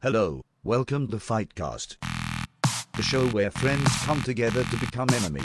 [0.00, 1.96] Hello, welcome to Fightcast,
[2.94, 5.42] the show where friends come together to become enemies.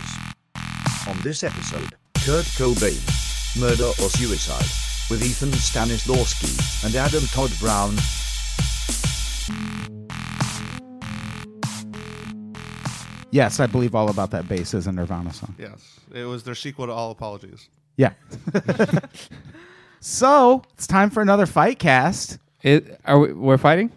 [1.07, 3.01] On this episode, Kurt Cobain,
[3.59, 4.69] Murder or Suicide,
[5.09, 7.95] with Ethan Stanislawski and Adam Tod Brown.
[13.31, 15.55] Yes, I believe all about that bass is a Nirvana song.
[15.57, 17.69] Yes, it was their sequel to All Apologies.
[17.97, 18.13] Yeah.
[19.99, 22.37] so it's time for another fight cast.
[22.61, 23.91] It, are we, we're fighting?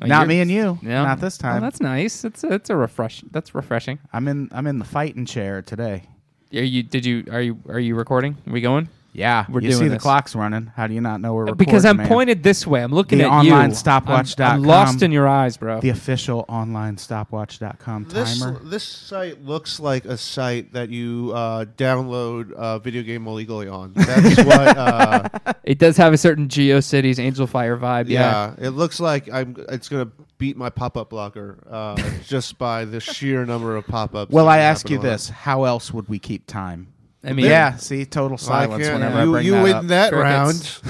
[0.00, 0.78] Are Not you- me and you.
[0.82, 1.02] Yeah.
[1.04, 1.60] Not this Oh, time.
[1.62, 2.24] that's nice.
[2.24, 3.22] It's a, it's a refresh.
[3.30, 3.98] That's refreshing.
[4.12, 4.48] I'm in.
[4.52, 6.04] I'm in the fighting chair today.
[6.54, 6.82] Are you?
[6.82, 7.24] Did you?
[7.30, 7.58] Are you?
[7.68, 8.36] Are you recording?
[8.46, 8.88] Are we going?
[9.12, 10.02] Yeah, We're you doing see the this.
[10.02, 10.66] clock's running.
[10.76, 11.58] How do you not know we're recording?
[11.58, 12.06] because I'm man?
[12.06, 12.80] pointed this way.
[12.82, 13.50] I'm looking The at you.
[13.52, 15.80] online I'm- I'm, lost in your eyes, bro.
[15.80, 18.58] The official online stopwatch.com This timer.
[18.62, 23.92] this site looks like a site that you uh, download a video game illegally on.
[23.94, 24.76] That's what.
[24.76, 25.28] Uh,
[25.64, 28.08] it does have a certain GeoCities Angelfire vibe.
[28.08, 28.54] Yeah.
[28.58, 29.56] yeah, it looks like I'm.
[29.70, 31.96] It's gonna beat my pop-up blocker uh,
[32.26, 34.30] just by the sheer number of pop-ups.
[34.32, 36.92] well, I ask you this: How else would we keep time?
[37.22, 39.84] I mean, yeah, see, total silence can't whenever you, I bring you that win up.
[39.86, 40.82] that Crickets.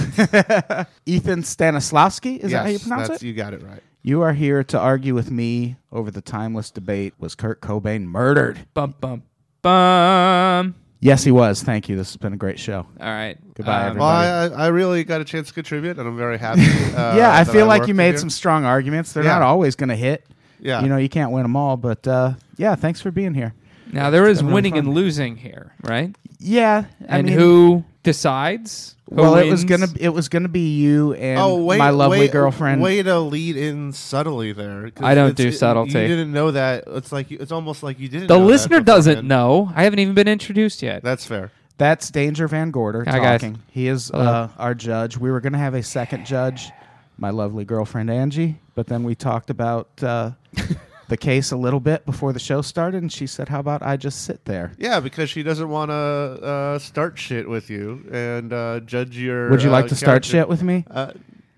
[0.77, 0.87] round.
[1.07, 3.27] Ethan Stanislawski, is that how you pronounce that's- it?
[3.27, 3.83] You got it right.
[4.03, 8.61] You are here to argue with me over the timeless debate: Was Kurt Cobain murdered?
[8.73, 9.25] Bum bum
[9.61, 10.75] bum.
[11.03, 11.63] Yes, he was.
[11.63, 11.97] Thank you.
[11.97, 12.87] This has been a great show.
[13.01, 13.37] All right.
[13.55, 14.07] Goodbye, Um, Well.
[14.09, 16.61] I, I really got a chance to contribute, and I'm very happy.
[16.95, 19.13] Uh, yeah, I that feel like you with made some strong arguments.
[19.15, 19.35] They're Yeah.
[19.39, 20.27] not always going to hit.
[20.59, 23.55] Yeah, You know, you can't win them all, but uh, yeah, thanks for being here.
[23.93, 26.15] Now there is winning and losing here, right?
[26.39, 28.95] Yeah, I and mean, who decides?
[29.11, 29.87] Who Well, it was wins?
[29.87, 32.81] gonna it was gonna be you and oh wait, my lovely wait, girlfriend.
[32.81, 34.91] Way to lead in subtly there.
[34.91, 35.93] 'cause I don't it's- do subtlety.
[36.01, 36.85] You didn't know that.
[36.87, 38.29] It's like you, it's almost like you didn't.
[38.29, 39.29] The know that listener doesn't beforehand.
[39.29, 39.73] know.
[39.75, 41.03] I haven't even been introduced yet.
[41.03, 41.51] That's fair.
[41.77, 43.41] That's Danger Van Gorder Hi, guys.
[43.41, 43.59] talking.
[43.71, 45.17] He is uh, our judge.
[45.19, 46.71] We were gonna have a second judge,
[47.19, 50.31] my lovely girlfriend Angie, but then we talked about uh,
[51.11, 53.97] the case a little bit before the show started, and she said, "How about I
[53.97, 58.53] just sit there?" Yeah, because she doesn't want to uh, start shit with you and
[58.53, 59.51] uh, judge your.
[59.51, 60.31] Would you uh, like to start character.
[60.31, 60.87] shit with me?
[60.91, 61.13] Uh,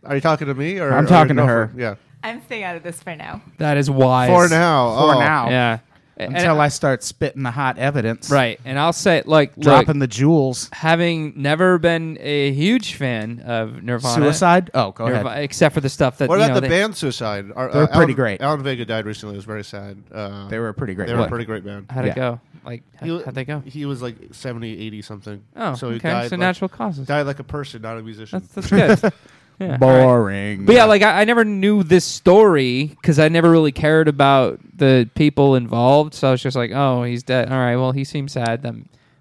[0.04, 0.92] are you talking to me or?
[0.92, 1.70] I'm or talking to her.
[1.76, 1.94] Yeah.
[2.24, 3.42] I'm staying out of this for now.
[3.58, 4.28] that is wise.
[4.28, 4.96] For now.
[4.96, 5.20] For oh.
[5.20, 5.78] now, Yeah.
[6.26, 8.60] And- until I start spitting the hot evidence, Right.
[8.64, 10.68] And I'll say, like, look, dropping the jewels.
[10.72, 14.14] having never been a huge fan of Nirvana.
[14.14, 14.70] Suicide?
[14.74, 15.44] Oh, go Nirva- ahead.
[15.44, 17.46] Except for the stuff that What you about know, the they- band Suicide?
[17.54, 18.40] Are, They're uh, pretty Alan, great.
[18.40, 19.34] Alan Vega died recently.
[19.34, 20.02] It was very sad.
[20.12, 21.06] Uh, They were a pretty great.
[21.08, 21.30] they were a band.
[21.30, 21.86] pretty great band.
[21.90, 22.12] How'd Yeah.
[22.12, 22.40] it go?
[22.64, 23.60] Like, how, He- how'd they go?
[23.66, 25.42] He was like 70, 80 something.
[25.56, 26.10] Oh, so he okay.
[26.10, 27.06] died so like, natural causes.
[27.08, 28.40] died like a person, not a musician.
[28.54, 29.12] That's that's good.
[29.58, 29.78] yeah.
[29.80, 30.04] all right.
[30.04, 30.64] Boring.
[30.64, 34.60] But yeah, like I, I never knew this story because I never really cared about
[34.76, 36.14] the people involved.
[36.14, 37.50] So I was just like, oh, he's dead.
[37.50, 38.62] All right, well, he seems sad.
[38.62, 38.74] That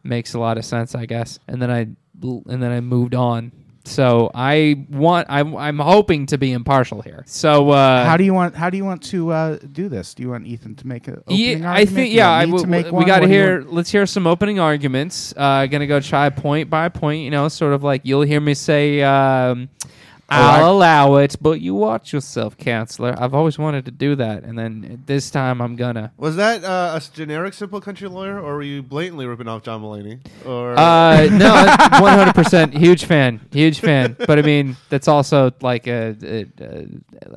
[0.03, 1.40] makes a lot of sense, I guess.
[1.47, 1.88] And then I
[2.24, 3.52] and then I moved on.
[3.84, 7.24] So I want I'm I'm hoping to be impartial here.
[7.25, 8.56] So uh, how do you want?
[8.56, 10.14] How do you want to uh, do this?
[10.14, 11.18] Do you want Ethan to make a?
[11.18, 12.30] Opening yeah, I think yeah.
[12.30, 13.66] I w- make we got to What do you hear.
[13.68, 15.34] Let's hear some opening arguments.
[15.36, 17.24] Uh, gonna go try point by point.
[17.24, 19.02] You know, sort of like you'll hear me say.
[19.02, 19.70] Um,
[20.31, 23.14] I'll I- allow it, but you watch yourself, counselor.
[23.18, 26.12] I've always wanted to do that, and then this time I'm gonna.
[26.18, 29.64] Was that uh, a s- generic simple country lawyer, or were you blatantly ripping off
[29.64, 30.20] John Mulaney?
[30.46, 31.53] Or Uh, no,
[32.02, 34.16] one hundred percent huge fan, huge fan.
[34.18, 36.88] But I mean, that's also like a, a, a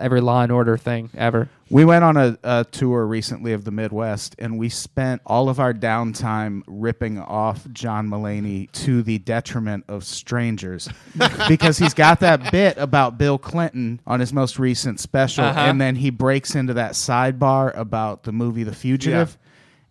[0.00, 1.49] every Law and Order thing ever.
[1.71, 5.59] We went on a, a tour recently of the Midwest, and we spent all of
[5.59, 10.89] our downtime ripping off John Mulaney to the detriment of strangers,
[11.49, 15.59] because he's got that bit about Bill Clinton on his most recent special, Uh-huh.
[15.61, 19.37] and then he breaks into that sidebar about the movie The Fugitive,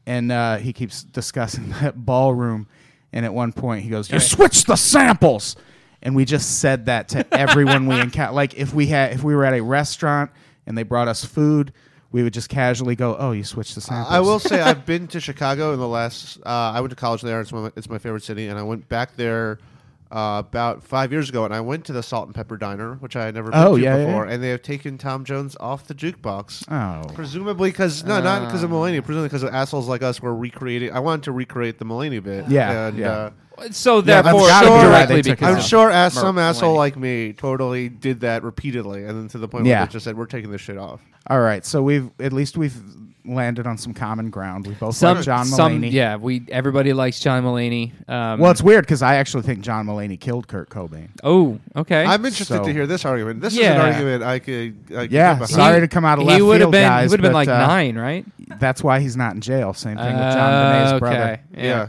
[0.06, 2.68] and uh, he keeps discussing that ballroom,
[3.12, 5.56] and at one point he goes, "You switched the samples."
[6.06, 8.34] and we just said that to everyone we encounter.
[8.34, 10.32] Like if we had, if we were at a restaurant
[10.66, 11.74] and they brought us food,
[12.12, 15.07] we would just casually go, "Oh, you switched the samples." I will say I've been
[15.09, 16.40] to Chicago in the last.
[16.46, 17.41] Uh, I went to college there.
[17.41, 19.59] It's my, it's my favorite city, and I went back there
[20.13, 23.16] uh, about five years ago, and I went to the Salt and Pepper Diner, which
[23.16, 24.34] I had never been Oh, to yeah, yeah, before, yeah.
[24.34, 26.66] and they have taken Tom Jones off the jukebox.
[26.72, 29.04] Oh, Presumably because no, not because of Mulaney.
[29.04, 30.92] Presumably because of assholes like us were recreating.
[30.94, 32.48] I wanted to recreate the Mulaney bit.
[32.48, 33.10] Yeah, and, yeah.
[33.12, 33.30] Uh,
[33.71, 36.38] So Yeah, I'm therefore, sure directly they took it because I'm sure as Mer- some
[36.38, 36.77] asshole Mulaney.
[36.77, 39.80] like me totally did that repeatedly, and then to the point Yeah.
[39.80, 41.01] where they just said we're taking this shit off.
[41.27, 41.66] all right.
[41.66, 42.75] So we've at least we've
[43.25, 44.68] landed on some common ground.
[44.68, 45.92] We both some like John some Mulaney.
[45.92, 46.16] yeah.
[46.18, 47.92] We everybody likes John Mulaney.
[48.10, 51.10] Um, Well, it's weird because I actually think John Mulaney killed Kurt Cobain.
[51.24, 52.04] oh okay.
[52.04, 53.42] I'm interested So- to hear this argument.
[53.42, 54.75] This is an argument I could.
[54.90, 56.90] I could Yeah, get sorry to come out of he left would have field, been.
[56.90, 58.25] guys, he would have been like uh, nine, right?
[58.60, 59.74] That's why he's not in jail.
[59.74, 61.00] Same thing with John Uh, Benet's okay.
[61.00, 61.40] brother.
[61.56, 61.88] Yeah.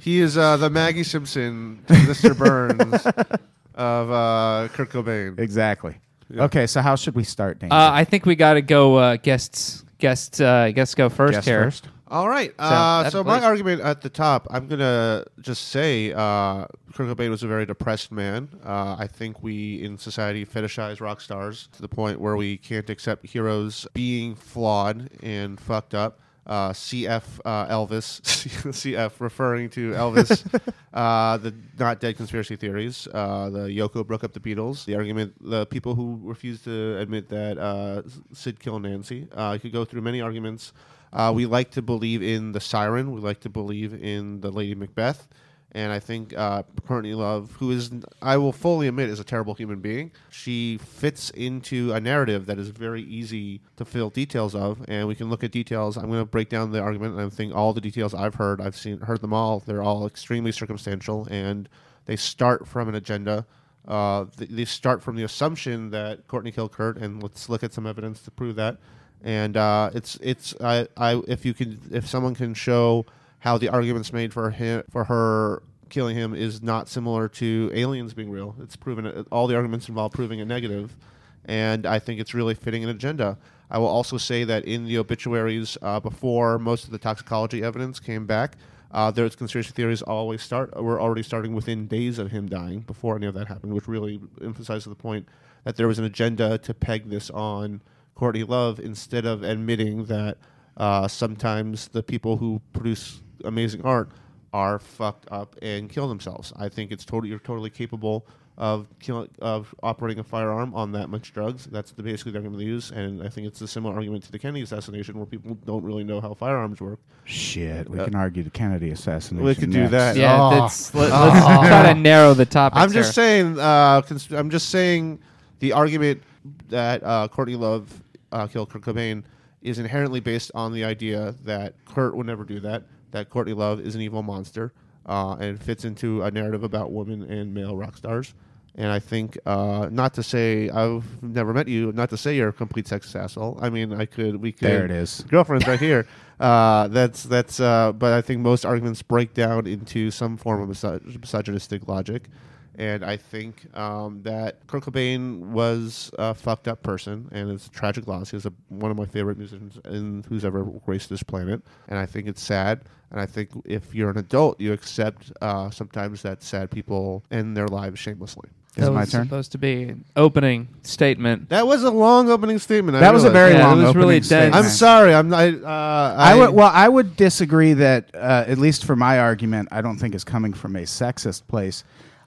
[0.00, 2.36] He is uh, the Maggie Simpson to Mr.
[2.38, 3.04] Burns
[3.74, 5.38] of uh, Kurt Cobain.
[5.38, 5.96] Exactly.
[6.36, 7.72] Okay, so how should we start, Dan?
[7.72, 9.84] Uh, I think we got to go uh, guests.
[9.98, 10.40] Guests.
[10.40, 11.64] Uh, guests go first Guess here.
[11.64, 11.88] first.
[12.10, 12.54] All right.
[12.58, 13.44] Uh, that's so my please.
[13.44, 16.64] argument at the top, I'm gonna just say uh,
[16.94, 18.48] Kurt Cobain was a very depressed man.
[18.64, 22.88] Uh, I think we in society fetishize rock stars to the point where we can't
[22.88, 26.20] accept heroes being flawed and fucked up.
[26.48, 30.42] Uh, CF uh, Elvis, CF referring to Elvis,
[30.94, 35.34] uh, the not dead conspiracy theories, uh, the Yoko broke up the Beatles, the argument,
[35.40, 38.02] the people who refuse to admit that uh,
[38.32, 39.28] Sid killed Nancy.
[39.32, 40.72] Uh, you could go through many arguments.
[41.12, 43.12] Uh, we like to believe in the siren.
[43.12, 45.28] We like to believe in the Lady Macbeth.
[45.72, 47.90] And I think uh, Courtney Love, who is,
[48.22, 52.58] I will fully admit, is a terrible human being, she fits into a narrative that
[52.58, 54.82] is very easy to fill details of.
[54.88, 55.98] And we can look at details.
[55.98, 58.76] I'm going to break down the argument, I think all the details I've heard, I've
[58.76, 59.60] seen, heard them all.
[59.60, 61.68] They're all extremely circumstantial, and
[62.06, 63.44] they start from an agenda.
[63.86, 67.86] Uh, they start from the assumption that Courtney killed Kurt, and let's look at some
[67.86, 68.78] evidence to prove that
[69.22, 73.06] and uh, it's it's I, I if you can if someone can show
[73.40, 78.12] how the arguments made for him for her killing him is not similar to aliens
[78.14, 78.54] being real.
[78.60, 80.96] It's proven it, all the arguments involve proving a negative,
[81.44, 83.38] and I think it's really fitting an agenda.
[83.70, 88.00] I will also say that in the obituaries uh, before most of the toxicology evidence
[88.00, 88.56] came back.
[88.90, 90.74] Uh, there's conspiracy theories always start.
[90.82, 94.20] Were already starting within days of him dying before any of that happened, which really
[94.42, 95.28] emphasizes the point
[95.64, 97.82] that there was an agenda to peg this on
[98.14, 100.38] Courtney Love instead of admitting that
[100.78, 104.08] uh, sometimes the people who produce amazing art
[104.52, 106.52] are fucked up and kill themselves.
[106.56, 108.26] I think it's totally you're totally capable
[108.56, 111.66] of kill, of operating a firearm on that much drugs.
[111.66, 114.32] That's the basically the argument they use, and I think it's a similar argument to
[114.32, 116.98] the Kennedy assassination, where people don't really know how firearms work.
[117.24, 119.44] Shit, we Uh, can argue the Kennedy assassination.
[119.46, 120.16] We could do that.
[120.16, 120.50] Yeah, Oh.
[120.60, 122.78] that's, let, us try to narrow the topic.
[122.80, 123.58] I'm just saying.
[123.60, 125.20] Uh, cons- I'm just saying
[125.60, 126.22] the argument
[126.68, 128.02] that uh, Courtney Love
[128.32, 129.22] uh, killed Kurt Cobain
[129.68, 132.84] is inherently based on the idea that Kurt would never do that.
[133.10, 134.72] That Courtney Love is an evil monster,
[135.06, 138.34] uh, and fits into a narrative about women and male rock stars.
[138.74, 142.50] And I think, uh, not to say I've never met you, not to say you're
[142.50, 143.58] a complete sex asshole.
[143.60, 144.68] I mean, I could, we could.
[144.68, 145.24] There it is.
[145.28, 146.06] Girlfriend's right here.
[146.40, 147.58] Uh, that's that's.
[147.60, 152.28] Uh, but I think most arguments break down into some form of misog- misogynistic logic,
[152.76, 157.70] and I think um, that Kurt Cobain was a fucked up person, and it's a
[157.70, 158.30] tragic loss.
[158.30, 161.98] He was a, one of my favorite musicians in, who's ever graced this planet, and
[161.98, 162.82] I think it's sad.
[163.10, 167.56] And I think if you're an adult, you accept uh, sometimes that sad people end
[167.56, 168.50] their lives shamelessly.
[168.78, 169.24] Is that it my was turn?
[169.24, 171.48] supposed to be an opening statement.
[171.48, 172.96] That was a long opening statement.
[172.96, 173.40] I That was a realize.
[173.50, 174.54] very Yeah, it long was opening really statement.
[174.54, 175.14] I'm sorry.
[175.14, 175.48] I'm not.
[175.64, 179.80] Uh, I would well, I would disagree that uh, at least for my argument, I
[179.82, 181.84] don't think is coming from a sexist place.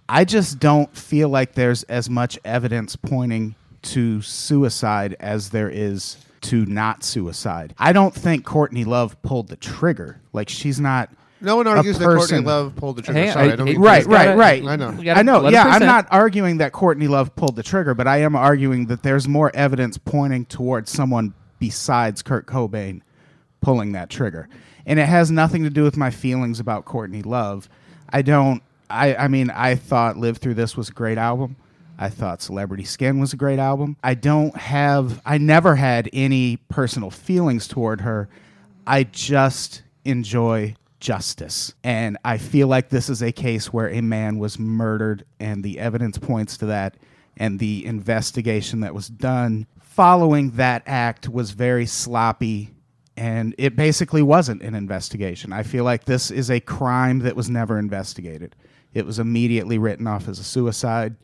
[0.09, 6.17] I just don't feel like there's as much evidence pointing to suicide as there is
[6.41, 7.73] to not suicide.
[7.77, 10.19] I don't think Courtney Love pulled the trigger.
[10.33, 11.09] Like she's not.
[11.41, 13.19] No one argues that Courtney person- Love pulled the trigger.
[13.19, 14.67] Hey, Sorry, I- I don't hey, mean- Right, Just gotta- right, right.
[14.71, 14.91] I know.
[14.91, 15.39] We gotta I know.
[15.39, 15.85] let it Yeah, I'm present.
[15.87, 19.51] not arguing that Courtney Love pulled the trigger, but I am arguing that there's more
[19.55, 23.01] evidence pointing towards someone besides Kurt Cobain
[23.61, 24.47] pulling that trigger.
[24.85, 27.69] And it has nothing to do with my feelings about Courtney Love.
[28.09, 31.55] I don't I I mean, I thought Live Through This was a great album.
[31.99, 33.95] I thought Celebrity Skin was a great album.
[34.03, 38.27] I don't have I never had any personal feelings toward her.
[38.87, 41.73] I just enjoy justice.
[41.83, 45.79] And I feel like this is a case where a man was murdered, and the
[45.79, 46.95] evidence points to that.
[47.35, 52.73] And the investigation that was done following that act was very sloppy.
[53.17, 55.51] And it basically wasn't an investigation.
[55.51, 58.55] I feel like this is a crime that was never investigated.
[58.93, 61.15] It was immediately written off as a suicide,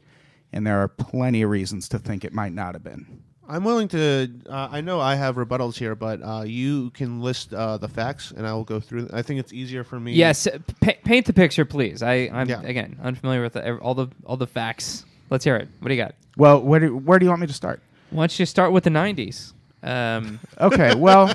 [0.52, 3.24] and there are plenty of reasons to think it might not have been.
[3.50, 4.30] I'm willing to.
[4.50, 8.32] Uh, I know I have rebuttals here, but uh, you can list uh, the facts,
[8.32, 9.10] and I will go through.
[9.14, 10.14] I think it's easier for me.
[10.14, 12.04] Yes, uh, pa- paint the picture, please.
[12.04, 12.62] I, I'm Yeah.
[12.62, 15.06] again unfamiliar with the, all the all the facts.
[15.30, 15.68] Let's hear it.
[15.80, 16.16] What do you got?
[16.36, 17.82] Well, where do, where do you want me to start?
[18.12, 19.54] Why don't you start with the '90s?
[19.84, 21.34] Um, Okay, well,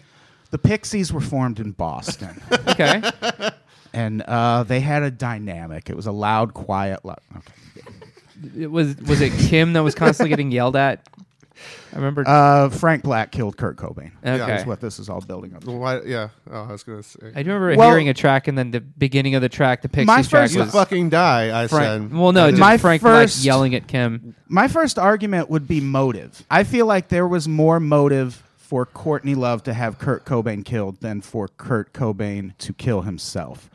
[0.50, 3.02] the Pixies were formed in Boston, okay,
[3.92, 5.88] and uh, they had a dynamic.
[5.88, 7.04] It was a loud, quiet.
[7.04, 8.62] Lo- okay.
[8.62, 11.06] it was was it Kim that was constantly getting yelled at?
[11.92, 12.24] I remember.
[12.26, 14.10] Uh, Frank Black killed Kurt Cobain.
[14.24, 15.62] okay, That's what this is all building up.
[15.64, 15.70] to.
[15.70, 16.28] Why, yeah.
[16.50, 17.32] Oh, I was gonna say.
[17.34, 19.88] I do remember Well- hearing a track and then the beginning of the track, the
[19.88, 21.62] Pixies My track first- you was fucking die.
[21.64, 22.10] I Frank.
[22.10, 22.18] said.
[22.18, 24.34] Well, no, just My Frank first- Black yelling at Kim.
[24.48, 26.42] My first argument would be motive.
[26.50, 31.00] I feel like there was more motive for Courtney Love to have Kurt Cobain killed
[31.00, 33.70] than for Kurt Cobain to kill himself.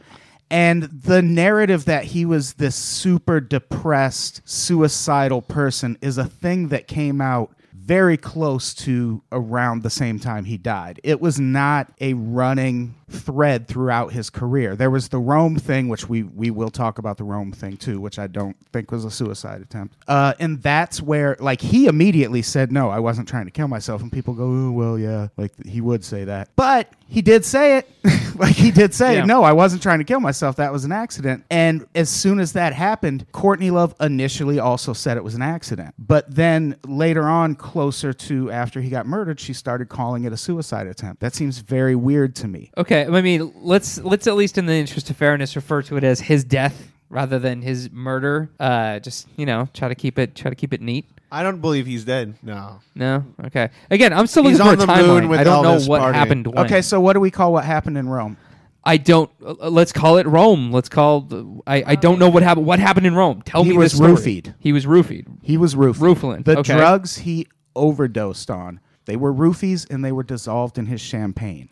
[0.51, 6.87] And the narrative that he was this super depressed, suicidal person is a thing that
[6.87, 7.51] came out
[7.89, 10.99] very close to around the same time he died.
[11.03, 14.75] It was not a running thread throughout his career.
[14.75, 17.99] There was the Rome thing, which we we will talk about the Rome thing too,
[17.99, 19.95] which I don't think was a suicide attempt.
[20.07, 24.03] Uh, and that's where like he immediately said no, I wasn't trying to kill myself,
[24.03, 27.77] and people go, oh well, yeah, like he would say that, but he did say
[27.77, 27.89] it.
[28.35, 29.25] like he did say, Yeah.
[29.25, 30.55] no, I wasn't trying to kill myself.
[30.57, 31.43] That was an accident.
[31.49, 35.95] And as soon as that happened, Courtney Love initially also said it was an accident.
[35.97, 40.37] But then later on, closer to after he got murdered, she started calling it a
[40.37, 41.19] suicide attempt.
[41.21, 42.71] That seems very weird to me.
[42.77, 46.03] Okay, I mean, let's let's at least in the interest of fairness refer to it
[46.03, 48.49] as his death rather than his murder.
[48.59, 51.05] Uh, just you know, try to keep it try to keep it neat.
[51.31, 52.35] I don't believe he's dead.
[52.41, 52.79] No.
[52.95, 53.69] No, okay.
[53.91, 55.29] Again, I'm still He's looking for on a the moon timeline.
[55.29, 56.13] with I don't know what partying.
[56.15, 56.47] happened.
[56.47, 56.57] When.
[56.65, 58.37] Okay, so what do we call what happened in Rome?
[58.83, 59.29] I don't.
[59.45, 60.71] Uh, let's call it Rome.
[60.71, 61.21] Let's call.
[61.21, 62.65] The, I I don't know what happened.
[62.65, 63.41] What happened in Rome?
[63.43, 63.77] Tell He me.
[63.77, 64.13] was the story.
[64.13, 64.55] roofied.
[64.59, 65.27] He was roofied.
[65.43, 66.15] He was roofied.
[66.15, 66.75] Rooflin, The okay.
[66.75, 71.69] drugs he overdosed on, they were roofies and they were dissolved in his champagne.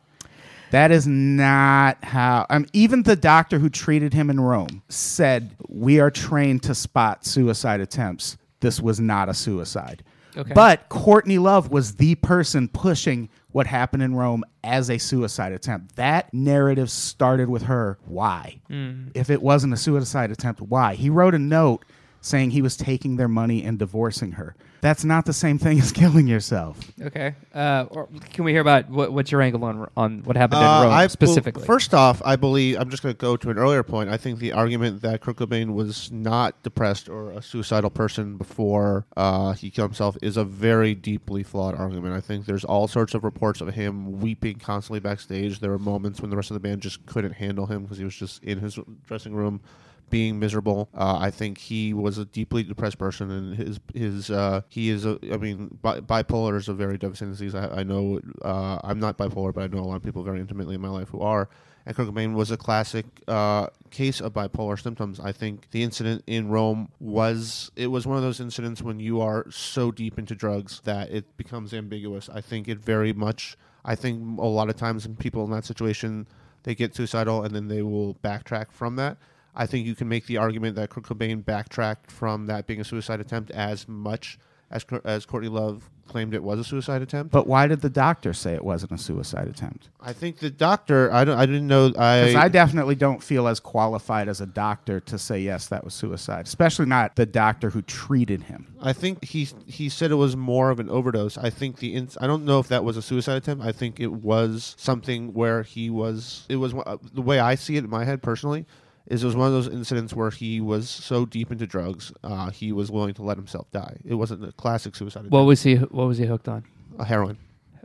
[0.71, 2.45] That is not how.
[2.49, 7.25] Um, even the doctor who treated him in Rome said, "We are trained to spot
[7.25, 8.37] suicide attempts.
[8.59, 10.03] This was not a suicide."
[10.35, 10.53] Okay.
[10.53, 15.95] But Courtney Love was the person pushing what happened in Rome as a suicide attempt.
[15.95, 17.97] That narrative started with her.
[18.05, 18.59] Why?
[18.67, 19.07] Hmm.
[19.15, 20.93] If it wasn't a suicide attempt, why?
[20.93, 21.85] He wrote a note
[22.21, 24.55] saying he was taking their money and divorcing her.
[24.81, 26.79] That's not the same thing as killing yourself.
[27.01, 27.33] Okay.
[27.53, 30.65] Uh, or can we hear about what, what's your angle on on what happened Uh,
[30.65, 31.65] in Rome I bel- specifically?
[31.65, 34.09] first off, I believe I'm just going to go to an earlier point.
[34.09, 39.05] I think the argument that Kurt Cobain was not depressed or a suicidal person before
[39.17, 42.13] uh, he killed himself is a very deeply flawed argument.
[42.15, 45.59] I think there's all sorts of reports of him weeping constantly backstage.
[45.59, 48.03] There were moments when the rest of the band just couldn't handle him because he
[48.03, 49.61] was just in his dressing room
[50.09, 50.89] being miserable.
[50.93, 55.05] Uh, I think he was a deeply depressed person, and his his uh, he is
[55.05, 55.19] a.
[55.31, 57.55] I mean, bi- bipolar is a very devastating disease.
[57.55, 58.21] I, I know.
[58.41, 60.89] Uh, I'm not bipolar, but I know a lot of people very intimately in my
[60.89, 61.49] life who are.
[61.85, 65.21] And Cobain was a classic uh, case of bipolar symptoms.
[65.21, 69.21] I think the incident in Rome was it was one of those incidents when you
[69.21, 72.29] are so deep into drugs that it becomes ambiguous.
[72.29, 73.57] I think it very much.
[73.85, 76.27] I think a lot of times people in that situation,
[76.63, 79.17] they get suicidal and then they will backtrack from that.
[79.57, 82.83] I think you can make the argument that Kurt Cobain backtracked from that being a
[82.83, 84.37] suicide attempt as much
[84.69, 87.31] as as Courtney Love claimed it was a suicide attempt.
[87.31, 89.89] But why did the doctor say it wasn't a suicide attempt?
[89.99, 91.11] I think the doctor.
[91.11, 91.37] I don't.
[91.37, 91.91] I didn't know.
[91.97, 92.35] I.
[92.35, 96.45] I definitely don't feel as qualified as a doctor to say yes, that was suicide.
[96.45, 98.75] Especially not the doctor who treated him.
[98.81, 101.37] I think he he said it was more of an overdose.
[101.37, 103.63] I think the ins- I don't know if that was a suicide attempt.
[103.63, 106.45] I think it was something where he was.
[106.49, 108.65] It was uh, the way I see it in my head personally.
[109.07, 112.49] Is it was one of those incidents where he was so deep into drugs, uh,
[112.51, 113.97] he was willing to let himself die.
[114.05, 115.31] It wasn't a classic suicide attempt.
[115.33, 115.75] what was he?
[115.75, 116.65] What was he hooked on?
[116.99, 117.37] a heroin,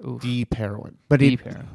[0.07, 0.21] Oof.
[0.21, 0.97] deep heroin.
[1.09, 1.69] But he, Deep heroin.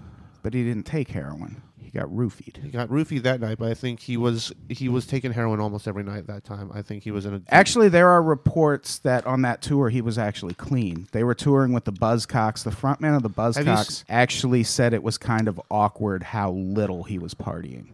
[0.43, 1.61] but he didn't take heroin.
[1.79, 2.61] He got roofied.
[2.61, 5.87] He got roofied that night, but I think he was he was taking heroin almost
[5.87, 6.69] every night at that time.
[6.73, 10.01] I think he was in a Actually, there are reports that on that tour he
[10.01, 11.07] was actually clean.
[11.13, 12.63] They were touring with the Buzzcocks.
[12.65, 17.03] The frontman of the Buzzcocks s- actually said it was kind of awkward how little
[17.03, 17.87] he was partying.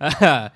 [0.00, 0.52] But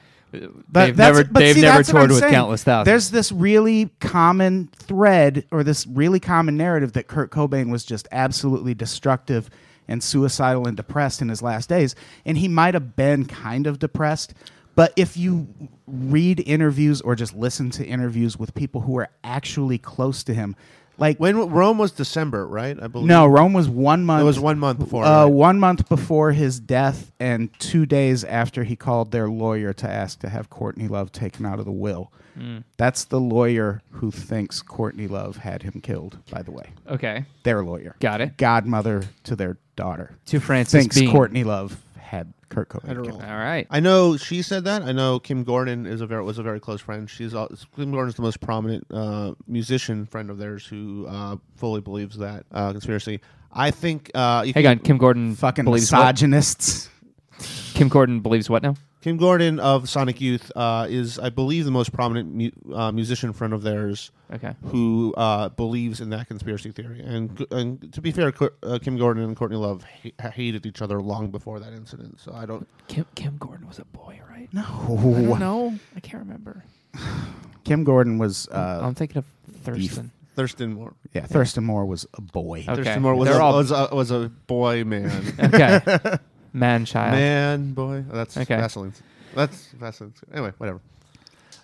[0.73, 2.33] they've never they've see, never toured with saying.
[2.33, 2.87] countless thousands.
[2.87, 8.09] There's this really common thread or this really common narrative that Kurt Cobain was just
[8.13, 9.51] absolutely destructive
[9.89, 11.95] and suicidal and depressed in his last days.
[12.25, 14.33] And he might have been kind of depressed.
[14.75, 15.49] But if you
[15.87, 20.57] read interviews or just listen to interviews with people who are actually close to him,
[21.03, 22.81] like when Rome was December, right?
[22.81, 23.09] I believe.
[23.09, 24.23] no, Rome was one month.
[24.23, 25.05] it was one month before.
[25.05, 25.33] Uh, right?
[25.33, 30.21] One month before his death, and two days after he called their lawyer to ask
[30.21, 32.13] to have Courtney Love taken out of the will.
[32.39, 32.63] Mm.
[32.77, 36.19] That's the lawyer who thinks Courtney Love had him killed.
[36.31, 38.37] By the way, okay, their lawyer, got it.
[38.37, 41.11] godmother to their daughter, To Frances thinks Bean.
[41.11, 42.91] Courtney Love had Kurt Cobain.
[42.91, 43.67] I don't All right.
[43.71, 44.83] I know she said that.
[44.83, 47.09] I know Kim Gordon is a very was a very close friend.
[47.09, 51.37] She's al- Kim Gordon is the most prominent uh, musician friend of theirs who uh,
[51.57, 53.21] fully believes that uh, conspiracy.
[53.53, 54.11] I think.
[54.15, 55.99] Uh, you Hang can- on, Kim Gordon Fucking believes what?
[56.01, 56.89] misogynists.
[57.75, 58.75] Kim Gordon believes what now?
[59.03, 63.33] Kim Gordon of Sonic Youth uh, is, I believe, the most prominent mu- uh, musician
[63.33, 64.55] friend of theirs Okay.
[64.67, 67.01] who uh, believes in that conspiracy theory.
[67.05, 70.81] And, and to be fair, Co- uh, Kim Gordon and Courtney Love ha- hated each
[70.81, 72.21] other long before that incident.
[72.21, 72.67] So I don't.
[72.89, 74.49] Kim Kim Gordon was a boy, right?
[74.53, 74.63] No,
[75.37, 75.79] know.
[75.97, 76.63] I can't remember.
[77.65, 78.49] Kim Gordon was.
[78.49, 79.25] Uh, I'm thinking of
[79.63, 80.13] Thurston.
[80.35, 80.95] Thurston Moore.
[81.13, 82.61] yeah, Thurston Moore was a boy.
[82.61, 82.77] Okay.
[82.77, 85.11] Thurston Moore was They're a, all- was, a, was a boy man.
[85.39, 85.81] Okay.
[86.53, 87.13] Man child.
[87.13, 88.05] man, boy.
[88.11, 88.57] Oh, that's Okay.
[88.57, 88.93] Vaseline.
[89.35, 90.53] That's that's anyway.
[90.59, 90.81] Whatever.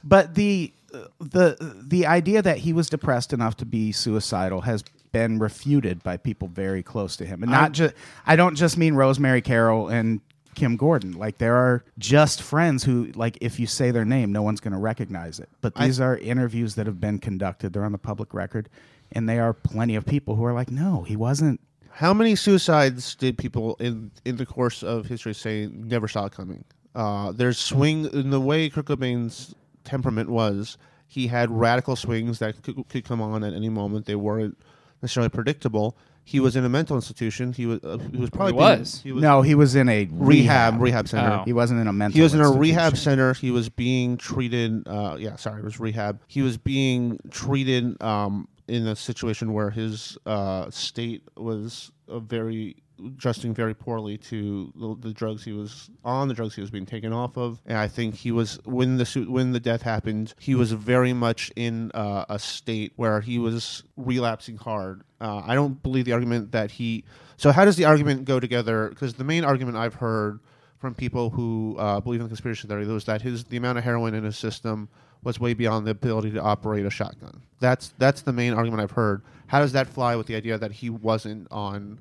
[0.05, 0.73] But the
[1.21, 6.17] the the idea that he was depressed enough to be suicidal has been refuted by
[6.17, 7.95] people very close to him, and not just.
[8.27, 10.21] I don't just mean Rosemary Carroll and
[10.55, 11.13] Kim Gordon.
[11.13, 14.73] Like there are just friends who, like, if you say their name, no one's going
[14.73, 15.49] to recognize it.
[15.61, 17.73] But I- these are interviews that have been conducted.
[17.75, 18.69] They're on the public record,
[19.13, 21.61] and they are plenty of people who are like, no, he wasn't.
[21.99, 26.33] How many suicides did people in in the course of history say never saw it
[26.33, 26.65] coming?
[26.95, 29.53] Uh, there's swing in the way Kurt Cobain's
[29.83, 30.79] temperament was.
[31.09, 34.07] He had radical swings that could, could come on at any moment.
[34.07, 34.57] They weren't
[35.03, 35.97] necessarily predictable.
[36.23, 37.53] He was in a mental institution.
[37.53, 37.81] He was.
[37.83, 39.01] Uh, he was probably being- was.
[39.03, 41.41] He was No, he was in a rehab rehab center.
[41.41, 41.45] Oh.
[41.47, 42.17] He wasn't in a mental.
[42.17, 43.35] He was in a rehab center.
[43.35, 44.87] He was being treated.
[44.87, 46.21] Uh, yeah, sorry, it was rehab.
[46.29, 53.55] He was being treated um, in a situation where his uh, state was very adjusting
[53.55, 57.13] very poorly to the, the drugs he was on, the drugs he was being taken
[57.13, 57.61] off of.
[57.67, 61.13] And I think he was when the su- when the death happened, he was very
[61.13, 65.03] much in uh, a state where he was relapsing hard.
[65.21, 67.05] Uh, I don't believe the argument that he.
[67.37, 68.89] So how does the argument go together?
[68.89, 70.41] Because the main argument I've heard
[70.79, 73.85] from people who uh, believe in the conspiracy theory was that his the amount of
[73.85, 74.89] heroin in his system
[75.23, 77.43] was way beyond the ability to operate a shotgun.
[77.61, 79.23] That's that's the main argument I've heard.
[79.49, 81.99] How does that fly with the idea that he wasn't on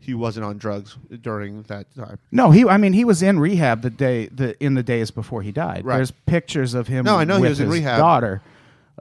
[0.00, 2.18] he wasn't on drugs during that time?
[2.30, 2.66] No, he.
[2.66, 5.84] I mean, he was in rehab the day the in the days before he died.
[5.84, 5.96] Right.
[5.96, 7.04] There's pictures of him.
[7.04, 7.98] No, I know he was in rehab.
[7.98, 8.42] Daughter.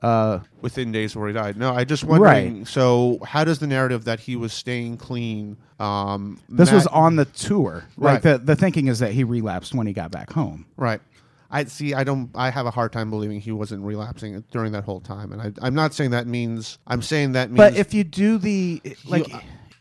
[0.02, 1.58] Uh, Within days before he died.
[1.58, 2.60] No, I just wondering.
[2.60, 2.68] Right.
[2.68, 5.58] So how does the narrative that he was staying clean?
[5.80, 7.84] Um, this was on the tour.
[7.98, 8.14] Right.
[8.14, 10.66] Like the the thinking is that he relapsed when he got back home.
[10.78, 11.02] Right.
[11.52, 11.94] I see.
[11.94, 12.30] I don't.
[12.34, 15.52] I have a hard time believing he wasn't relapsing during that whole time, and I,
[15.62, 16.80] I'm not saying that means.
[16.88, 17.58] I'm saying that means.
[17.58, 19.28] But if you do the like.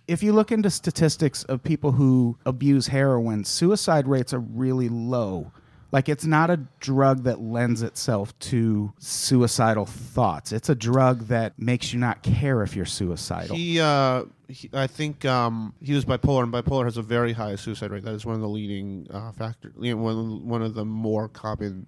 [0.08, 5.52] if you look into statistics of people who abuse heroin, suicide rates are really low.
[5.92, 10.52] Like it's not a drug that lends itself to suicidal thoughts.
[10.52, 13.56] It's a drug that makes you not care if you're suicidal.
[13.56, 17.56] He, uh, he, I think um, he was bipolar, and bipolar has a very high
[17.56, 18.04] suicide rate.
[18.04, 19.72] That is one of the leading uh, factors.
[19.78, 21.86] You know, one, one of the more common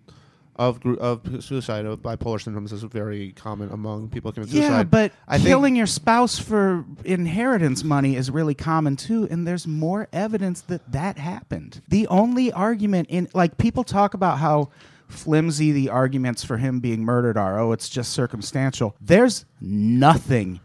[0.56, 4.68] of gr- of suicide of bipolar symptoms is very common among people who commit suicide.
[4.68, 9.66] Yeah, but I killing your spouse for inheritance money is really common too, and there's
[9.66, 11.80] more evidence that that happened.
[11.88, 14.70] The only argument in like people talk about how
[15.08, 17.58] flimsy the arguments for him being murdered are.
[17.58, 18.94] Oh, it's just circumstantial.
[19.00, 20.60] There's nothing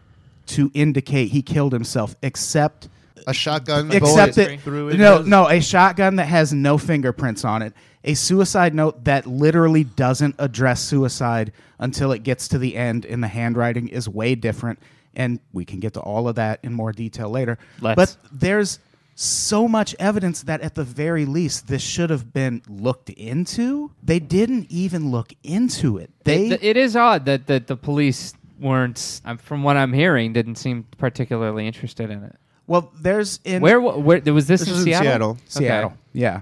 [0.48, 2.90] to indicate he killed himself except
[3.28, 7.62] a shotgun except bullet that through no no a shotgun that has no fingerprints on
[7.62, 7.74] it
[8.08, 13.22] a suicide note that literally doesn't address suicide until it gets to the end and
[13.22, 14.80] the handwriting is way different
[15.16, 18.16] and we can get to all of that in more detail later Let's.
[18.16, 18.80] but there's
[19.14, 24.20] so much evidence that at the very least this should have been looked into they
[24.20, 29.22] didn't even look into it they It, it is odd that, that the police weren't,
[29.26, 32.36] um, from what I'm hearing, didn't seem particularly interested in it.
[32.68, 35.04] well there's in Where, where was this, This in is in Seattle?
[35.04, 35.30] Seattle.
[35.32, 35.66] Okay.
[35.66, 36.42] seattle yeah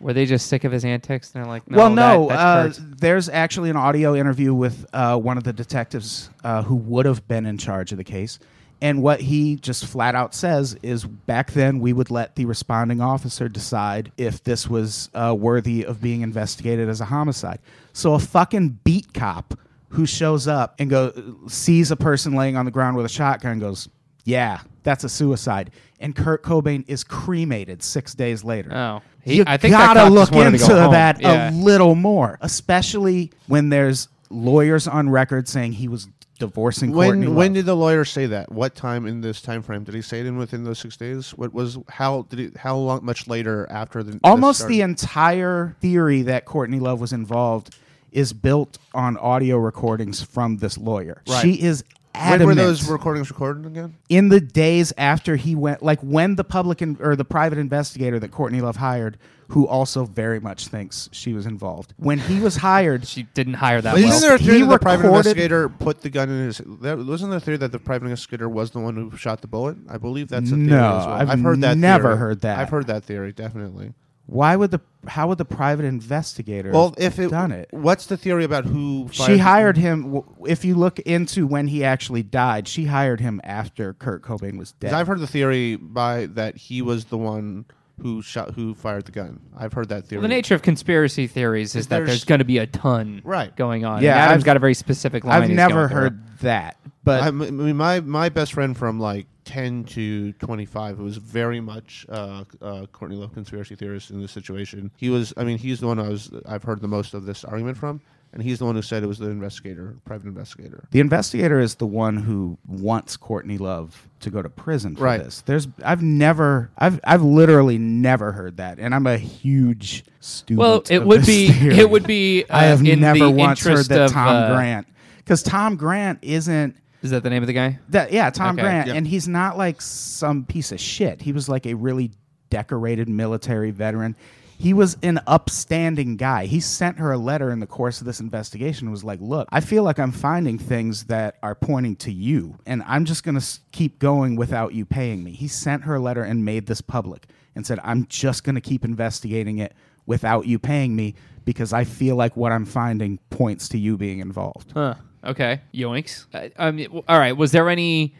[0.00, 1.32] Were they just sick of his antics?
[1.34, 2.28] And they're like, no, well, no.
[2.28, 6.76] that- uh, there's actually an audio interview with uh, one of the detectives uh, who
[6.76, 8.38] would have been in charge of the case.
[8.82, 13.00] And what he just flat out says is back then we would let the responding
[13.00, 17.58] officer decide if this was uh, worthy of being investigated as a homicide.
[17.94, 21.10] So a fucking beat cop who shows up and go
[21.48, 23.88] sees a person laying on the ground with a shotgun goes,
[24.24, 29.02] "Yeah, that's a suicide." And Kurt Cobain is cremated six days later Oh.
[29.22, 31.50] He- you I think gotta cop look just to into go that Yeah.
[31.50, 37.34] a little more, especially when there's lawyers on record saying he was divorcing Courtney When
[37.34, 37.54] when Love.
[37.54, 38.52] did the lawyer say that?
[38.52, 41.30] What time in this time frame did he say it in within those six days?
[41.30, 46.22] What was how did he how long much later after the almost the entire theory
[46.22, 47.74] that Courtney Love was involved
[48.12, 51.22] is built on audio recordings from this lawyer.
[51.28, 51.42] Right.
[51.42, 51.82] She is
[52.16, 53.96] when were those recordings recorded again?
[54.08, 58.18] in the days after he went, like when the public in, or the private investigator
[58.18, 59.18] that Courtney Love hired,
[59.50, 63.80] who also very much thinks she was involved, when he was hired, She didn't hire
[63.80, 64.08] that But well.
[64.10, 66.60] isn't there a He theory that the private recorded- investigator put the gun in his?
[66.64, 69.46] There, wasn't there a theory that the private investigator was the one who shot the
[69.48, 69.76] bullet?
[69.88, 71.14] I believe that's a theory No, as well.
[71.30, 71.78] I've heard that.
[71.78, 72.16] never theory.
[72.18, 72.58] heard that.
[72.58, 73.92] I've heard that theory definitely.
[74.26, 77.68] Why would the how would the private investigator Well, have if it done it?
[77.70, 79.08] what's the theory about who?
[79.12, 80.02] She hired him.
[80.14, 84.58] w- If you look into when he actually died, she hired him after Kurt Cobain
[84.58, 84.90] was dead.
[84.90, 87.66] 'Cause I've heard the theory by that he was the one
[88.02, 89.40] who shot who fired the gun.
[89.56, 90.18] I've heard that theory.
[90.20, 92.66] Well, the nature of conspiracy theories is If that there's- there's going to be a
[92.66, 93.56] ton Right.
[93.56, 94.02] going on.
[94.02, 95.42] Yeah, and Adam's I've- got a very specific line.
[95.42, 95.96] I've he's never going through.
[96.00, 96.76] heard that,
[97.06, 101.60] but I mean, my my best friend from like ten to twenty five was very
[101.60, 104.90] much uh, uh, Courtney Love conspiracy theorist in this situation.
[104.98, 107.44] He was, I mean, he's the one I was I've heard the most of this
[107.44, 108.00] argument from,
[108.32, 110.88] and he's the one who said it was the investigator, private investigator.
[110.90, 115.22] the investigator is the one who wants Courtney Love to go to prison for Right.
[115.22, 115.42] this.
[115.42, 120.58] There's I've never I've I've literally never heard that, and I'm a huge student.
[120.58, 121.78] Well, it of would this be theory.
[121.78, 122.44] it would be.
[122.50, 124.88] Uh, I have in never the once heard interest that of, Tom uh, Grant
[125.18, 127.78] because Tom Grant isn't Is that the name of the guy?
[127.88, 128.62] that yeah Tom Okay.
[128.62, 131.22] Grant, and he's not like some piece of shit.
[131.22, 132.10] He was like a really
[132.50, 134.16] decorated military veteran.
[134.58, 136.46] He was an upstanding guy.
[136.46, 138.86] He sent her a letter in the course of this investigation.
[138.86, 142.58] and Was like, look, I feel like I'm finding things that are pointing to you,
[142.66, 143.42] and I'm just gonna
[143.72, 145.32] keep going without you paying me.
[145.32, 148.84] He sent her a letter and made this public and said, I'm just gonna keep
[148.84, 149.74] investigating it
[150.06, 151.14] without you paying me
[151.44, 154.72] because I feel like what I'm finding points to you being involved.
[154.72, 154.94] Huh.
[155.26, 155.60] Okay.
[155.74, 156.26] Yoinks.
[156.32, 157.36] Uh, I mean, all right.
[157.36, 158.14] Was there any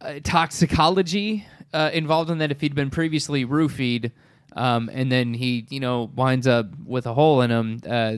[0.00, 2.50] uh, toxicology uh, involved in that?
[2.50, 4.10] If he'd been previously roofied,
[4.54, 7.80] um, and then he, you know, winds up with a hole in him.
[7.88, 8.16] Uh,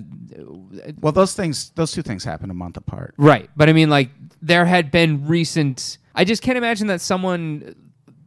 [1.01, 3.15] Well, those things, those two things happen a month apart.
[3.19, 3.49] right.
[3.57, 4.11] But I mean, like,
[4.43, 5.99] there had been recent.
[6.15, 7.75] I just can't imagine that someone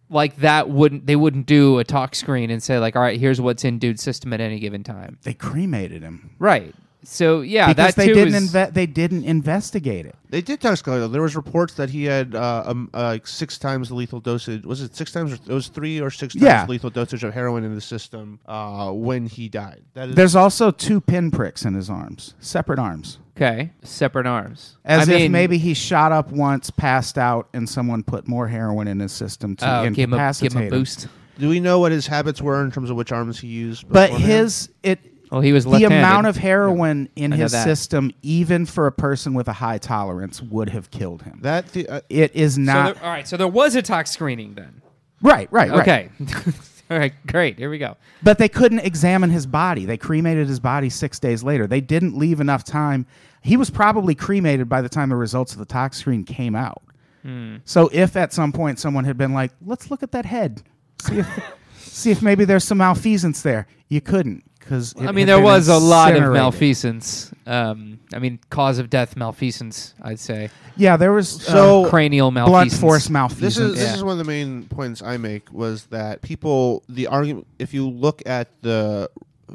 [0.10, 3.42] like that wouldn't they wouldn't do a talk screen and say like, all right, here's
[3.42, 5.18] what's in dude's system at any given time.
[5.24, 6.32] They cremated him.
[6.40, 6.74] Right.
[7.10, 10.16] So yeah, because that they too didn't is- inve- they didn't investigate it.
[10.30, 11.10] They did toxicology.
[11.10, 14.66] There was reports that he had uh, um, uh, like six times the lethal dosage.
[14.66, 15.32] Was it six times?
[15.32, 16.66] Or it was three or six times Yeah.
[16.66, 19.84] the lethal dosage of heroin in the system uh, when he died.
[19.94, 24.76] That is There's also two pinpricks in his arms, separate arms, okay, separate arms.
[24.84, 28.50] as I if mean, maybe he shot up once, passed out, and someone put more
[28.50, 30.70] heroin in his system to oh, give him a, give him a him.
[30.72, 31.08] boost.
[31.40, 33.88] Do we know what his habits were in terms of which arms he used?
[33.88, 34.30] But beforehand?
[34.30, 35.00] his it.
[35.32, 35.98] Well, he was the left-handed.
[36.00, 37.64] amount of heroin in his that.
[37.64, 41.40] system, even for a person with a high tolerance, would have killed him.
[41.42, 44.12] that the, uh, It is So not there, all right, so there was a tox
[44.12, 44.82] screening then.
[45.22, 45.80] right, right, right.
[45.82, 46.10] Okay.
[46.90, 47.58] all right, great.
[47.58, 47.98] Here we go.
[48.24, 49.86] But they couldn't examine his body.
[49.86, 51.68] They cremated his body six days later.
[51.68, 53.06] They didn't leave enough time.
[53.42, 56.82] He was probably cremated by the time the results of the tox screen came out.
[57.24, 57.58] Hmm.
[57.66, 60.62] So if at some point someone had been like, "Let's look at that head,
[61.02, 61.44] see if
[61.78, 65.78] see if maybe there's some malfeasance there," you couldn't because I mean, there was a
[65.78, 67.32] lot of malfeasance.
[67.46, 70.50] Um, I mean, cause of death malfeasance, I'd say.
[70.76, 72.82] Yeah, there was So- uh, Cranial blunt malfeasance.
[72.82, 73.56] force malfeasance.
[73.56, 73.96] This is this Yeah.
[73.96, 77.88] is one of the main points I make was that people the argument if you
[77.90, 79.10] look at the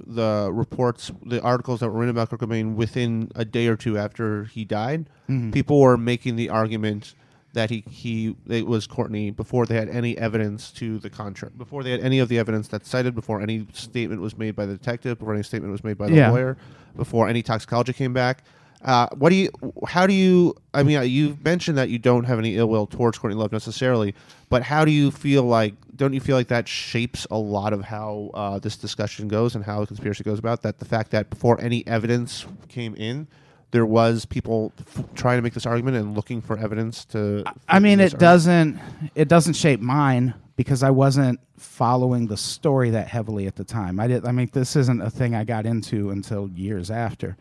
[0.06, 3.98] the reports the articles that were written about Kurt Cobain within a day or two
[3.98, 5.04] after he died,
[5.52, 7.14] people were making the argument
[7.54, 11.82] that he he it was Courtney before they had any evidence to the contrary before
[11.82, 14.72] they had any of the evidence that's cited before any statement was made by the
[14.72, 16.30] detective before any statement was made by the Yeah.
[16.30, 16.56] lawyer
[16.96, 18.42] before any toxicology came back.
[18.84, 19.48] Uh, what do you?
[19.86, 20.56] How do you?
[20.74, 23.52] I mean, uh, you've mentioned that you don't have any ill will towards Courtney Love
[23.52, 24.12] necessarily,
[24.48, 25.74] but how do you feel like?
[25.94, 29.64] Don't you feel like that shapes a lot of how uh, this discussion goes and
[29.64, 30.62] how the conspiracy goes about?
[30.62, 33.28] That the fact that before any evidence came in,
[33.72, 37.44] there was people f- trying to make this argument and looking for evidence to.
[37.68, 38.20] I mean, it argument.
[38.20, 38.80] doesn't
[39.14, 43.98] it doesn't shape mine because I wasn't following the story that heavily at the time.
[43.98, 44.24] I did.
[44.26, 47.36] I mean, this isn't a thing I got into until years after.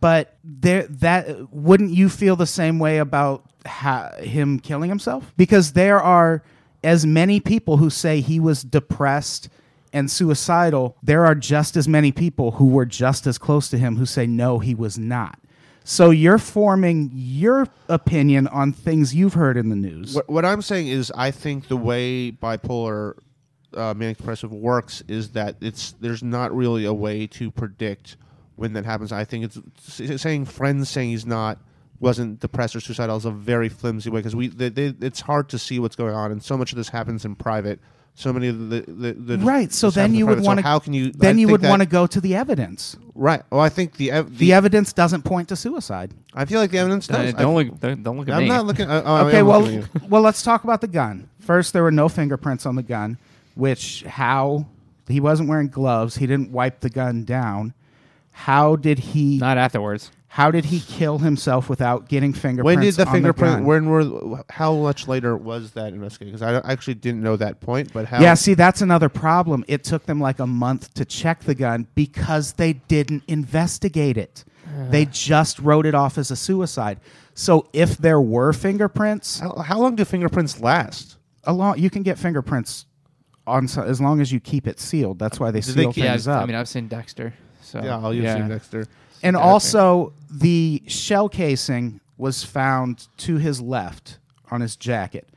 [0.00, 5.32] But there, that wouldn't you feel the same way about ha- him killing himself?
[5.36, 6.42] Because there are
[6.84, 9.48] as many people who say he was depressed
[9.92, 10.96] and suicidal.
[11.02, 14.26] There are just as many people who were just as close to him who say
[14.26, 15.38] no, he was not.
[15.84, 20.14] So you're forming your opinion on things you've heard in the news.
[20.14, 23.14] What, what I'm saying is, I think the way bipolar
[23.74, 28.16] uh, manic depressive works is that it's there's not really a way to predict
[28.56, 29.10] when that happens.
[29.12, 29.58] I think it's
[30.00, 31.58] s- saying friends saying he's not
[31.98, 35.48] wasn't depressed or suicidal is a very flimsy way because we they, they, it's hard
[35.50, 37.80] to see what's going on, and so much of this happens in private.
[38.14, 39.72] So many of the, the, the right.
[39.72, 40.62] So then you would want to.
[40.62, 42.96] how can you Then I you would want to go to the evidence.
[43.14, 43.42] right.
[43.50, 46.12] Well, I think the ev- The evidence doesn't point to suicide.
[46.34, 47.34] I feel like the evidence Uh, does.
[47.34, 47.80] I- don't look.
[47.80, 48.48] Don't, don't look at I'm me.
[48.48, 48.90] not looking.
[48.90, 49.42] Uh, oh, I okay.
[49.42, 50.08] Well, looking at you.
[50.08, 51.28] well, let's talk about the gun.
[51.40, 53.16] First, there were no fingerprints on the gun,
[53.54, 54.66] which how
[55.08, 56.16] he wasn't wearing gloves.
[56.16, 57.72] He didn't wipe the gun down.
[58.32, 59.38] How did he?
[59.38, 60.10] Not afterwards.
[60.32, 62.64] How did he kill himself without getting fingerprints?
[62.64, 63.56] When did the on fingerprint?
[63.56, 63.64] gun?
[63.64, 64.44] when were?
[64.48, 66.32] How much later was that investigation?
[66.38, 67.92] Because I actually didn't know that point.
[67.92, 68.20] But how?
[68.20, 69.64] Yeah, see, that's another problem.
[69.66, 74.44] It took them like a month to check the gun because they didn't investigate it.
[74.68, 74.88] Uh.
[74.90, 77.00] They just wrote it off as a suicide.
[77.34, 81.16] So if there were fingerprints, How, how long do fingerprints last?
[81.44, 82.86] along you can get fingerprints
[83.48, 85.18] on so, as long as you keep it sealed.
[85.18, 87.34] That's why they Did they seal keep- yeah, things I mean, I've seen Dexter.
[87.70, 88.48] So Yeah, I'll use yeah.
[88.48, 88.86] Dexter.
[89.22, 94.18] and Yeah, also, the shell casing was found to his left
[94.50, 95.28] on his jacket,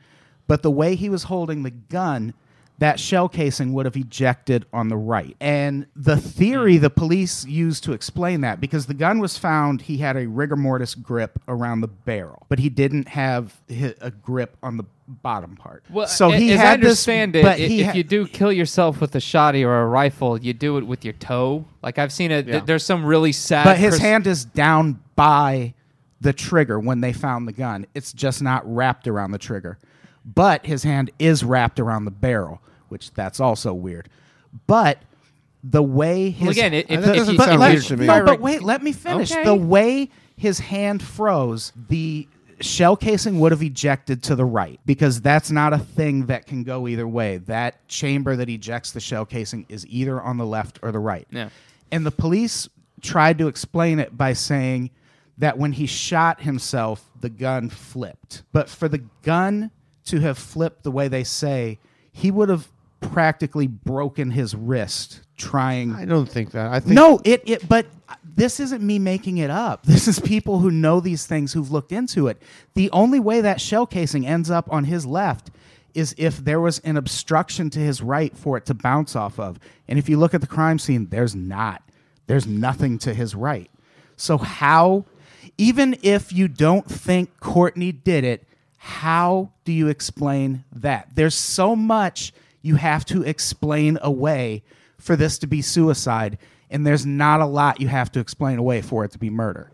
[0.46, 2.34] but the way he was holding the gun.
[2.78, 5.36] That shell casing would have ejected on the right.
[5.40, 6.82] And the theory hmm.
[6.82, 10.56] the police used to explain that, because the gun was found, he had a rigor
[10.56, 13.60] mortis grip around the barrel, but he didn't have
[14.00, 15.84] a grip on the bottom part.
[15.90, 17.92] Well, so a- he as had I understand this, it, but i- he if ha-
[17.92, 21.14] you do kill yourself with a shotty or a rifle, you do it with your
[21.14, 21.64] toe.
[21.82, 22.46] Like I've seen it.
[22.46, 22.60] Yeah.
[22.60, 23.64] There's some really sad.
[23.64, 25.74] But his pers- hand is down by
[26.20, 27.86] the trigger when they found the gun.
[27.94, 29.78] It's just not wrapped around the trigger.
[30.24, 34.08] But his hand is wrapped around the barrel, which that's also weird.
[34.66, 34.98] But
[35.62, 37.84] the way his Well, again, it- if- That if doesn't you- but sound let- weird
[37.84, 38.06] to me.
[38.06, 39.32] No, but wait, let me finish.
[39.32, 39.44] Okay.
[39.44, 42.26] The way his hand froze, the
[42.64, 46.64] shell casing would have ejected to the right because that's not a thing that can
[46.64, 47.38] go either way.
[47.38, 51.26] That chamber that ejects the shell casing is either on the left or the right.
[51.30, 51.50] Yeah.
[51.92, 52.68] And the police
[53.02, 54.90] tried to explain it by saying
[55.38, 58.42] that when he shot himself, the gun flipped.
[58.52, 59.70] But for the gun
[60.06, 61.78] to have flipped the way they say,
[62.12, 62.68] he would have
[63.00, 66.72] practically broken his wrist trying I don't think that.
[66.72, 67.86] I think no, it it but
[68.34, 69.86] this isn't me making it up.
[69.94, 72.42] This is people who know these things who've looked into it.
[72.74, 75.50] The only way that shell casing ends up on his left
[75.94, 79.58] is if there was an obstruction to his right for it to bounce off of.
[79.86, 81.82] And if you look at the crime scene, there's not.
[82.26, 83.70] There's nothing to his right.
[84.16, 85.04] So how
[85.56, 91.08] even if you don't think Courtney did it, how do you explain that?
[91.14, 94.62] There's so much you have to explain away
[94.98, 96.38] for this to be suicide,
[96.74, 99.70] and there's not a lot you have to explain away for it to be murder.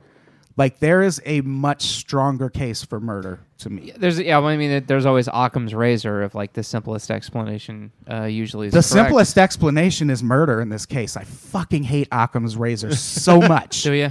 [0.56, 3.92] Like there is a much stronger case for murder to me.
[3.96, 4.36] There's yeah.
[4.38, 7.92] Well, I mean, there's always Occam's razor of like the simplest explanation.
[8.10, 8.88] Uh, usually, is The correct.
[8.88, 11.16] simplest explanation is murder in this case.
[11.16, 14.10] I fucking hate Occam's razor so much Do you?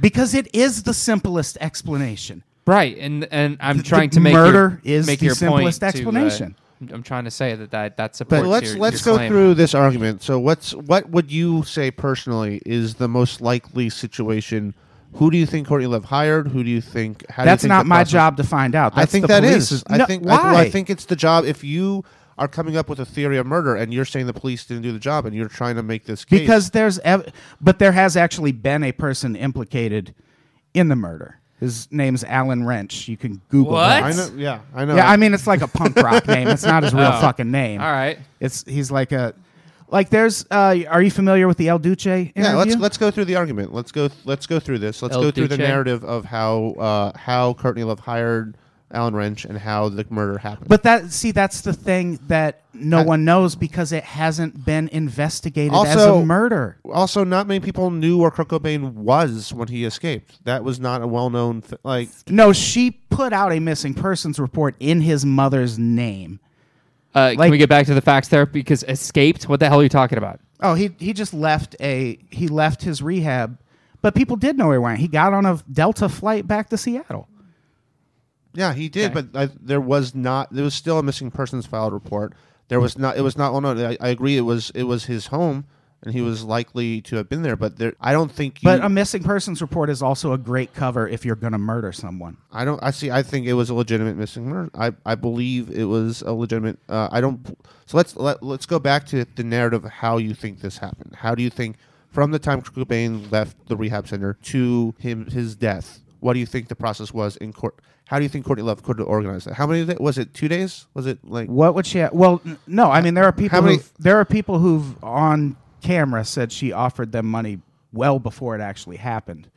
[0.00, 2.44] because it is the simplest explanation.
[2.66, 5.80] Right, and and I'm The- trying to make murder your, is make the your simplest
[5.82, 6.56] point to, uh, explanation.
[6.92, 9.30] I'm trying to say that that that supports But let's your, let's your go claim.
[9.30, 10.22] through this argument.
[10.22, 14.74] So what's what would you say personally is the most likely situation?
[15.14, 16.48] Who do you think Courtney Love hired?
[16.48, 17.28] Who do you think?
[17.28, 18.92] How do you That's think not my process- job to find out.
[18.96, 19.84] I think the that police's- is.
[19.88, 20.24] I No, think.
[20.24, 20.36] why?
[20.36, 21.44] I, well, I think it's the job.
[21.44, 22.04] If you
[22.38, 24.92] are coming up with a theory of murder and you're saying the police didn't do
[24.92, 28.16] the job and you're trying to make this case because there's ev- but there has
[28.16, 30.14] actually been a person implicated
[30.72, 31.39] in the murder.
[31.60, 33.06] His name's Alan Wrench.
[33.06, 33.88] You can Google What?
[33.88, 34.02] that.
[34.04, 34.30] I know.
[34.36, 34.96] Yeah, I know.
[34.96, 36.48] Yeah, I mean it's like a punk rock name.
[36.48, 37.20] It's not his real Oh.
[37.20, 37.80] fucking name.
[37.80, 38.18] All right.
[38.40, 39.34] It's he's like a
[39.88, 42.32] like there's uh are you familiar with the El Duce interview?
[42.34, 43.74] Yeah, let's let's go through the argument.
[43.74, 45.02] Let's go let's go through this.
[45.02, 45.68] Let's El go through the Duce.
[45.68, 48.56] narrative of how uh, how Courtney Love hired
[48.92, 50.68] Alan Wrench and how the murder happened.
[50.68, 54.88] But that see that's the thing that no I- one knows because it hasn't been
[54.88, 56.78] investigated as a murder.
[56.84, 60.44] also, not many people knew where Kurt Cobain was when he escaped.
[60.44, 62.08] That was not a well known th- like.
[62.28, 66.40] No, she put out a missing persons report in his mother's name.
[67.14, 68.46] Uh, can we get back to the facts there?
[68.46, 69.48] Because escaped.
[69.48, 70.40] What the hell are you talking about?
[70.60, 73.58] Oh, he he just left a he left his rehab,
[74.02, 74.98] but people did know where he went.
[75.00, 77.26] He got on a Delta flight back to Seattle.
[78.54, 79.26] Yeah, he did, Okay.
[79.32, 80.52] but I, there was not.
[80.52, 82.34] There was still a missing persons filed report.
[82.68, 83.16] There was not.
[83.16, 83.78] It was not well known.
[83.78, 84.36] I, I agree.
[84.36, 84.70] It was.
[84.74, 85.64] It was his home,
[86.02, 87.56] and he was likely to have been there.
[87.56, 88.62] But there, I don't think.
[88.62, 91.58] You, But a missing persons report is also a great cover if you're going to
[91.58, 92.36] murder someone.
[92.52, 92.80] I don't.
[92.82, 93.10] I see.
[93.10, 94.70] I think it was a legitimate missing murder.
[94.74, 96.78] I, I believe it was a legitimate.
[96.88, 97.44] Uh, I don't.
[97.86, 101.14] So let's let, let's go back to the narrative of how you think this happened.
[101.16, 101.76] How do you think
[102.10, 106.00] from the time Cobain left the rehab center to him his death?
[106.20, 107.76] What do you think the process was in court?
[108.10, 109.54] How do you think Courtney Love could have organized that?
[109.54, 109.96] How many days?
[110.00, 110.86] Was it two days?
[110.94, 111.48] Was it like?
[111.48, 112.00] What would she?
[112.00, 112.90] Ha- well, n- no.
[112.90, 113.62] I mean, there are people.
[113.62, 117.60] many- who there are people who've on camera said she offered them money
[117.92, 119.48] well before it actually happened.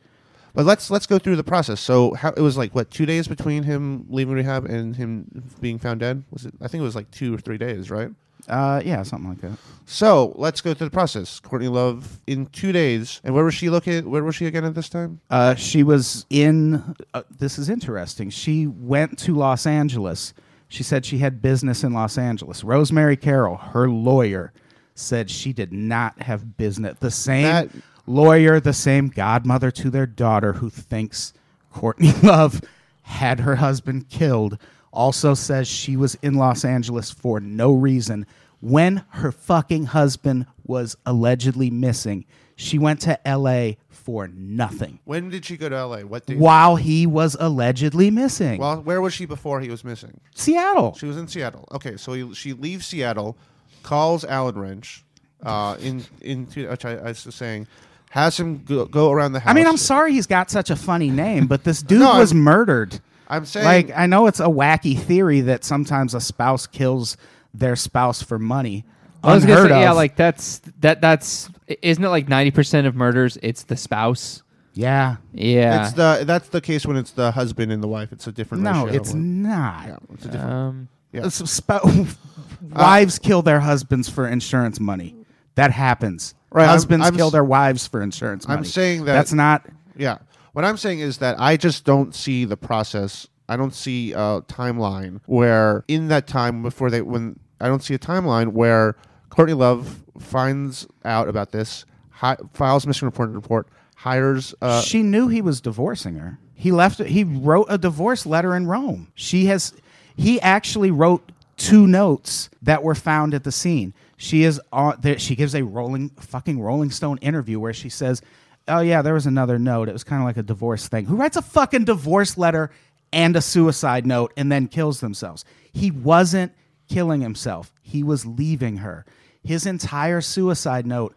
[0.54, 1.80] But let's let's go through the process.
[1.80, 5.80] So how it was like what two days between him leaving rehab and him being
[5.80, 6.22] found dead?
[6.30, 6.54] Was it?
[6.60, 8.10] I think it was like two or three days, right?
[8.48, 9.58] Uh, yeah, something like that.
[9.86, 11.40] So let's go through the process.
[11.40, 14.06] Courtney Love in two days, and where was she located?
[14.06, 15.20] Where was she again at this time?
[15.30, 16.94] Uh, she was in.
[17.12, 18.30] Uh, this is interesting.
[18.30, 20.34] She went to Los Angeles.
[20.68, 22.64] She said she had business in Los Angeles.
[22.64, 24.52] Rosemary Carroll, her lawyer,
[24.94, 26.96] said she did not have business.
[27.00, 27.68] The same That-
[28.06, 31.32] lawyer, the same godmother to their daughter, who thinks
[31.72, 32.60] Courtney Love
[33.02, 34.58] had her husband killed,
[34.94, 38.26] also says she was in Los Angeles for no reason
[38.60, 42.24] when her fucking husband was allegedly missing.
[42.56, 43.78] She went to L.A.
[43.90, 46.04] for nothing When did she go to L.A.?
[46.04, 46.38] What did?
[46.38, 48.60] while he was allegedly missing.
[48.60, 50.20] Well, where was she before he was missing?
[50.36, 50.94] Seattle.
[50.94, 51.66] She was in Seattle.
[51.72, 53.36] Okay, so he, she leaves Seattle,
[53.82, 55.04] calls Alan Wrench,
[55.42, 57.66] uh, in into which I, I was saying,
[58.10, 59.50] has him go, go around the house.
[59.50, 62.30] I mean, I'm sorry he's got such a funny name, but this dude No, was
[62.32, 63.00] I'm- murdered.
[63.36, 67.16] I'm saying Like, I know it's a wacky theory that sometimes a spouse kills
[67.52, 68.84] their spouse for money.
[69.22, 71.48] I was gonna Unheard say, yeah, like that's that that's
[71.82, 73.38] isn't it like ninety percent of murders?
[73.42, 74.42] It's the spouse.
[74.74, 75.16] yeah.
[75.32, 75.84] Yeah.
[75.86, 78.12] it's the that's the case when it's the husband and the wife.
[78.12, 78.64] It's a different.
[78.64, 79.00] No, ratio.
[79.00, 79.86] it's not.
[79.86, 80.52] Yeah, it's a different.
[80.52, 81.26] um, Yeah.
[81.26, 81.80] It's sp-
[82.72, 85.14] wives kill their husbands for insurance money.
[85.54, 86.34] That happens.
[86.50, 88.58] Right, I'm- Husbands I'm kill s- their wives for insurance money.
[88.58, 89.64] I'm saying that- that's not.
[89.96, 90.18] Yeah.
[90.54, 93.26] What I'm saying is that I just don't see the process.
[93.48, 97.92] I don't see a timeline where in that time before they when I don't see
[97.92, 98.96] a timeline where
[99.30, 105.26] Courtney Love finds out about this, hi, files missing report report, hires uh, she knew
[105.26, 106.38] he was divorcing her.
[106.54, 107.00] He left.
[107.00, 109.08] He wrote a divorce letter in Rome.
[109.16, 109.74] She has.
[110.16, 113.92] He actually wrote two notes that were found at the scene.
[114.16, 114.98] She is on.
[115.00, 118.22] There, she gives a rolling fucking Rolling Stone interview where she says,
[118.68, 119.88] "Oh yeah, there was another note.
[119.88, 121.06] It was kind of like a divorce thing.
[121.06, 122.70] Who writes a fucking divorce letter
[123.12, 125.44] and a suicide note and then kills themselves?
[125.72, 126.52] He wasn't
[126.88, 127.72] killing himself.
[127.82, 129.04] He was leaving her.
[129.42, 131.14] His entire suicide note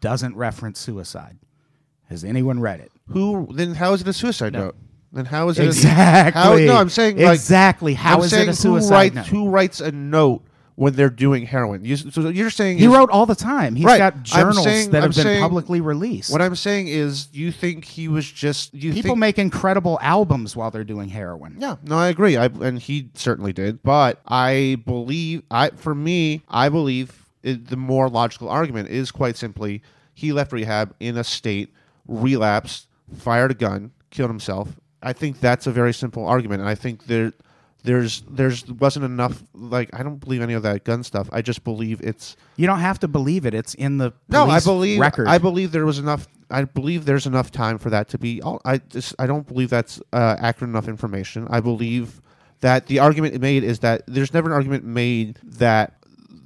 [0.00, 1.38] doesn't reference suicide.
[2.08, 2.92] Has anyone read it?
[3.08, 4.76] who then how is it a suicide note?
[5.12, 6.40] Then how is it Exactly.
[6.40, 7.94] A, how, no, I'm saying like, exactly.
[7.94, 9.26] How I'm is it a suicide who writes, note?
[9.26, 10.44] Who writes a note
[10.76, 11.84] when they're doing heroin?
[11.84, 13.76] You, so you're saying he wrote all the time.
[13.76, 13.98] He's Right.
[13.98, 16.30] got journals saying- that have I'm been saying- publicly released.
[16.32, 20.56] What I'm saying is, you think he was just you People think, make incredible albums
[20.56, 21.56] while they're doing heroin.
[21.58, 22.36] Yeah, no, I agree.
[22.36, 23.82] I and he certainly did.
[23.82, 29.36] But I believe, I for me, I believe it, the more logical argument is quite
[29.36, 29.82] simply
[30.12, 31.72] he left rehab in a state,
[32.08, 34.76] relapsed, fired a gun, killed himself.
[35.02, 37.32] I think that's a very simple argument, and I think there.
[37.84, 41.28] There's there's wasn't enough like I don't believe any of that gun stuff.
[41.32, 43.52] I just believe it's You don't have to believe it.
[43.52, 44.44] It's in the no.
[44.44, 45.28] I police believe record.
[45.28, 46.26] I believe there was enough.
[46.50, 48.40] I believe there's enough time for that to be.
[48.40, 51.46] all I just I don't believe that's uh, accurate enough information.
[51.50, 52.22] I believe
[52.60, 55.92] that the argument made is that there's never an argument made that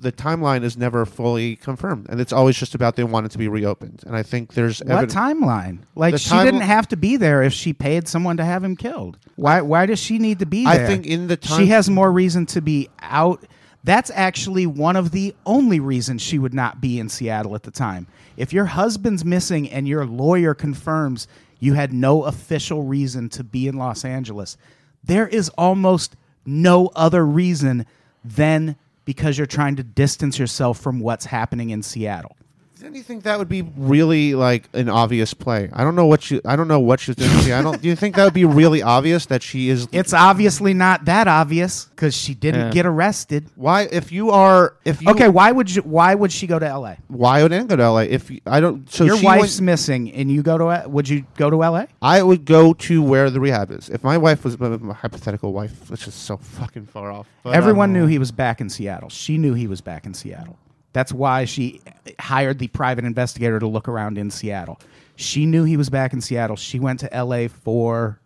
[0.00, 3.38] the timeline is never fully confirmed, and it's always just about they want it to
[3.38, 4.02] be reopened.
[4.06, 5.80] And I think there's what timeline?
[5.96, 8.62] Like The she time- didn't have to be there if she paid someone to have
[8.62, 9.18] him killed.
[9.36, 9.60] Why?
[9.60, 10.72] Why does she need to be there?
[10.74, 10.86] I there?
[10.86, 13.44] think in the time- she has more reason to be out.
[13.84, 17.70] That's actually one of the only reasons she would not be in Seattle at the
[17.70, 18.06] time.
[18.36, 21.26] If your husband's missing and your lawyer confirms
[21.58, 24.56] you had no official reason to be in Los Angeles,
[25.02, 26.14] there is almost
[26.46, 27.84] no other reason
[28.24, 28.76] than
[29.08, 32.36] because you're trying to distance yourself from what's happening in Seattle.
[32.80, 35.68] Then you think that would be really like an obvious play?
[35.72, 36.40] I don't know what you.
[36.44, 37.30] I don't know what she's doing.
[37.30, 37.72] in Seattle.
[37.72, 39.88] Do you think that would be really obvious that she is?
[39.92, 42.70] It's obviously not that obvious because she didn't Yeah.
[42.72, 43.46] get arrested.
[43.56, 45.82] why if you are if you Okay, why would you?
[45.82, 46.98] Why would she go to L.A.?
[47.08, 48.00] why would Ann go to LA?
[48.02, 50.88] If you- I don't, so Your she wife's went- missing, and you go to.
[50.88, 51.88] Would you go to L.A.?
[52.00, 53.88] I would go to where the rehab is.
[53.88, 57.26] If my wife was my my hypothetical wife, which is so fucking far off.
[57.42, 59.08] But, Everyone um, knew he was back in Seattle.
[59.08, 60.56] She knew he was back in Seattle.
[60.92, 61.80] That's why she
[62.18, 64.80] hired the private investigator to look around in Seattle.
[65.16, 66.56] She knew he was back in Seattle.
[66.56, 67.48] She went to L.A.
[67.48, 68.20] for.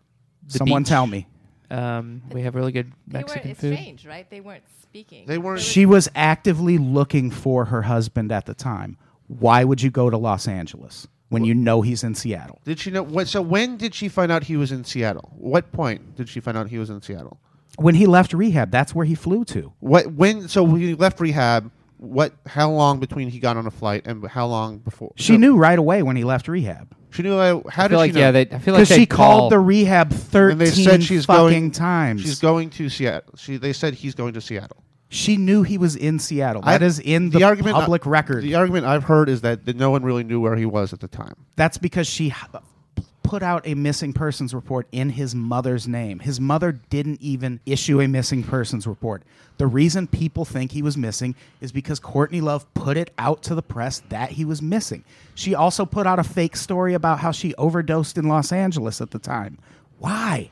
[0.48, 0.88] The someone beach.
[0.88, 1.26] tell me.
[1.70, 3.72] um, we have really good They Mexican weren't food.
[3.74, 4.28] estranged, right?
[4.28, 5.24] They weren't speaking.
[5.26, 8.96] They weren't- She was actively looking for her husband at the time.
[9.28, 12.60] Why would you go to Los Angeles when you know he's in Seattle?
[12.64, 13.02] Did she know?
[13.02, 15.32] What, so when did she find out he was in Seattle?
[15.38, 17.38] What point did she find out he was in Seattle?
[17.78, 19.72] When he left rehab, that's where he flew to.
[19.80, 20.48] What when?
[20.48, 21.70] So when he left rehab.
[22.02, 22.32] What?
[22.46, 25.12] How long between he got on a flight and how long before?
[25.16, 26.94] She so- knew right away when he left rehab.
[27.10, 27.34] She knew.
[27.36, 28.20] Uh, how I did feel like she know?
[28.20, 30.66] yeah, they, I feel like Because they she called the call- rehab and thirteen they
[30.70, 32.22] said she's fucking going times.
[32.22, 33.34] She's going to Seattle.
[33.36, 34.78] She they said he's going to Seattle.
[35.10, 36.62] she knew he was in Seattle.
[36.62, 38.42] That I- is in the, argument public record.
[38.42, 41.00] The argument I've heard is that, that no one really knew where he was at
[41.00, 41.34] the time.
[41.54, 42.34] That's because she h-
[43.32, 46.18] put out a missing persons report in his mother's name.
[46.18, 49.22] His mother didn't even issue a missing persons report.
[49.56, 53.54] The reason people think he was missing is because Courtney Love put it out to
[53.54, 55.02] the press that he was missing.
[55.34, 59.12] She also put out a fake story about how she overdosed in Los Angeles at
[59.12, 59.56] the time.
[59.98, 60.50] Why?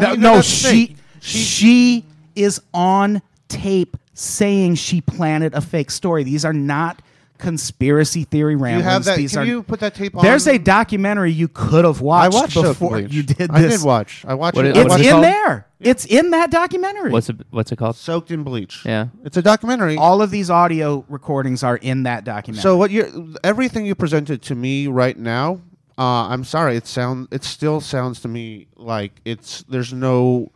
[0.00, 6.24] No, no, that's she, she is on tape saying she planted a fake story.
[6.24, 7.02] These are not
[7.38, 8.84] conspiracy theory You ramblings.
[8.84, 9.16] have that.
[9.16, 10.24] These Can are, you put that tape on?
[10.24, 12.34] there's a documentary you could have watched.
[12.34, 13.48] I watched watched before you did this.
[13.50, 14.24] I did watch.
[14.26, 14.76] I watched What it.
[14.76, 15.24] is- It's it in called?
[15.24, 15.66] there.
[15.80, 17.10] It's in that documentary.
[17.10, 17.94] What's it, what's it called?
[17.96, 18.84] Soaked in bleach.
[18.84, 19.08] Yeah.
[19.24, 19.96] it's a documentary.
[19.96, 22.62] All of these audio recordings are in that documentary.
[22.62, 25.60] So what you everything you presented to me right now,
[25.96, 30.50] uh, I'm sorry, it sound it still sounds to me like it's there's no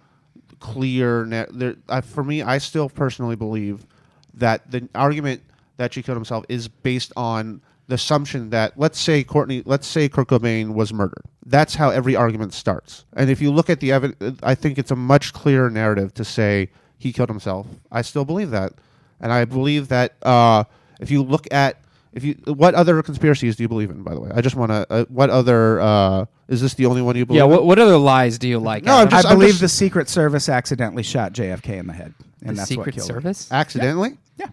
[0.59, 1.77] clear net there.
[1.89, 3.87] I, for me, I still personally believe
[4.35, 5.43] that the argument
[5.83, 10.09] that she killed himself is based on the assumption that let's say Courtney, let's say
[10.09, 11.25] Kurt Cobain was murdered.
[11.45, 13.05] That's how every argument starts.
[13.15, 16.25] And if you look at the evidence, I think it's a much clearer narrative to
[16.25, 17.67] say he killed himself.
[17.91, 18.75] I still believe that,
[19.21, 20.63] and I believe that uh,
[21.01, 21.81] if you look at
[22.13, 24.05] if you what other conspiracies do you believe in?
[24.05, 24.87] By the way, I just want to.
[24.89, 27.39] Uh, what other uh, is this the only one you believe?
[27.39, 27.45] Yeah.
[27.47, 27.51] in?
[27.51, 28.85] What, what other lies do you like?
[28.85, 32.15] No, I'm just- I believe just- the Secret Service accidentally shot JFK in the head,
[32.43, 33.15] and the that's what Secret killed him.
[33.17, 33.51] Service.
[33.51, 34.17] accidentally.
[34.37, 34.47] Yeah,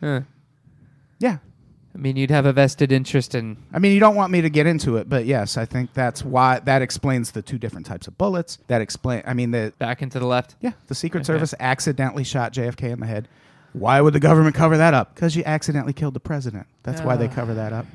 [0.00, 0.20] Huh.
[1.18, 1.38] Yeah.
[1.94, 3.56] I mean, you'd have a vested interest in.
[3.72, 6.24] I mean, you don't want me to get into it, but yes, I think that's
[6.24, 8.58] why that explains the two different types of bullets.
[8.68, 9.22] That explain.
[9.26, 10.54] I mean, the Back into the left.
[10.60, 11.26] yeah, the Secret Okay.
[11.26, 13.26] Service accidentally shot JFK in the head.
[13.72, 15.14] Why would the government cover that up?
[15.14, 16.66] Because you accidentally killed the president.
[16.84, 17.86] That's why they cover that up.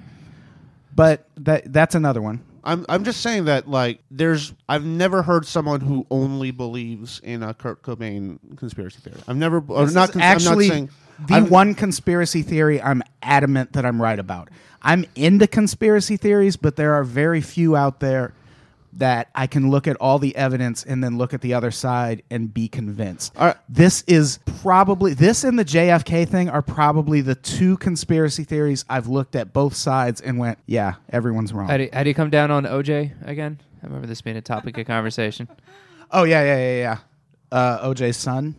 [0.95, 2.41] But that that's another one.
[2.63, 7.43] I'm I'm just saying that like there's I've never heard someone who only believes in
[7.43, 9.19] a Kurt Cobain conspiracy theory.
[9.27, 10.89] I've never or This not is cons- actually I'm not saying
[11.27, 14.49] the I'm- one conspiracy theory I'm adamant that I'm right about.
[14.81, 18.33] I'm into conspiracy theories, but there are very few out there
[18.97, 22.21] that I can look at all the evidence and then look at the other side
[22.29, 23.33] and be convinced.
[23.37, 23.57] All right.
[23.67, 29.07] This is probably this and the JFK thing are probably the two conspiracy theories I've
[29.07, 31.67] looked at both sides and went, yeah, everyone's wrong.
[31.67, 33.59] How do, how do you come down on OJ again?
[33.81, 35.47] I remember this being a topic of conversation.
[36.11, 36.97] oh yeah, yeah, yeah, yeah.
[37.51, 38.55] Uh, OJ's son.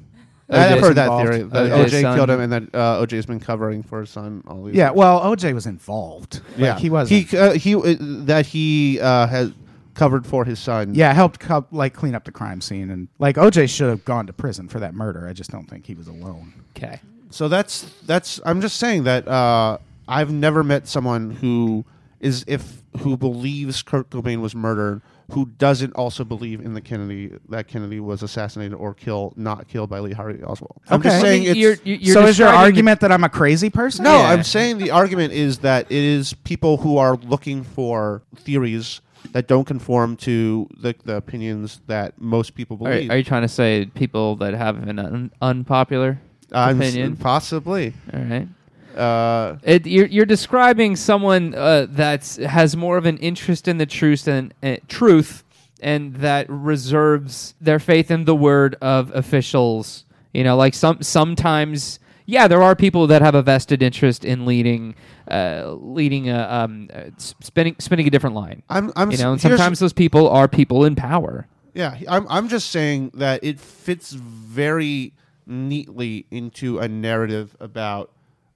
[0.50, 1.30] I've OJ's heard that involved.
[1.30, 2.16] theory that OJ's OJ son.
[2.16, 4.96] killed him and that uh, OJ's been covering for his son all these Yeah, years.
[4.96, 6.42] well, OJ was involved.
[6.50, 7.08] Like, yeah he was.
[7.08, 7.94] he uh, he uh,
[8.26, 9.52] that he uh, has
[9.94, 10.94] covered for his son.
[10.94, 14.26] Yeah, helped co- like clean up the crime scene, and like OJ should have gone
[14.26, 15.26] to prison for that murder.
[15.28, 16.52] I just don't think he was alone.
[16.76, 17.00] Okay.
[17.30, 18.40] So that's that's.
[18.44, 21.84] I'm just saying that uh, I've never met someone who
[22.20, 27.32] is if who believes Kurt Cobain was murdered who doesn't also believe in the Kennedy
[27.48, 30.80] that Kennedy was assassinated or killed not killed by Lee Harvey Oswald.
[30.88, 31.08] I'm Okay.
[31.08, 33.30] just I saying mean, it's you're- you- you're so is your argument that I'm a
[33.30, 34.04] crazy person?
[34.04, 34.18] no.
[34.18, 34.28] Yeah.
[34.28, 39.00] I'm saying the argument is that it is people who are looking for theories
[39.32, 43.10] that don't conform to the, the opinions that most people Are, believe.
[43.10, 46.20] are you trying to say people that have an un- unpopular
[46.52, 47.16] I'm s- opinion?
[47.16, 47.94] possibly.
[48.12, 48.48] All right.
[48.96, 53.86] Uh, It, you're, you're describing someone uh, that has more of an interest in the
[53.86, 55.42] truth and uh, truth,
[55.80, 60.04] and that reserves their faith in the word of officials.
[60.32, 64.46] You know, like some sometimes, yeah, there are people that have a vested interest in
[64.46, 64.94] leading,
[65.30, 68.62] uh, leading a um, uh, spinning spinning a different line.
[68.68, 68.92] I'm.
[68.96, 69.10] I'm.
[69.10, 71.46] You know, and sometimes those people are people in power.
[71.74, 75.12] Yeah, I'm I'm just saying that it fits very
[75.46, 78.10] neatly into a narrative about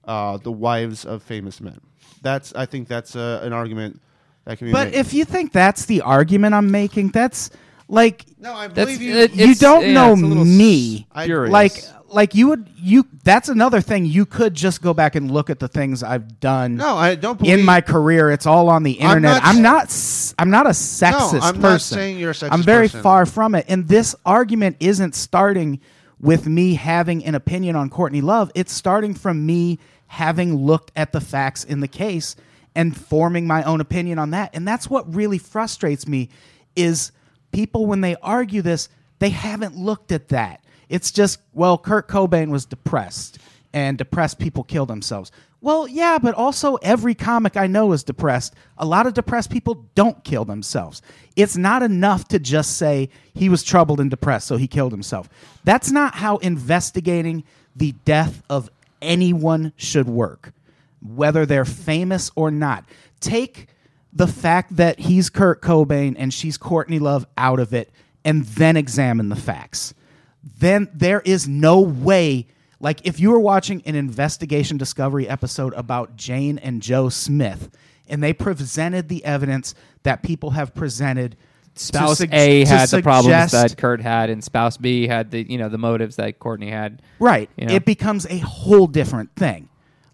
[0.05, 1.79] uh, the wives of famous men.
[2.21, 4.01] That's I think that's uh, an argument
[4.45, 4.95] that can be But made.
[4.95, 7.49] if you think that's the argument I'm making, that's
[7.87, 9.15] like no, I believe you.
[9.15, 11.07] it- you don't yeah, know it's a little me.
[11.11, 15.29] I- Like like you would you that's another thing you could just go back and
[15.31, 18.31] look at the things I've done no, I don't believe in my career.
[18.31, 19.43] It's all on the I'm internet.
[19.43, 21.61] not I'm not I'm not a sexist I'm person.
[21.61, 23.01] not saying you're a sexist I'm very person.
[23.03, 23.65] far from it.
[23.67, 25.79] And this argument isn't starting
[26.19, 28.51] with me having an opinion on Courtney Love.
[28.55, 32.35] It's starting from me having looked at the facts in the case
[32.75, 34.49] and forming my own opinion on that.
[34.53, 36.29] And that's what really frustrates me
[36.75, 37.11] is
[37.51, 38.89] people when they argue this,
[39.19, 40.63] they haven't looked at that.
[40.89, 43.37] It's just, well, Kurt Cobain was depressed
[43.73, 45.31] and depressed people kill themselves.
[45.61, 48.55] Well, yeah, but also every comic I know is depressed.
[48.77, 51.01] A lot of depressed people don't kill themselves.
[51.35, 55.29] It's not enough to just say he was troubled and depressed, so he killed himself.
[55.65, 57.43] That's not how investigating
[57.75, 58.69] the death of
[59.01, 60.53] anyone should work,
[61.01, 62.85] whether they're famous or not.
[63.19, 63.67] Take
[64.13, 67.91] the fact that he's Kurt Cobain and she's Courtney Love out of it
[68.23, 69.93] and then examine the facts
[70.43, 72.47] then there is no way
[72.79, 77.69] like if you were watching an investigation discovery episode about Jane and Joe Smith
[78.07, 81.35] and they presented the evidence that people have presented
[81.75, 85.57] Spouse sug- A had the problems that Kurt had, and spouse B had the you
[85.57, 87.01] know the motives that Courtney had.
[87.19, 87.73] right you know?
[87.73, 89.68] it becomes a whole different thing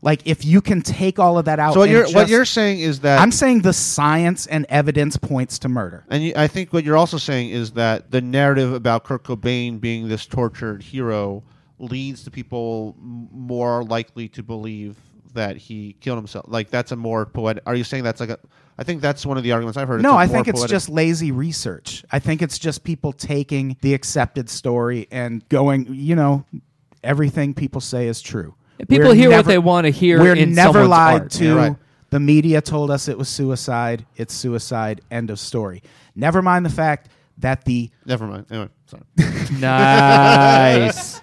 [0.06, 2.46] like if you can take all of that out So what and you're what you're
[2.46, 6.48] saying is that I'm saying the science and evidence points to murder And you, I
[6.48, 10.84] think what you're also saying is that the narrative about Kurt Cobain being this tortured
[10.84, 11.44] hero
[11.80, 14.96] leads to people more likely to believe
[15.34, 16.46] that he killed himself.
[16.48, 17.64] Like that's a more poetic.
[17.66, 18.40] Are you saying that's like a?
[18.78, 20.02] I think that's one of the arguments I've heard.
[20.02, 22.04] No, I think it's poetic- just lazy research.
[22.12, 26.46] I think it's just people taking the accepted story and going, you know,
[27.04, 28.56] everything people say is true.
[28.80, 30.20] People We're hear what they want to hear.
[30.20, 31.32] We're in never lied art.
[31.32, 31.46] to.
[31.46, 31.76] Yeah, right.
[32.10, 34.06] The media told us it was suicide.
[34.16, 35.02] It's suicide.
[35.10, 35.82] End of story.
[36.16, 37.10] Never mind the fact
[37.40, 38.46] that the Never mind.
[38.50, 39.04] Anyway, sorry.
[39.60, 41.22] Nice.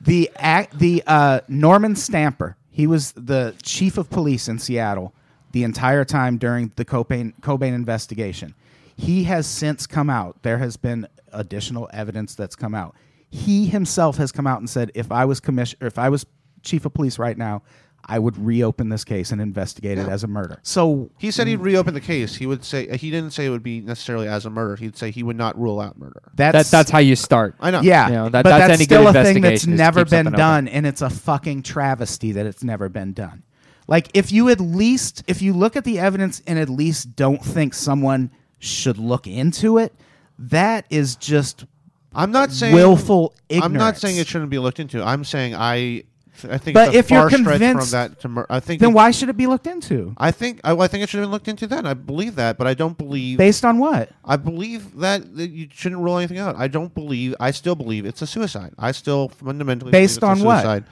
[0.00, 2.56] The act, the uh, Norman Stamper.
[2.70, 5.14] He was the chief of police in Seattle
[5.52, 8.54] the entire time during the Cobain Cobain investigation.
[8.96, 10.42] He has since come out.
[10.42, 12.94] There has been additional evidence that's come out.
[13.30, 16.26] He himself has come out and said, if I was commission, if I was
[16.64, 17.62] chief of police right now,
[18.06, 20.58] I would reopen this case and investigate it as a murder.
[20.62, 21.64] So He said he'd mm.
[21.64, 22.36] reopen the case.
[22.36, 24.76] He would say uh, he didn't say it would be necessarily as a murder.
[24.76, 26.22] He'd say he would not rule out murder.
[26.34, 27.54] that's That, that's how you start.
[27.60, 27.80] I know.
[27.80, 29.78] Yeah, You know, that- but that's that's, any still good a thing that's investigation is
[29.78, 30.76] to never keep been something done, open.
[30.76, 33.42] and it's a fucking travesty that it's never been done.
[33.86, 37.42] Like if you at least if you look at the evidence and at least don't
[37.42, 39.94] think someone should look into it,
[40.38, 41.66] that is just
[42.14, 43.64] I'm not saying willful ignorance.
[43.64, 45.02] I'm not saying it shouldn't be looked into.
[45.02, 46.04] I'm saying I.
[46.48, 48.90] I think But it's a if you're convinced- from that to mur- I think Then
[48.90, 50.14] it- why should it be looked into?
[50.18, 51.86] I think I, well, I think it should have been looked into then.
[51.86, 53.38] I believe that, but I don't believe.
[53.38, 54.10] Based on what?
[54.24, 56.56] I believe that, that you shouldn't rule anything out.
[56.58, 57.34] I don't believe.
[57.38, 58.72] I still believe it's a suicide.
[58.78, 60.56] I still fundamentally Based believe it's on a what?
[60.62, 60.84] suicide.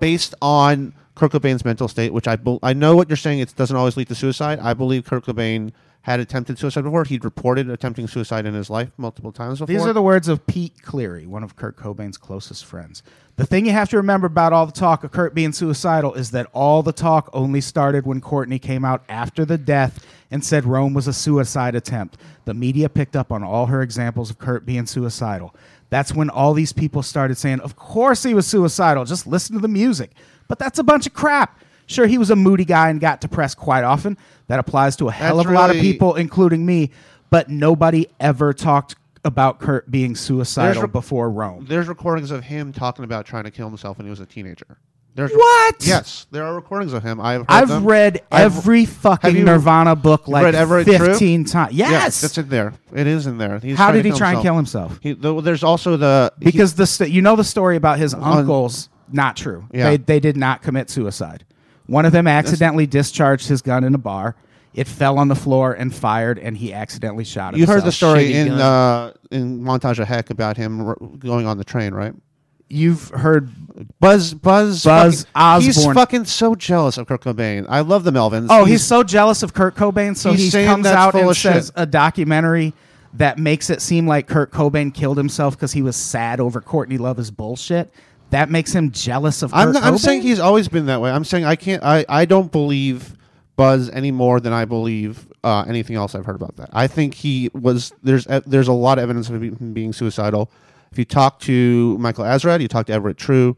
[0.00, 3.38] Based on Kurt Cobain's mental state, which I bel I know what you're saying.
[3.38, 4.58] It doesn't always lead to suicide.
[4.60, 5.72] I believe Kurt Cobain
[6.06, 7.02] had attempted suicide before.
[7.02, 9.66] He'd reported attempting suicide in his life multiple times before.
[9.66, 13.02] These are the words of Pete Cleary, one of Kurt Cobain's closest friends.
[13.34, 16.30] The thing you have to remember about all the talk of Kurt being suicidal is
[16.30, 20.64] that all the talk only started when Courtney came out after the death and said
[20.64, 22.18] Rome was a suicide attempt.
[22.44, 25.56] The media picked up on all her examples of Kurt being suicidal.
[25.90, 29.60] That's when all these people started saying, Of course he was suicidal, just listen to
[29.60, 30.12] the music.
[30.46, 31.58] But that's a bunch of crap.
[31.86, 34.16] Sure, he was a moody guy and got depressed quite often.
[34.48, 36.90] That applies to a hell That's of a lot of really- people, including me.
[37.30, 38.94] But nobody ever talked
[39.24, 41.66] about Kurt being suicidal re- before Rome.
[41.68, 44.78] There's recordings of him talking about trying to kill himself when he was a teenager.
[45.16, 45.76] There's What?
[45.84, 47.20] Yes, there are recordings of him.
[47.20, 47.84] I've I've them.
[47.86, 51.72] read I've- every fucking Nirvana book like 15 times.
[51.74, 52.20] Yeah, Yes.
[52.20, 52.74] that's in there.
[52.94, 53.58] It is in there.
[53.58, 54.98] He's How did he try and kill himself?
[55.02, 58.12] He, th- there's also the he- Because the st- you know the story about his
[58.14, 59.64] uncles, not true.
[59.72, 59.90] Yeah.
[59.90, 61.44] They, they did not commit suicide.
[61.86, 64.36] One of them accidentally discharged his gun in a bar.
[64.74, 67.58] It fell on the floor and fired, and he accidentally shot us.
[67.58, 67.82] you himself.
[67.82, 68.60] heard the story shitty in gun.
[68.60, 72.12] uh, in montage of heck about him r- going on the train, right?
[72.68, 73.48] You've heard
[74.00, 75.94] Buzz, Buzz, Buzz fucking, He's Osborne.
[75.94, 77.64] fucking so jealous of Kurt Cobain.
[77.68, 78.48] I love the Melvins.
[78.50, 81.20] Oh, he's, so jealous of Kurt Cobain, so he's he saying comes that's out full
[81.22, 81.52] and of shit.
[81.52, 82.74] says a documentary
[83.14, 86.98] that makes it seem like Kurt Cobain killed himself because he was sad over Courtney
[86.98, 87.90] Love's bullshit.
[88.30, 91.10] That makes him jealous of I'm, Kurt not, I'm saying he's always been that way.
[91.10, 91.82] I'm saying I can't.
[91.82, 93.16] I, I don't believe
[93.56, 96.70] Buzz any more than I believe uh, anything else I've heard about that.
[96.72, 97.92] I think he was.
[98.02, 100.50] There's uh, there's a lot of evidence of him being suicidal.
[100.90, 103.56] If you talk to Michael Azerrad, you talk to Everett True,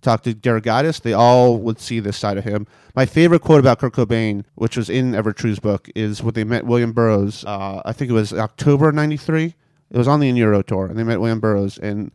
[0.00, 2.66] talk to Derek Gaddis, they all would see this side of him.
[2.94, 6.44] My favorite quote about Kurt Cobain, which was in Everett True's book, is when they
[6.44, 7.44] met William Burroughs.
[7.44, 9.54] Uh, I think it was October '93.
[9.90, 12.12] It was on the Euro tour, and they met William Burroughs, and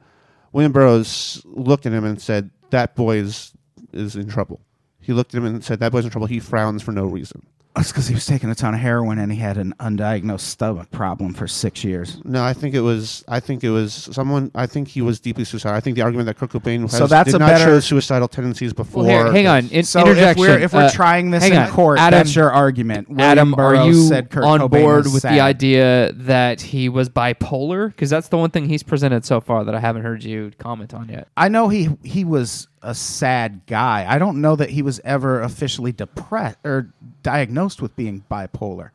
[0.55, 3.51] William Burroughs looked at him and said, "That boy is
[3.91, 4.61] is in trouble."
[5.01, 7.45] He looked at him and said, "That boy's in trouble." He frowns for no reason.
[7.75, 10.89] That's because he was taking a ton of heroin and he had an undiagnosed stomach
[10.91, 12.21] problem for six years.
[12.23, 13.25] No, I think it was.
[13.27, 14.49] I think it was someone.
[14.55, 15.75] I think he was deeply suicidal.
[15.75, 17.79] I think the argument that Kurt Cobain has So that's did a not better- show
[17.81, 19.03] suicidal tendencies before.
[19.03, 19.67] Well, here, hang on.
[19.71, 20.39] In, So if interjection.
[20.41, 21.69] we're if we're uh, trying this in on.
[21.69, 23.09] court, Adam, that's your argument.
[23.09, 25.33] William Adam, are you said Kurt on Cobain board with sad.
[25.35, 27.89] the idea that he was bipolar?
[27.89, 30.93] Because that's the one thing he's presented so far that I haven't heard you comment
[30.93, 31.27] on yet.
[31.35, 34.05] I know he he was a sad guy.
[34.07, 38.89] I don't know that he was ever officially depressed or diagnosed with being bipolar.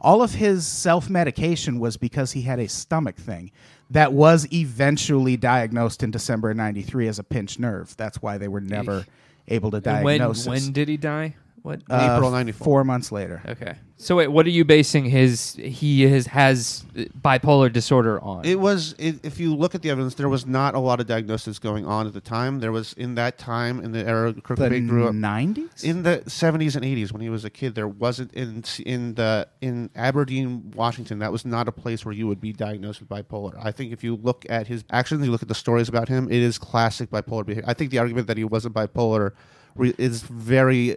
[0.00, 3.50] All of his self medication was because he had a stomach thing
[3.90, 7.96] that was eventually diagnosed in December of '93 as a pinched nerve.
[7.96, 9.06] That's why they were never
[9.48, 10.46] able to And when diagnose.
[10.46, 11.36] when did he die?
[11.66, 11.82] What?
[11.90, 12.64] Uh, April 94.
[12.64, 13.42] Four months later.
[13.46, 13.74] okay.
[13.98, 16.84] So wait, what are you basing his he is has
[17.22, 18.44] bipolar disorder on?
[18.44, 18.94] It was.
[18.98, 21.86] It, if you look at the evidence, there was not a lot of diagnosis going
[21.86, 22.60] on at the time.
[22.60, 25.14] There was in that time in the era Kurt The Cobain grew up.
[25.14, 25.82] '90s.
[25.82, 29.48] in the 70s and 80s when he was a kid there wasn't in in the
[29.62, 33.54] in Aberdeen Washington that was not a place where you would be diagnosed with bipolar
[33.60, 36.26] I think if you look at his actions you look at the stories about him
[36.30, 39.32] it is classic bipolar behavior I think the argument that he wasn't bipolar
[39.74, 40.96] re- is very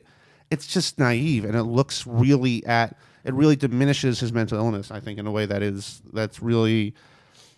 [0.51, 4.99] it's just naive and it looks really at it really diminishes his mental illness I
[4.99, 6.93] think in a way that is that's really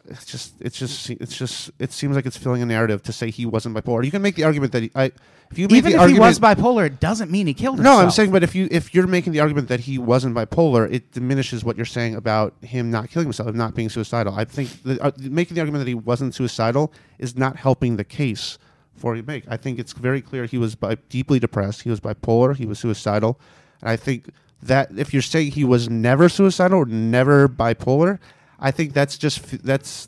[0.06, 3.30] it's just it's just it's just it seems like it's filling a narrative to say
[3.30, 4.04] he wasn't bipolar.
[4.04, 5.12] You can make the argument that he, I
[5.52, 7.78] if you make Even the if argument, he was bipolar, it doesn't mean he killed
[7.78, 8.00] himself.
[8.00, 8.04] no.
[8.04, 11.12] I'm saying, but if you if you're making the argument that he wasn't bipolar, it
[11.12, 14.34] diminishes what you're saying about him not killing himself, him not being suicidal.
[14.34, 18.04] I think the, uh, making the argument that he wasn't suicidal is not helping the
[18.04, 18.58] case
[19.02, 19.44] for you make.
[19.50, 21.82] I think it's very clear he was bi- deeply depressed.
[21.82, 22.56] He was bipolar.
[22.56, 23.40] He was suicidal,
[23.82, 24.30] and I think
[24.64, 28.20] that if you're saying he was never suicidal or never bipolar,
[28.60, 30.08] I think that's just that's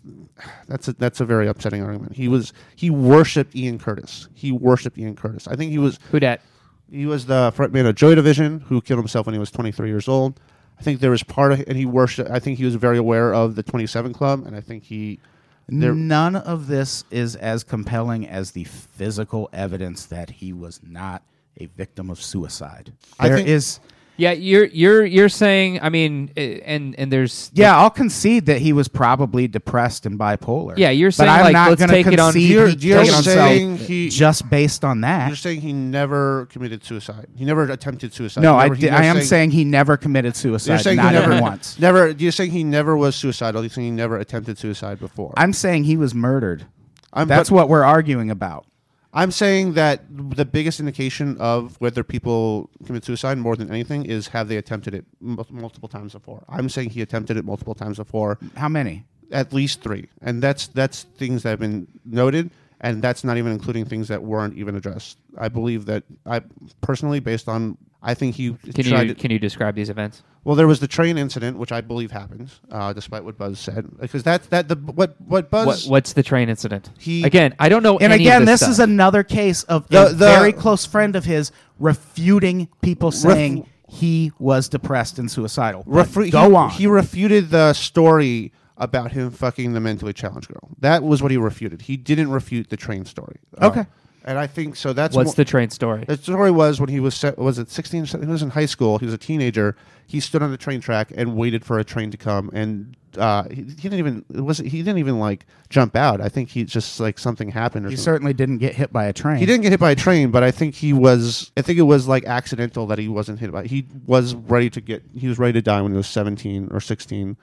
[0.68, 2.14] that's a, that's a very upsetting argument.
[2.14, 4.30] He was he worshipped Ian Curtis.
[4.34, 5.48] He worshipped Ian Curtis.
[5.48, 6.42] I think he was Who that
[6.90, 10.08] he was the frontman of Joy Division who killed himself when he was 23 years
[10.08, 10.40] old.
[10.80, 12.30] I think there was part of and he worshipped.
[12.30, 15.20] I think he was very aware of the 27 Club, and I think he
[15.68, 15.94] there.
[15.94, 21.24] None of this is as compelling as the physical evidence that he was not
[21.58, 22.94] a victim of suicide.
[23.22, 23.80] There think- is,
[24.16, 25.80] Yeah, you're you're you're saying.
[25.82, 30.20] I mean, eh, and and there's yeah, I'll concede that he was probably depressed and
[30.20, 30.78] bipolar.
[30.78, 33.04] Yeah, you're but saying, I'm like, not let's gonna take it on- You're- he you're
[33.04, 35.28] killed himself saying he- just based on that.
[35.30, 37.26] You're saying he never committed suicide.
[37.36, 38.42] He never attempted suicide.
[38.42, 40.74] no, I, Never- di- you're I am saying, he never committed suicide.
[40.74, 41.80] You're saying Not he never once.
[41.80, 42.10] Never.
[42.12, 43.64] You're saying he never was suicidal.
[43.64, 45.34] You're saying he never attempted suicide before.
[45.38, 46.68] I'm saying he was murdered.
[47.12, 48.66] I'm, That's but what we're arguing about.
[49.14, 54.28] I'm saying that the biggest indication of whether people commit suicide more than anything is
[54.30, 56.44] have they attempted it mul- multiple times before.
[56.50, 59.06] I'm saying he attempted it multiple times before, How many?
[59.32, 62.50] at least three, and that's that's things that have been noted,
[62.82, 65.18] and that's not even including things that weren't even addressed.
[65.38, 66.42] I believe that I
[66.82, 70.24] personally, based on I think he Can tried you to, can you describe these events?
[70.44, 73.88] Well, there was the train incident, which I believe happens, uh, despite what Buzz said,
[73.98, 76.90] because that's that the what what Buzz What, what's the train incident?
[77.00, 77.98] He- again, I don't know.
[77.98, 80.86] And any again, of this, this is another case of The- a the- very close
[80.86, 85.84] friend of his refuting people saying he was depressed and suicidal.
[85.88, 86.70] But go he, on.
[86.72, 90.70] He refuted the story about him fucking the mentally challenged girl.
[90.80, 91.84] That was what he refuted.
[91.84, 93.38] He didn't refute the train story.
[93.58, 93.86] Uh, Okay.
[94.24, 94.94] And I think so.
[94.94, 96.06] That's What's mo- the train story?
[96.08, 98.06] The story was when he was se- was it sixteen?
[98.06, 98.98] He was in high school.
[98.98, 99.76] He was a teenager.
[100.08, 103.44] He stood on the train track and waited for a train to come, and uh,
[103.50, 106.20] he, he didn't even it was he didn't even like jump out.
[106.22, 107.86] I think he just like something happened.
[107.86, 108.04] Or he something.
[108.14, 109.38] certainly didn't get hit by a train.
[109.38, 111.52] He didn't get hit by a train, but I think he was.
[111.56, 113.64] I think it was like accidental that he wasn't hit by.
[113.66, 115.04] He was ready to get.
[115.18, 117.38] He was ready to die when he was seventeen or sixteen,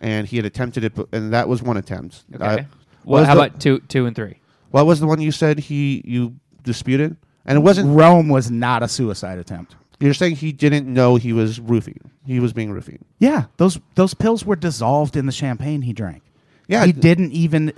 [0.00, 2.24] and he had attempted it, and that was one attempt.
[2.34, 2.44] Okay.
[2.44, 2.56] Uh,
[3.04, 4.39] well, was how the- about two, two and three?
[4.70, 7.16] What was the one you said he you disputed?
[7.44, 7.96] And it wasn't.
[7.96, 9.76] Rome was not a suicide attempt.
[9.98, 12.10] You're saying he didn't know he was roofing.
[12.26, 13.00] He was being roofied.
[13.18, 16.22] Yeah, those those pills were dissolved in the champagne he drank.
[16.68, 17.72] Yeah, he didn't even.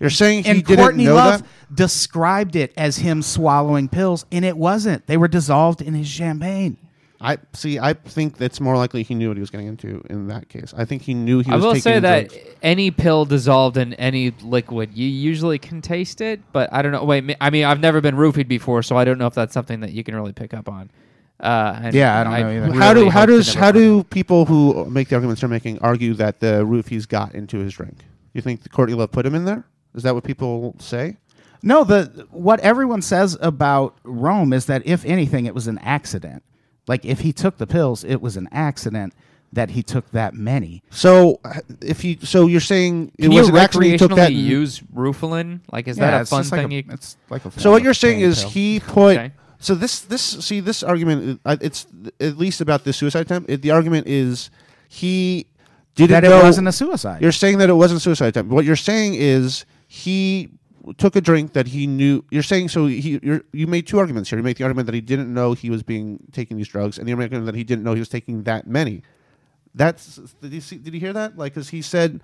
[0.00, 1.76] You're saying he and didn't Courtney know Love that.
[1.76, 5.06] described it as him swallowing pills, and it wasn't.
[5.06, 6.78] They were dissolved in his champagne.
[7.20, 7.78] I see.
[7.78, 10.72] I think that's more likely he knew what he was getting into in that case.
[10.76, 11.54] I think he knew he was getting into it.
[11.54, 11.64] I was.
[11.64, 12.58] will taking say that drugs.
[12.62, 17.04] any pill dissolved in any liquid, you usually can taste it, but I don't know.
[17.04, 19.80] Wait, I mean, I've never been roofied before, so I don't know if that's something
[19.80, 20.90] that you can really pick up on.
[21.38, 22.72] Uh, and Yeah, I don't know either.
[22.78, 26.14] how do how hope does how do people who make the arguments they're making argue
[26.14, 27.98] that the roofies got into his drink?
[28.32, 29.64] You think Courtney Love put him in there?
[29.94, 31.16] Is that what people say?
[31.62, 36.42] No, the what everyone says about Rome is that if anything, it was an accident.
[36.90, 39.14] Like if he took the pills, it was an accident
[39.52, 40.82] that he took that many.
[40.90, 41.40] So
[41.80, 44.30] if you so you're saying it Can was you an accident he took that.
[44.32, 45.60] recreationally use Rufalin?
[45.72, 46.72] Like, is Yeah, that a it's fun just like thing?
[46.72, 48.50] a- you, it's like a so form what of you're saying pain is pill.
[48.50, 49.16] he put.
[49.18, 49.32] Okay.
[49.58, 51.86] So this this see this argument uh, it's
[52.20, 53.50] at least about the suicide attempt.
[53.50, 54.50] It, the argument is
[54.88, 55.46] he
[55.94, 57.20] didn't that it know wasn't a suicide.
[57.22, 58.50] You're saying that it wasn't a suicide attempt.
[58.52, 60.48] What you're saying is he
[60.98, 62.24] took a drink that he knew.
[62.30, 62.86] You're saying so.
[62.86, 64.38] He you're, you made two arguments here.
[64.38, 67.08] You make the argument that he didn't know he was being taking these drugs, and
[67.08, 69.02] the argument that he didn't know he was taking that many.
[69.74, 70.76] That's did you see?
[70.76, 71.38] Did you hear that?
[71.38, 72.20] Like, because he said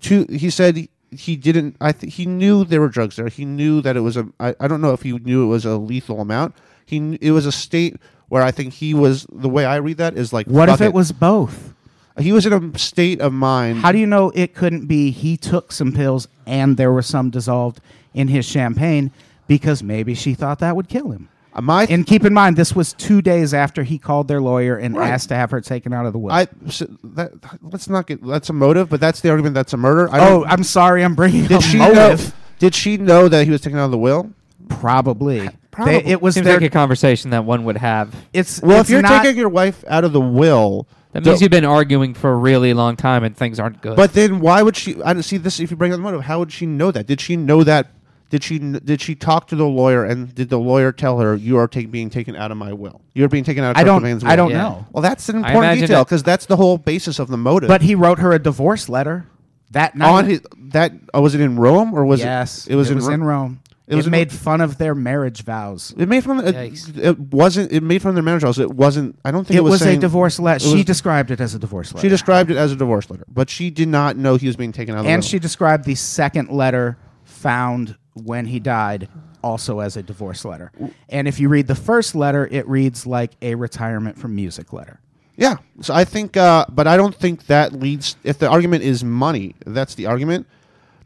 [0.00, 0.26] two.
[0.30, 1.76] He said he didn't.
[1.80, 3.28] I think he knew there were drugs there.
[3.28, 4.28] He knew that it was a.
[4.38, 6.54] I, I don't know if he knew it was a lethal amount.
[6.84, 7.96] He it was a state
[8.28, 9.26] where I think he was.
[9.32, 10.46] The way I read that is like.
[10.46, 11.74] what if fuck it was both?
[12.18, 13.78] He was in a state of mind.
[13.78, 17.30] How do you know it couldn't be he took some pills and there were some
[17.30, 17.80] dissolved
[18.14, 19.10] in his champagne
[19.46, 21.28] because maybe she thought that would kill him?
[21.52, 24.76] Uh, my And keep in mind, this was two days after he called their lawyer
[24.76, 25.10] and Right.
[25.10, 26.32] asked to have her taken out of the will.
[26.32, 27.32] I so that,
[27.62, 30.08] let's not get that's a motive, but that's the argument that's a murder.
[30.12, 31.96] I oh, don't- I'm sorry, I'm bringing did up she motive.
[32.28, 32.32] know?
[32.60, 34.30] Did she know that he was taken out of the will?
[34.68, 35.48] Probably.
[35.72, 36.00] Probably.
[36.00, 36.54] They- it was Seems their.
[36.54, 38.14] like a conversation that one would have.
[38.32, 41.30] it's Well, it's if you're not, taking your wife out of the will, That the-
[41.30, 43.96] means you've been arguing for a really long time and things aren't good.
[43.96, 45.02] but then why would she?
[45.02, 45.58] I don't see this.
[45.58, 47.06] If you bring up the motive, how would she know that?
[47.06, 47.88] Did she know that?
[48.30, 51.58] Did she did she talk to the lawyer and did the lawyer tell her you
[51.58, 53.02] are take, being taken out of my will?
[53.12, 54.02] You're being taken out of I don't.
[54.02, 54.30] Cobain's will.
[54.30, 54.58] I don't Yeah.
[54.58, 54.86] know.
[54.92, 57.68] Well, that's an important detail because that's the whole basis of the motive.
[57.68, 59.26] But he wrote her a divorce letter
[59.72, 60.08] that night.
[60.08, 62.74] on his that oh, was it in Rome or was yes, it?
[62.74, 63.60] It was, in, Ro- in Rome.
[63.88, 65.92] It It, was in made fun of their marriage vows.
[65.98, 66.54] It made from it,
[66.96, 67.72] it wasn't.
[67.72, 68.60] It made from their marriage vows.
[68.60, 69.18] It wasn't.
[69.24, 70.60] I don't think it, It was, a saying- divorce letter.
[70.64, 72.02] She was- described it as a divorce letter.
[72.06, 74.70] She described it as a divorce letter, but she did not know he was being
[74.70, 75.28] taken out of the and will.
[75.28, 79.08] she described the second letter found when he died
[79.42, 80.72] also as a divorce letter.
[81.08, 85.00] And if you read the first letter, it reads like a retirement from music letter.
[85.36, 85.56] Yeah.
[85.80, 88.16] So I think, uh, but I don't think that leads.
[88.24, 90.46] If the argument is money, that's the argument.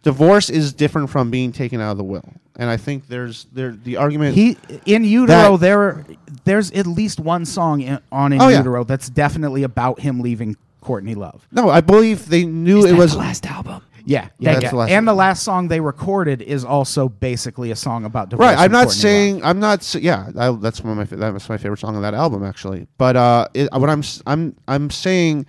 [0.03, 3.73] Divorce is different from being taken out of the will, and I think there's there
[3.73, 4.35] the argument.
[4.35, 6.05] He in utero there
[6.45, 8.59] there's at least one song in, on in Oh, yeah.
[8.59, 11.47] utero that's definitely about him leaving Courtney Love.
[11.53, 13.13] no, I believe they knew it was.
[13.13, 13.81] the last album.
[14.07, 17.77] Yeah, Yeah, that's the last and the last song they recorded is also basically a
[17.77, 18.47] song about divorce.
[18.47, 19.45] Right, I'm not Courtney saying Love.
[19.45, 19.95] I'm not.
[19.95, 22.87] Yeah, I, that's one of my that's my favorite song on that album actually.
[22.99, 25.47] But uh, it, what I'm I'm I'm saying,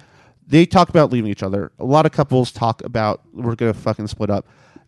[0.48, 1.72] they talk about leaving each other.
[1.80, 4.48] A lot of couples talk about we're gonna fucking split up.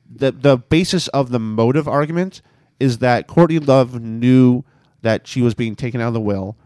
[0.09, 2.41] The the basis of the motive argument
[2.79, 4.63] is that Courtney Love knew
[5.01, 6.57] that she was being taken out of the will.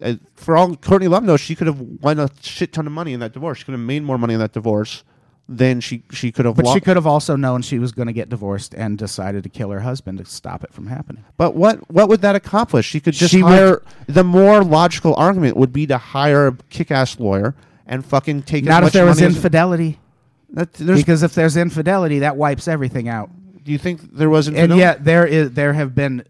[0.00, 3.12] Uh, for all Courtney Love knows, she could have won a shit ton of money
[3.12, 3.58] in that divorce.
[3.58, 5.04] She could have made more money in that divorce
[5.48, 6.56] than she she could have.
[6.56, 9.42] But lo- she could have also known she was going to get divorced and decided
[9.44, 11.24] to kill her husband to stop it from happening.
[11.36, 12.86] But what what would that accomplish?
[12.86, 13.82] She could just She would- hire.
[14.06, 17.54] the more logical argument would be to hire a kick-ass lawyer
[17.86, 18.64] and fucking take.
[18.64, 19.98] Not as if there was infidelity,
[20.50, 23.30] That, because if there's infidelity, that wipes everything out.
[23.64, 24.80] do you think there was And infidelity?
[24.80, 26.24] yet there is there have been.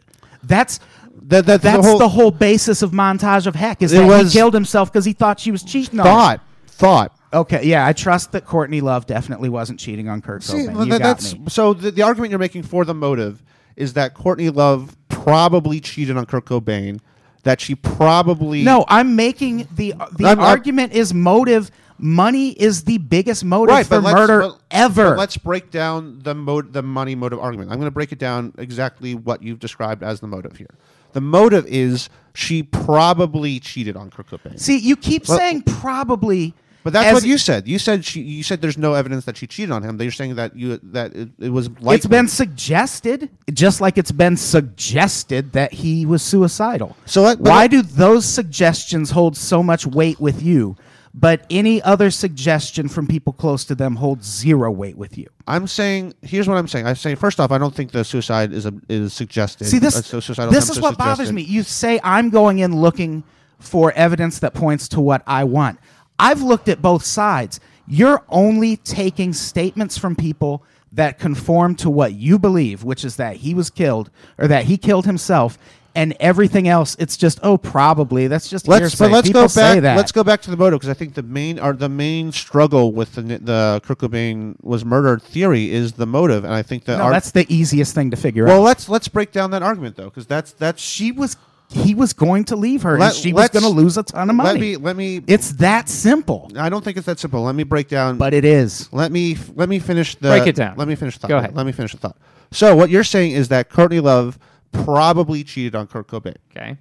[0.44, 0.78] That's
[1.22, 4.32] that, that, that's the whole, the whole basis of montage of heck is that was-
[4.32, 6.12] he killed himself because he thought she was cheating on him.
[6.12, 7.17] thought thought.
[7.32, 10.86] Okay, yeah, I trust that Courtney Love definitely wasn't cheating on Kurt See, Cobain.
[10.86, 11.44] you that- got that's me.
[11.48, 13.42] so the, the argument you're making for the motive
[13.76, 17.00] is that Courtney Love probably cheated on Kurt Cobain.
[17.44, 21.70] That she probably No, I'm making the the I'm- I'm- argument is motive.
[22.00, 25.10] Money is the biggest motive right, for let's- murder but- ever.
[25.10, 27.70] but let's break down the mo- the money motive argument.
[27.70, 30.70] I'm going to break it down exactly what you've described as the motive here.
[31.12, 34.58] The motive is she probably cheated on Kurt Cobain.
[34.60, 36.54] See, you keep saying probably,
[36.84, 37.66] But that's as- what you said.
[37.66, 38.20] You said she.
[38.20, 39.96] You said there's no evidence that she cheated on him.
[39.96, 41.68] That you're saying that you that it, it was.
[41.68, 41.96] Likely.
[41.96, 46.96] It's been suggested, just like it's been suggested that he was suicidal.
[47.04, 50.76] So but why do those suggestions hold so much weight with you,
[51.12, 55.28] but any other suggestion from people close to them holds zero weight with you?
[55.46, 56.14] I'm saying.
[56.22, 56.86] Here's what I'm saying.
[56.86, 59.66] I'm saying first off, I don't think the suicide is a, is suggested.
[59.66, 59.94] See this.
[60.10, 61.42] This is what bothers me.
[61.42, 63.24] You say I'm going in looking
[63.58, 65.78] for evidence that points to what I want.
[66.18, 67.60] I've looked at both sides.
[67.86, 70.62] You're only taking statements from people
[70.92, 74.76] that conform to what you believe, which is that he was killed or that he
[74.78, 75.58] killed himself,
[75.94, 76.96] and everything else.
[76.98, 78.26] It's just oh, probably.
[78.26, 79.04] That's just Let's hearsay.
[79.06, 79.96] but let's People go back.
[79.96, 82.92] Let's go back to the motive because I think the main or the main struggle
[82.92, 86.98] with the the Kurt Cobain was murdered theory is the motive, and I think that
[86.98, 88.52] No, that's the easiest thing to figure well.
[88.52, 88.56] out.
[88.58, 91.36] Well, let's let's break down that argument though because that's that's She was.
[91.70, 94.30] He was going to leave her, Let- and she was going to lose a ton
[94.30, 94.52] of money.
[94.52, 95.20] Let me let me.
[95.26, 97.42] it's that simple, I don't think it's that simple.
[97.42, 98.16] Let me break down.
[98.16, 98.90] but it is.
[98.92, 100.76] let me let me finish the Break it down.
[100.76, 101.28] Let me finish the thought.
[101.28, 101.54] Go ahead.
[101.54, 102.16] Let me finish the thought.
[102.50, 104.38] So what you're saying is that Courtney Love
[104.72, 106.36] probably cheated on Kurt Cobain.
[106.56, 106.78] Okay.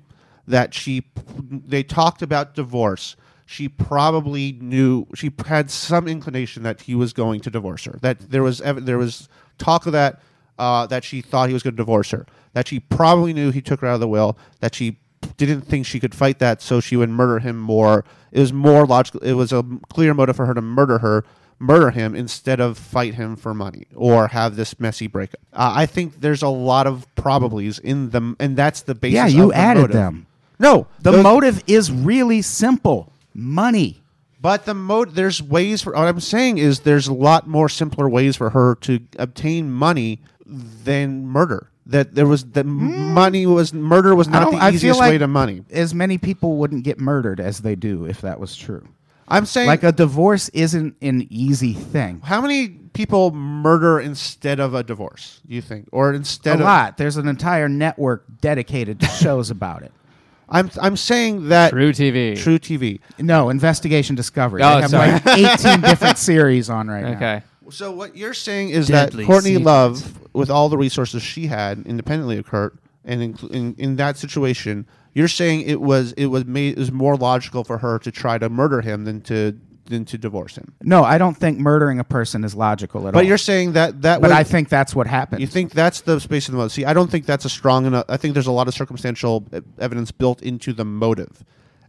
[0.48, 1.04] That she
[1.50, 3.18] they talked about divorce.
[3.46, 7.98] She probably knew she had some inclination that he was going to divorce her.
[8.02, 9.28] That there was ev- there was
[9.58, 10.22] talk of that
[10.58, 12.26] uh, that she thought he was going to divorce her.
[12.58, 14.36] That she probably knew he took her out of the will.
[14.62, 14.98] That she
[15.38, 18.04] didn't think she could fight that, so she would murder him more.
[18.32, 19.20] It was more logical.
[19.20, 21.24] It was a clear motive for her to murder her,
[21.60, 25.40] murder him instead of fight him for money or have this messy breakup.
[25.54, 29.14] Uh, I think there's a lot of probablys in them, and that's the basis.
[29.14, 29.94] Yeah, you the added motive.
[29.96, 30.26] them.
[30.58, 34.02] No, The those- motive is really simple money.
[34.42, 35.94] But the mode, there's ways for.
[35.94, 40.22] What I'm saying is, there's a lot more simpler ways for her to obtain money
[40.44, 41.70] than murder.
[41.88, 43.14] That there was that hmm.
[43.14, 45.64] money was murder was not don't- the I feel easiest like way to money.
[45.72, 48.88] As many people wouldn't get murdered as they do if that was true.
[49.28, 52.22] I'm saying Like a divorce isn't an easy thing.
[52.24, 55.42] how many people murder instead of a divorce?
[55.48, 56.98] You think, or A instead of A lot.
[56.98, 59.92] There's an entire network dedicated to shows about it.
[60.50, 62.38] I'm I'm saying that True TV.
[62.42, 63.02] True TV.
[63.20, 64.62] No, Investigation Discovery.
[64.64, 65.12] Oh, they have sorry.
[65.12, 67.16] like 18 different series on right now.
[67.16, 67.44] Okay.
[67.72, 69.66] So what you're saying is Deadly that Courtney secrets.
[69.66, 74.18] Love, with all the resources she had independently of Kurt, and in, in, in that
[74.18, 78.12] situation, you're saying it was it was made it was more logical for her to
[78.12, 80.74] try to murder him than to than to divorce him.
[80.82, 83.12] No, I don't think murdering a person is logical at all.
[83.20, 85.40] But you're saying that that But was, I think that's what happened.
[85.42, 86.74] you think that's the space of the motive.
[86.74, 88.06] See, I don't think that's a strong enough.
[88.10, 91.44] I think there's a lot of circumstantial e- evidence built into the motive,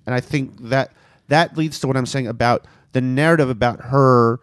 [0.07, 0.93] and I think that
[1.27, 4.39] that leads to what I'm saying about the narrative about her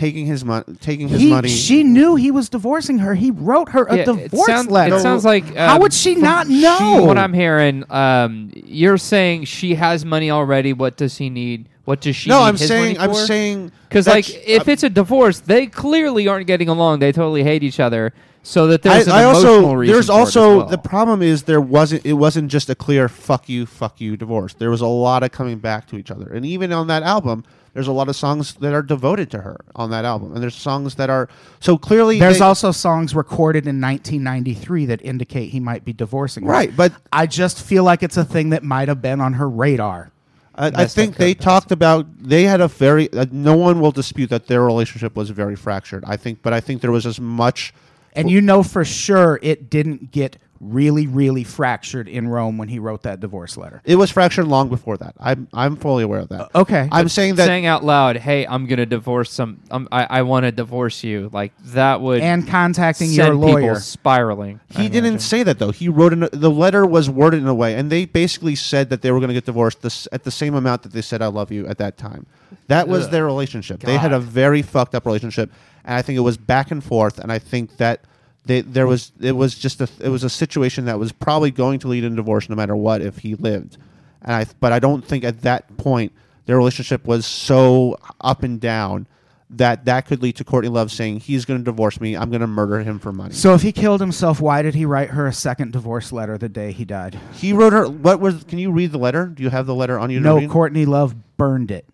[0.00, 1.48] taking his money, taking his He- money.
[1.48, 3.14] She knew he was divorcing her.
[3.14, 4.96] He wrote her a Yeah, it divorce letter.
[4.96, 6.78] It sounds like How um, would she from not know?
[6.78, 10.72] From what I'm hearing, um, you're saying she has money already.
[10.72, 11.68] What does he need?
[11.84, 12.30] What does she?
[12.30, 13.26] no, need I'm his saying money I'm for?
[13.26, 17.00] saying Because that's- like if it's a divorce, they clearly aren't getting along.
[17.00, 18.12] They totally hate each other.
[18.42, 20.66] So that there's an I, I emotional also reason there's for it as also well.
[20.66, 24.54] the problem is there wasn't it wasn't just a clear fuck you fuck you divorce.
[24.54, 27.44] There was a lot of coming back to each other, and even on that album,
[27.74, 30.54] there's a lot of songs that are devoted to her on that album, and there's
[30.54, 31.28] songs that are
[31.60, 36.44] so clearly There's they- also songs recorded in 1993 that indicate he might be divorcing
[36.44, 36.50] her.
[36.50, 39.48] right, but I just feel like it's a thing that might have been on her
[39.48, 40.10] radar.
[40.54, 44.28] I, I think they talked about they had a very uh, no one will dispute
[44.30, 46.04] that their relationship was very fractured.
[46.06, 47.72] I think, but I think there was as much.
[48.12, 52.78] And you know for sure it didn't get really, really fractured in Rome when he
[52.78, 53.80] wrote that divorce letter.
[53.84, 55.14] It was fractured long before that.
[55.18, 56.54] I'm I'm fully aware of that.
[56.54, 56.86] Okay.
[56.92, 59.60] I'm saying that saying out loud, "Hey, I'm gonna divorce some.
[59.70, 63.60] Um, I I want to divorce you." Like that would and contacting send your lawyer.
[63.60, 64.60] people spiraling.
[64.76, 65.18] I He didn't imagine.
[65.20, 65.70] say that though.
[65.72, 68.90] He wrote in a, the letter was worded in a way, and they basically said
[68.90, 71.22] that they were going to get divorced this, at the same amount that they said
[71.22, 72.26] "I love you" at that time.
[72.66, 73.10] That was Ugh.
[73.12, 73.80] their relationship.
[73.80, 75.50] They had a very fucked up relationship,
[75.84, 77.18] and I think it was back and forth.
[77.18, 78.02] And I think that
[78.50, 81.78] they, there was it was just a it was a situation that was probably going
[81.80, 83.78] to lead in divorce no matter what if he lived.
[84.22, 86.12] And I but I don't think at that point
[86.46, 89.06] their relationship was so up and down.
[89.54, 92.16] That that could lead to Courtney Love saying he's going to divorce me.
[92.16, 93.34] I'm going to murder him for money.
[93.34, 96.48] So if he killed himself, why did he write her a second divorce letter the
[96.48, 97.18] day he died?
[97.32, 97.88] He wrote her.
[97.88, 98.44] What was?
[98.44, 99.26] Can you read the letter?
[99.26, 100.20] Do you have the letter on you?
[100.20, 100.46] No.
[100.46, 101.84] Courtney Love burned it.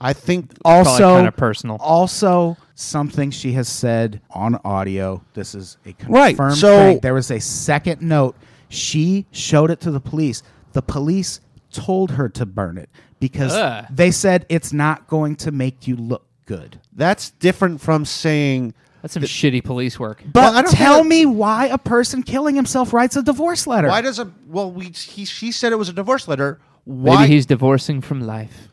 [0.00, 0.52] I think.
[0.64, 1.76] Also, kinda personal.
[1.80, 5.22] Also, something she has said on audio.
[5.34, 7.00] This is a confirmed Right, so- thing.
[7.00, 8.36] There was a second note.
[8.68, 10.42] She showed it to the police.
[10.72, 11.40] The police
[11.72, 12.88] told her to burn it
[13.18, 13.84] because Ugh.
[13.90, 16.78] they said it's not going to make you look good.
[16.94, 18.74] That's different from saying.
[19.02, 20.22] That's some shitty police work.
[20.32, 23.88] But Well, I don't tell me why a person killing himself writes a divorce letter.
[23.88, 24.70] Why does a well?
[24.70, 26.60] We he, she said it was a divorce letter.
[26.84, 27.22] Why?
[27.22, 28.68] Maybe he's divorcing from life.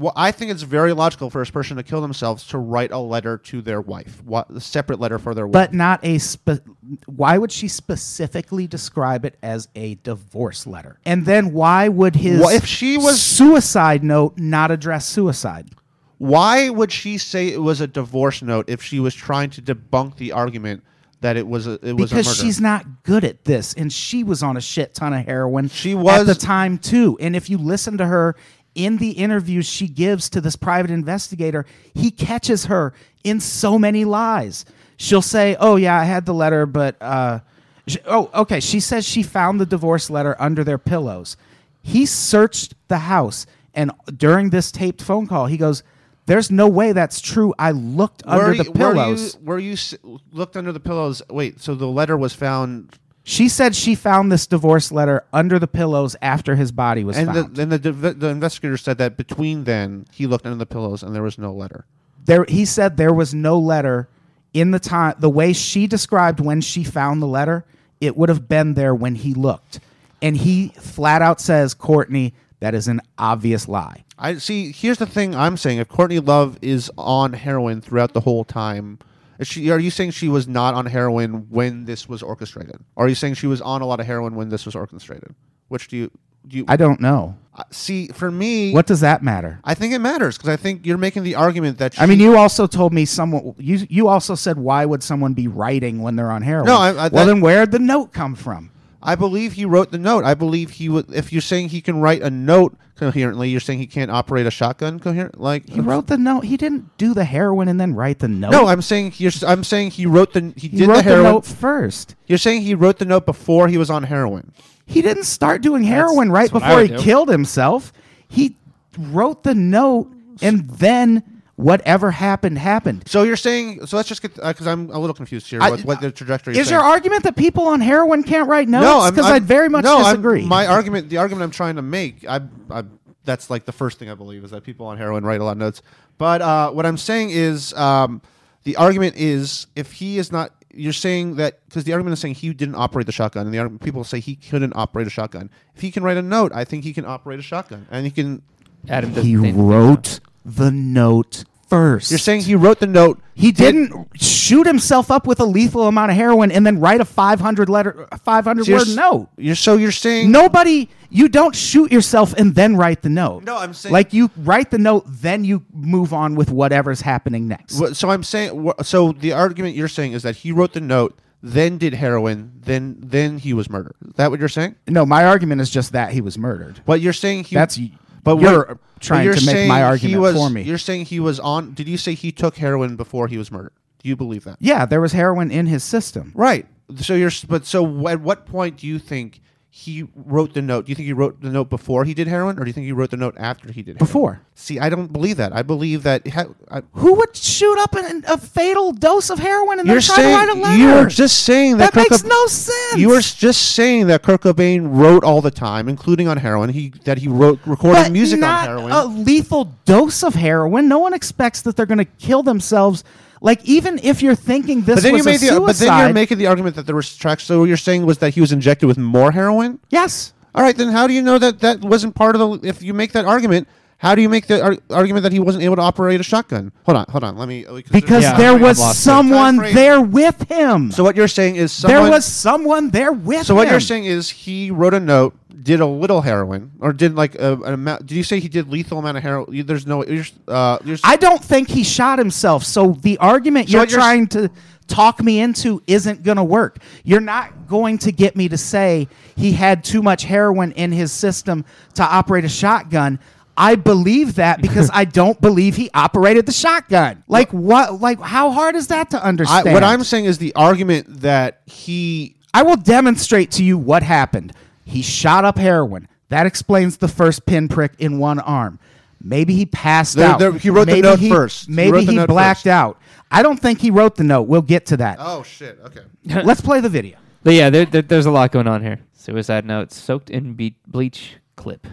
[0.00, 2.98] Wh- I think it's very logical for a person to kill themselves to write a
[2.98, 5.52] letter to their wife, what, a separate letter for their wife.
[5.52, 6.60] but not a spe-
[7.06, 10.98] why would she specifically describe it as a divorce letter?
[11.04, 15.70] And then why would his Well, if she was- suicide note not address suicide?
[16.18, 20.16] Why would she say it was a divorce note if she was trying to debunk
[20.16, 20.82] the argument
[21.22, 24.24] that it was a it was a because she's not good at this and she
[24.24, 27.16] was on a shit ton of heroin She was at the time too.
[27.20, 28.36] And if you listen to her
[28.74, 32.92] in the interviews she gives to this private investigator he catches her
[33.24, 34.64] in so many lies.
[34.96, 37.40] She'll say oh yeah i had the letter but uh
[37.88, 41.36] sh- oh okay she says she found the divorce letter under their pillows.
[41.82, 45.82] He searched the house and during this taped phone call he goes
[46.26, 47.52] there's no way that's true.
[47.58, 51.22] I looked under Were the you- pillows Were you, were you looked under the pillows?
[51.28, 52.96] Wait, so the letter was found
[53.30, 57.32] She said she found this divorce letter under the pillows after his body was and
[57.32, 57.54] found.
[57.54, 61.14] the, and the the investigator said that between then he looked under the pillows and
[61.14, 61.84] there was no letter.
[62.24, 64.08] there, he said there was no letter
[64.52, 65.14] in the time.
[65.20, 67.64] The way she described when she found the letter,
[68.00, 69.78] it would have been there when he looked,
[70.20, 74.72] and he flat out says, "Courtney, that is an obvious lie." I see.
[74.72, 78.98] Here's the thing I'm saying: if Courtney Love is on heroin throughout the whole time,
[79.40, 79.70] is she?
[79.70, 82.76] Are you saying she was not on heroin when this was orchestrated?
[82.94, 85.34] Or are you saying she was on a lot of heroin when this was orchestrated?
[85.68, 86.10] Which do you
[86.46, 86.58] do?
[86.58, 87.36] You I don't know.
[87.54, 88.08] uh, see?
[88.08, 89.60] For me, What does that matter?
[89.62, 92.36] I think it matters because I think you're making the argument that I mean, you
[92.36, 93.54] also told me someone.
[93.58, 96.66] You you also said why would someone be writing when they're on heroin?
[96.66, 98.70] No, I- I- well, that- then where'd the note come from?
[99.02, 100.24] I believe he wrote the note.
[100.24, 101.12] I believe he would.
[101.14, 104.50] If you're saying he can write a note coherently, you're saying he can't operate a
[104.50, 105.40] shotgun coherent.
[105.40, 106.44] Like He wrote the note.
[106.44, 108.50] He didn't do the heroin and then write the note.
[108.50, 109.28] No, I'm saying you're.
[109.30, 110.52] s- I'm saying he wrote the.
[110.56, 111.24] He, he did wrote the the, heroin.
[111.32, 112.14] note first.
[112.26, 114.52] You're saying he wrote the note before he was on heroin.
[114.84, 117.02] He didn't start doing heroin right that's what I before he would do.
[117.04, 117.92] killed himself.
[118.28, 118.56] He
[118.98, 120.10] wrote the note
[120.42, 121.22] and then
[121.60, 123.04] whatever happened happened.
[123.06, 123.86] So you're saying.
[123.86, 125.60] So let's just get because I'm a little confused here.
[125.62, 126.78] I- what, what the trajectory Is saying.
[126.80, 128.86] your argument that people on heroin can't write notes?
[128.86, 130.44] I'm- Because I'm- I very much no, I'm- disagree.
[130.46, 132.40] my argument, the argument I'm trying to make, I,
[132.70, 132.84] I,
[133.24, 135.52] that's like the first thing I believe is that people on heroin write a lot
[135.52, 135.82] of notes.
[136.18, 138.22] But uh, what I'm saying is, um,
[138.64, 140.52] the argument is if he is not.
[140.72, 143.58] You're saying that because the argument is saying he didn't operate the shotgun, and the
[143.58, 145.50] argument, people say he couldn't operate a shotgun.
[145.74, 148.12] If he can write a note, I think he can operate a shotgun, and he
[148.12, 148.42] can.
[148.88, 152.10] Adam he wrote the note first.
[152.10, 153.20] You're saying he wrote the note.
[153.34, 157.00] he did- didn't shoot himself up with a lethal amount of heroin and then write
[157.00, 159.28] a 500 letter, 500 So word s- note.
[159.38, 163.44] You're so you're saying Nobody, you don't shoot yourself and then write the note.
[163.44, 167.46] No, I'm saying- like you write the note, then you move on with whatever's happening
[167.48, 167.80] next.
[167.96, 168.72] So I'm saying.
[168.82, 172.96] So the argument you're saying is that he wrote the note, then did heroin, then
[173.00, 173.94] then he was murdered.
[174.06, 174.74] Is that what you're saying?
[174.88, 176.80] No, my argument is just that he was murdered.
[176.84, 177.44] What you're saying?
[177.44, 177.78] He, That's
[178.22, 180.62] But You're trying you're to make my argument was, for me.
[180.62, 181.74] You're saying he was on.
[181.74, 183.72] Did you say he took heroin before he was murdered?
[184.02, 184.56] Do you believe that?
[184.60, 186.32] yeah, there was heroin in his system.
[186.34, 186.66] Right.
[186.96, 187.30] So you're.
[187.48, 189.40] But so at what point do you think
[189.72, 190.86] he wrote the note?
[190.86, 192.86] Do you think he wrote the note before he did heroin, or do you think
[192.86, 193.92] he wrote the note after he did?
[193.96, 193.98] Heroin?
[193.98, 194.40] Before.
[194.56, 195.54] See, I don't believe that.
[195.54, 196.26] I believe that.
[196.26, 200.02] Ha- I, Who would shoot up an, a fatal dose of heroin and you're then
[200.02, 200.76] try saying to write a letter?
[200.76, 202.96] you were just saying that, that Kurt makes Cob- no sense.
[202.96, 206.70] You were just saying that Kurt Cobain wrote all the time, including on heroin.
[206.70, 208.92] He that he wrote recorded but music not on heroin.
[208.92, 210.88] a lethal dose of heroin.
[210.88, 213.04] No one expects that they're going to kill themselves.
[213.40, 215.76] Like even if you're thinking this but then was you a made the suicide, but
[215.78, 217.44] then you're making the argument that there was tracks.
[217.44, 219.78] So what you're saying was that he was injected with more heroin.
[219.88, 220.32] yes.
[220.52, 222.68] All right, then how do you know that that wasn't part of the?
[222.68, 223.68] If you make that argument,
[224.02, 226.72] how do you make the ar- argument that he wasn't able to operate a shotgun?
[226.86, 227.36] Hold on, hold on.
[227.36, 230.90] Let me because, Yeah, there was someone there with him.
[230.90, 233.58] So what you're saying is someone, there was someone there with So him.
[233.58, 237.34] what you're saying is he wrote a note, did a little heroin, or did like
[237.34, 238.06] a, an amount?
[238.06, 239.66] Did you say he did lethal amount of heroin?
[239.66, 240.02] There's no.
[240.06, 242.64] You're, uh, you're, I don't think he shot himself.
[242.64, 244.50] So the argument So you're what you're s- trying to
[244.88, 246.78] talk me into isn't going to work.
[247.04, 251.12] You're not going to get me to say he had too much heroin in his
[251.12, 253.20] system to operate a shotgun.
[253.56, 257.24] I believe that because I don't believe he operated the shotgun.
[257.28, 258.00] Like what?
[258.00, 259.72] Like how hard is that to I, understand?
[259.72, 262.36] what I'm saying is the argument that he.
[262.52, 264.52] I will demonstrate to you what happened.
[264.84, 266.08] He shot up heroin.
[266.30, 268.78] That explains the first pinprick in one arm.
[269.22, 270.38] Maybe he passed There- out.
[270.38, 271.66] there- he wrote the note he, first.
[271.66, 272.66] He Maybe wrote he blacked first.
[272.68, 272.98] out.
[273.30, 274.42] I don't think he wrote the note.
[274.48, 275.18] We'll get to that.
[275.20, 275.78] Oh shit!
[275.84, 276.00] Okay.
[276.42, 277.18] Let's play the video.
[277.44, 279.00] But yeah, there, there, there's a lot going on here.
[279.12, 281.86] Suicide note soaked in be- bleach clip.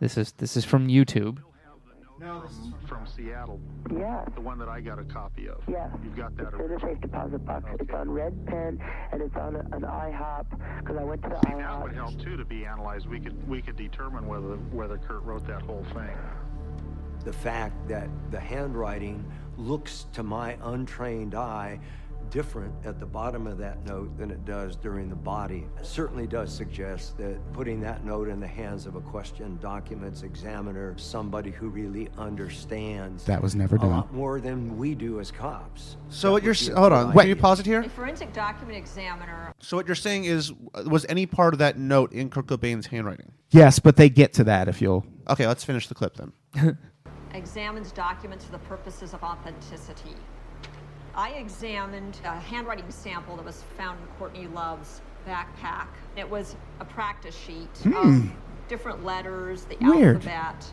[0.00, 1.38] This is this is from YouTube.
[2.86, 3.60] from Seattle.
[3.94, 4.24] Yeah.
[4.34, 5.62] The one that I got a copy of.
[5.68, 5.90] Yeah.
[6.02, 6.48] You've got that.
[6.48, 7.64] It's in the safe deposit box.
[7.78, 8.78] It's on red pen
[9.12, 10.46] and it's on a, an IHOP
[10.80, 12.24] because I went to the See, that would help IHOP.
[12.24, 13.06] too to be analyzed.
[13.08, 16.16] We could we could determine whether whether Kurt wrote that whole thing.
[17.24, 19.24] the fact that the handwriting
[19.56, 21.78] looks to my untrained eye
[22.30, 26.54] different at the bottom of that note than it does during the body certainly does
[26.54, 31.68] suggest that putting that note in the hands of a question documents examiner somebody who
[31.68, 33.90] really understands That was never a done.
[33.90, 36.80] lot more than we do as cops So That what you're would be s- a
[36.80, 37.06] hold on?
[37.08, 37.20] idea.
[37.20, 37.80] Can you pause it here?
[37.80, 41.78] A forensic document examiner So what you're saying is, uh, was any part of that
[41.78, 43.32] note in Kurt Cobain's handwriting?
[43.50, 45.04] Yes, but they get to that if you'll.
[45.28, 46.32] Okay, let's finish the clip then.
[47.34, 50.14] examines documents for the purposes of authenticity.
[51.14, 55.88] I examined a handwriting sample that was found in Courtney Love's backpack.
[56.16, 58.28] It was a practice sheet of hmm.
[58.68, 60.16] different letters, the Weird.
[60.16, 60.72] alphabet.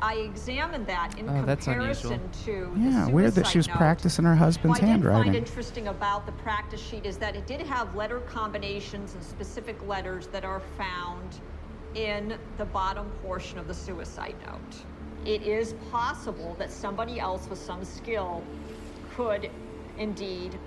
[0.00, 3.76] I examined that in Oh, that's comparison to Yeah, the weird that she was note.
[3.78, 5.24] practicing her husband's what I did handwriting.
[5.24, 9.76] find interesting about the practice sheet is that it did have letter combinations and specific
[9.88, 11.40] letters that are found
[11.94, 14.84] in the bottom portion of the suicide note.
[15.26, 18.44] It is possible that somebody else with some skill
[19.16, 19.50] could
[19.98, 20.58] indeed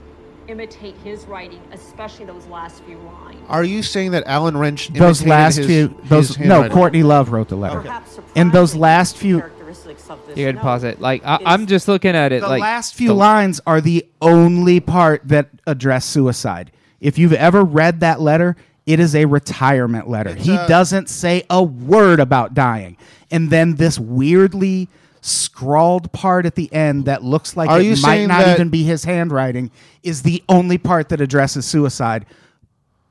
[0.47, 3.37] imitate his writing, especially those last few lines.
[3.47, 6.67] Are you saying that Alan Wrench Those last his- few, his those no.
[6.69, 7.81] Courtney Love wrote the letter.
[7.81, 10.99] Perhaps And those last few, characteristics of this You can note pause it.
[10.99, 12.41] Like I, I'm just looking at it.
[12.41, 16.71] the like last few the- lines are the only part that address suicide.
[16.99, 20.33] If you've ever read that letter, it is a retirement letter.
[20.33, 22.97] he a- doesn't say a word about dying.
[23.29, 24.89] And then this weirdly
[25.21, 28.55] scrawled part at the end that looks like Are it you might saying not that-
[28.55, 29.71] even be his handwriting
[30.03, 32.25] is the only part that addresses suicide.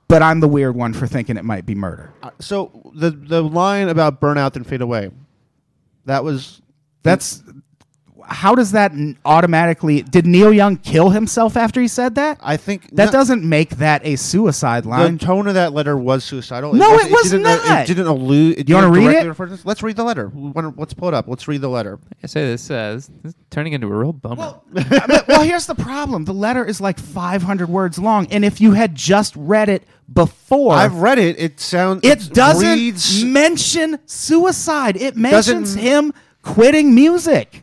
[0.08, 2.12] But I'm the weird one for thinking it might be murder.
[2.20, 5.10] Uh, so the the line about burnout and fade away,
[6.06, 6.60] that was
[7.04, 7.44] That's
[8.30, 8.92] how does that
[9.24, 10.02] automatically?
[10.02, 12.38] Did Neil Young kill himself after he said that?
[12.40, 15.18] I think That no- doesn't make that a suicide line.
[15.18, 16.72] The tone of that letter was suicidal.
[16.74, 17.80] No, wasn't- it was didn't, not.
[17.82, 18.58] It didn't allude.
[18.58, 19.26] It You wanna read it?
[19.26, 19.58] refer.
[19.64, 20.28] Let's read the letter.
[20.32, 21.26] Wanna- Let's pull it up.
[21.28, 21.98] Let's read the letter.
[22.22, 24.36] I say this uh, says this is turning into a real bummer.
[24.36, 24.64] well,
[25.28, 26.24] well, here's the problem.
[26.24, 30.74] The letter is like 500 words long, and if you had just read it before,
[30.74, 31.38] I've read it.
[31.38, 32.00] It sounds.
[32.04, 34.96] it doesn't reads- mention suicide.
[34.96, 36.12] It mentions him
[36.42, 37.62] quitting music, he-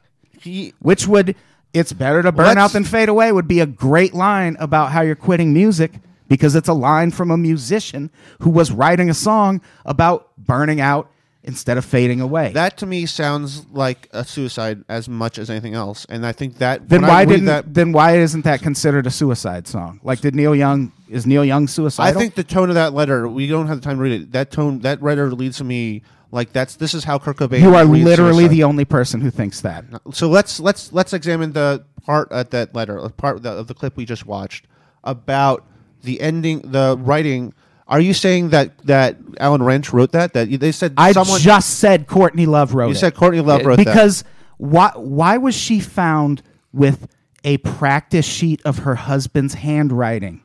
[0.79, 1.35] which would
[1.73, 4.91] it's better to burn Let's- out than fade away would be a great line about
[4.91, 5.91] how you're quitting music
[6.27, 8.09] because it's a line from a musician
[8.41, 11.09] who was writing a song about burning out
[11.43, 12.51] instead of fading away.
[12.51, 16.57] that to me sounds like a suicide as much as anything else, and I think
[16.57, 16.89] that.
[16.89, 17.73] then why didn't that?
[17.73, 20.01] then why isn't that considered a suicide song?
[20.03, 22.17] Like did Neil Young is Neil Young suicidal?
[22.17, 23.29] I think the tone of that letter.
[23.29, 24.31] We don't have the time to read it.
[24.33, 24.79] That tone.
[24.79, 26.01] That letter leads to me
[26.32, 26.75] like that's.
[26.75, 27.61] This is how Kurt Cobain.
[27.61, 28.51] you are literally suicide.
[28.51, 29.86] the only person who thinks that.
[30.13, 33.73] So let's let's let's examine the part at that letter, part of the, of the
[33.73, 34.65] clip we just watched
[35.03, 35.65] about
[36.03, 37.53] the ending, the writing
[37.88, 40.34] Are you saying that that Alan Wrench wrote that?
[40.34, 42.97] That they said I someone just said Courtney Love wrote you it.
[42.97, 44.23] said Courtney Love Yeah, wrote that because
[44.57, 46.41] why why was she found
[46.73, 47.07] with
[47.43, 50.41] a practice sheet of her husband's handwriting?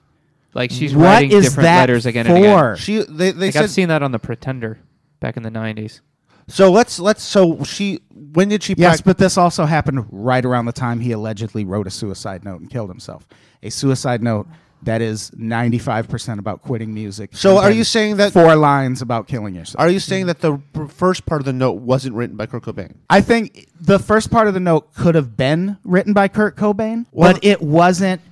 [0.54, 2.32] Like she's What writing is different that letters again for?
[2.34, 2.76] and again.
[2.76, 4.78] she they they Like said I've seen that on the Pretender
[5.22, 6.00] back in the '90s.
[6.48, 6.70] so.
[6.70, 8.74] Let's let's so she when did she?
[8.76, 12.44] Yes, prac- but this also happened right around the time he allegedly wrote a suicide
[12.44, 13.26] note and killed himself.
[13.62, 14.46] A suicide note
[14.84, 17.30] that is 95% about quitting music.
[17.34, 19.80] So are you saying that- four lines about killing yourself?
[19.80, 20.58] Are you saying that the
[20.88, 22.96] first part of the note wasn't written by Kurt Cobain?
[23.08, 27.06] I think the first part of the note could have been written by Kurt Cobain,
[27.12, 28.22] Well- but it wasn't.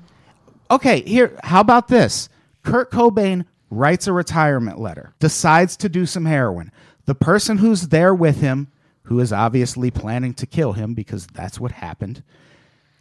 [0.73, 2.29] Okay, here, how about this?
[2.65, 6.73] Kurt Cobain writes a retirement letter, decides to do some heroin.
[7.07, 8.69] The person who's there with him,
[9.05, 12.23] who is obviously planning to kill him because that's what happened,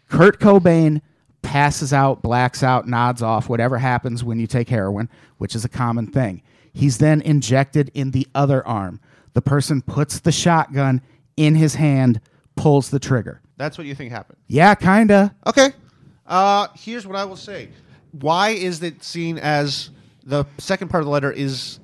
[0.08, 1.02] Kurt Cobain
[1.42, 5.70] passes out, blacks out, nods off, whatever happens when you take heroin, which is a
[5.70, 6.42] common thing.
[6.74, 9.00] He's then injected in the other arm.
[9.34, 11.02] The person puts the shotgun
[11.38, 12.22] in his hand,
[12.56, 13.42] pulls the trigger.
[13.58, 14.38] That's what you think happened.
[14.48, 15.36] Yeah, kinda.
[15.46, 15.72] Okay.
[16.26, 17.70] Uh, here's what I will say.
[18.12, 19.90] Why is it seen as
[20.30, 21.80] the second part of the letter is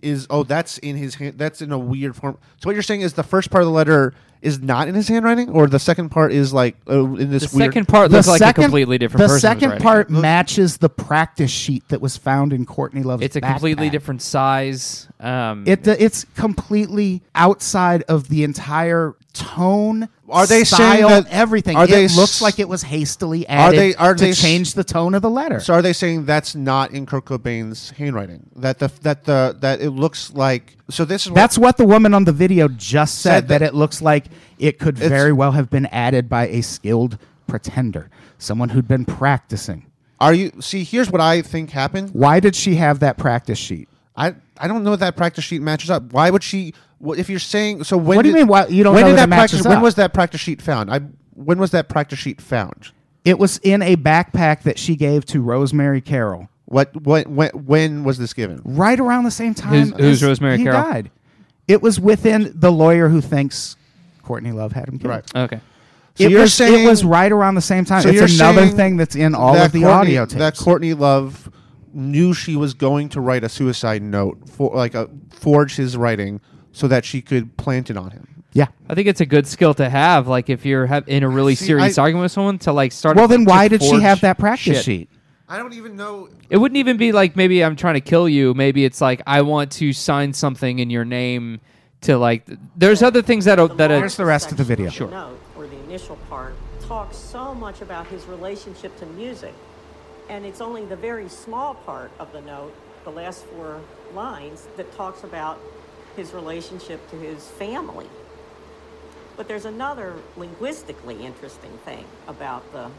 [0.00, 2.38] is oh that's in his hand that's in a weird form.
[2.62, 5.08] So what you're saying is the first part of the letter is not in his
[5.08, 7.72] handwriting, or the second part is like uh, in this The weird.
[7.72, 9.34] second part looks like a completely different the person.
[9.34, 10.12] was second writing part it.
[10.12, 13.92] matches the practice sheet that was found in Courtney Love's It's a completely backpack.
[13.92, 15.05] different size.
[15.18, 20.08] Um, It it's completely outside of the entire tone.
[20.28, 21.76] Are they saying that- everything?
[21.76, 24.30] are it they s- looks like it was hastily added Are they- are to they
[24.30, 25.60] s- change the tone of the letter.
[25.60, 28.42] So are they saying that's not in Kurt Cobain's handwriting?
[28.56, 30.76] That the that the that it looks like.
[30.90, 33.30] So this is what, That's what the woman on the video just said.
[33.30, 34.26] Said that, that- it looks like
[34.58, 39.86] it could very well have been added by a skilled pretender, someone who'd been practicing.
[40.20, 40.82] Are you see?
[40.84, 42.10] Here's what I think happened.
[42.12, 43.88] Why did she have that practice sheet?
[44.16, 46.12] I I don't know if that practice sheet matches up.
[46.12, 46.74] Why would she?
[46.98, 49.02] Well, if you're saying so, when What do you did- mean, why- you don't when
[49.04, 49.58] know did that that it practice?
[49.60, 50.90] matches When was that practice sheet found?
[50.90, 51.00] I
[51.34, 52.90] when was that practice sheet found?
[53.24, 58.04] It was in a backpack that she gave to Rosemary Carroll What what when when
[58.04, 58.62] was this given?
[58.64, 59.72] right around the same time.
[59.90, 60.82] Who's- who's as Rosemary he Carroll?
[60.82, 61.10] died.
[61.68, 63.76] It was within the lawyer who thinks
[64.22, 65.10] Courtney Love had him killed.
[65.10, 65.36] Right.
[65.36, 65.60] okay.
[66.14, 68.00] So it you're was saying it was right around the same time.
[68.02, 70.38] So it's you're another saying thing that's in all that of the Courtney- audio tapes.
[70.38, 71.50] That Courtney Love
[71.92, 76.40] knew she was going to write a suicide note for like a forge his writing
[76.72, 78.44] so that she could plant it on him.
[78.52, 78.66] yeah.
[78.88, 80.28] I think it's a good skill to have.
[80.28, 82.92] Like if you're have in a really See, serious I- argument with someone to like
[82.92, 83.16] start.
[83.16, 84.84] Well, to then why did she forge have that practice shit.
[84.84, 85.10] sheet?
[85.48, 86.28] I don't even know.
[86.50, 88.52] It wouldn't even be like maybe I'm trying to kill you.
[88.54, 91.60] Maybe it's like I want to sign something in your name
[92.02, 92.46] to like.
[92.46, 94.90] th- There's other things that a, that a, Here's the rest of the video.
[94.90, 95.08] Sure.
[95.10, 99.54] note, or the initial part, talks so much about his relationship to music.
[100.28, 102.74] And it's only the very small part of the note,
[103.04, 103.80] the last four
[104.14, 105.60] lines, that talks about
[106.16, 108.08] his relationship to his family.
[109.36, 112.90] But there's another linguistically interesting thing about the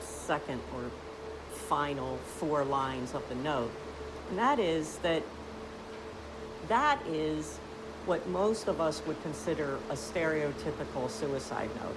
[0.00, 0.90] second or
[1.68, 3.70] final four lines of the note.
[4.30, 5.22] And that is that
[6.68, 7.58] that is
[8.06, 11.96] what most of us would consider a stereotypical suicide note.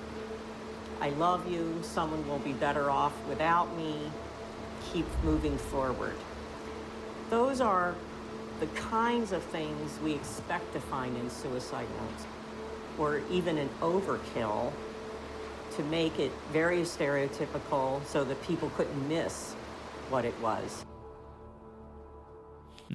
[1.02, 4.12] I love you, someone will be better off without me,
[4.92, 6.16] keep moving forward.
[7.30, 7.96] Those are
[8.60, 12.26] the kinds of things we expect to find in suicide notes,
[12.98, 14.72] or even an overkill
[15.76, 19.54] to make it very stereotypical so that people couldn't miss
[20.10, 20.86] what it was.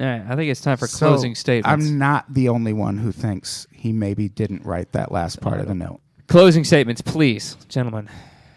[0.00, 1.86] All right, I think it's time for So, closing statements.
[1.86, 5.66] I'm not the only one who thinks he maybe didn't write that last part of
[5.66, 6.00] the uh, note.
[6.26, 8.08] closing statements, please, gentlemen.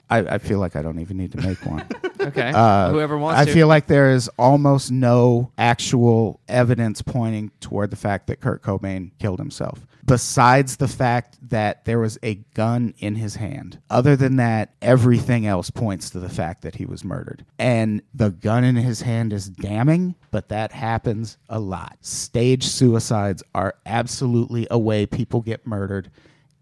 [0.10, 1.86] I, I feel like I don't even need to make one.
[2.20, 3.54] Okay, Uh, whoever wants to I to.
[3.54, 9.12] feel like there is almost no actual evidence pointing toward the fact that Kurt Cobain
[9.18, 9.86] killed himself.
[10.04, 13.80] Besides the fact that there was a gun in his hand.
[13.90, 17.46] Other than that, everything else points to the fact that he was murdered.
[17.60, 21.98] And the gun in his hand is damning, but that happens a lot.
[22.02, 26.10] Stage suicides are absolutely a way people get murdered,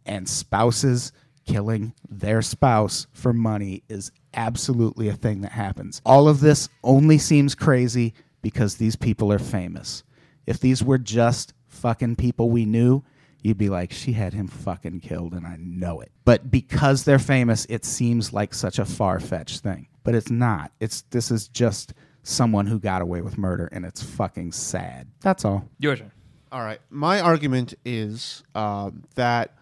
[0.05, 1.11] and spouses
[1.46, 6.01] killing their spouse for money is absolutely a thing that happens.
[6.05, 10.04] All of this only seems crazy because these people are famous.
[10.46, 13.04] If these were just fucking people we knew,
[13.42, 16.12] you'd be like, she had him fucking killed and I know it.
[16.26, 19.88] But because they're famous, it seems like such a far fetched thing.
[20.04, 20.72] But it's not.
[20.80, 21.93] It's this is just
[22.24, 25.08] someone who got away with murder and it's fucking sad.
[25.22, 25.67] That's all.
[25.80, 26.12] Your turn.
[26.51, 26.80] All right.
[26.89, 29.55] My argument is um, that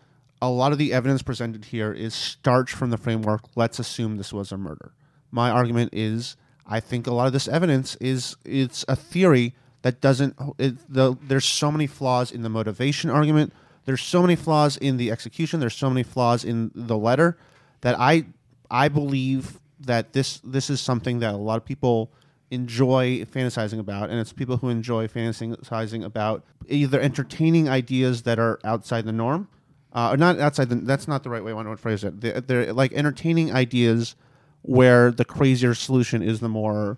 [0.43, 3.43] a lot of the evidence presented here is starch from the framework.
[3.55, 4.91] Let's assume this was a murder.
[5.31, 6.35] My argument is
[6.67, 10.35] I think a lot of this evidence is it's a theory that doesn't.
[10.57, 13.53] It, the, there's so many flaws in the motivation argument.
[13.85, 15.61] There's so many flaws in the execution.
[15.61, 17.37] There's so many flaws in the letter
[17.79, 18.25] that I
[18.69, 22.11] I believe that this this is something that a lot of people
[22.51, 28.59] enjoy fantasizing about, and it's people who enjoy fantasizing about either entertaining ideas that are
[28.65, 29.47] outside the norm,
[29.93, 30.69] uh, or not outside.
[30.69, 32.19] The, that's not the right way I want to phrase it.
[32.21, 34.15] They- They're like entertaining ideas
[34.61, 36.97] where the crazier solution is the more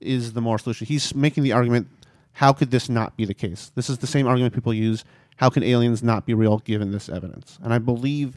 [0.00, 0.86] is the more solution.
[0.86, 1.88] He's making the argument:
[2.32, 3.70] how could this not be the case?
[3.74, 5.04] This is the same argument people use.
[5.36, 7.58] How can aliens not be real given this evidence?
[7.62, 8.36] And I believe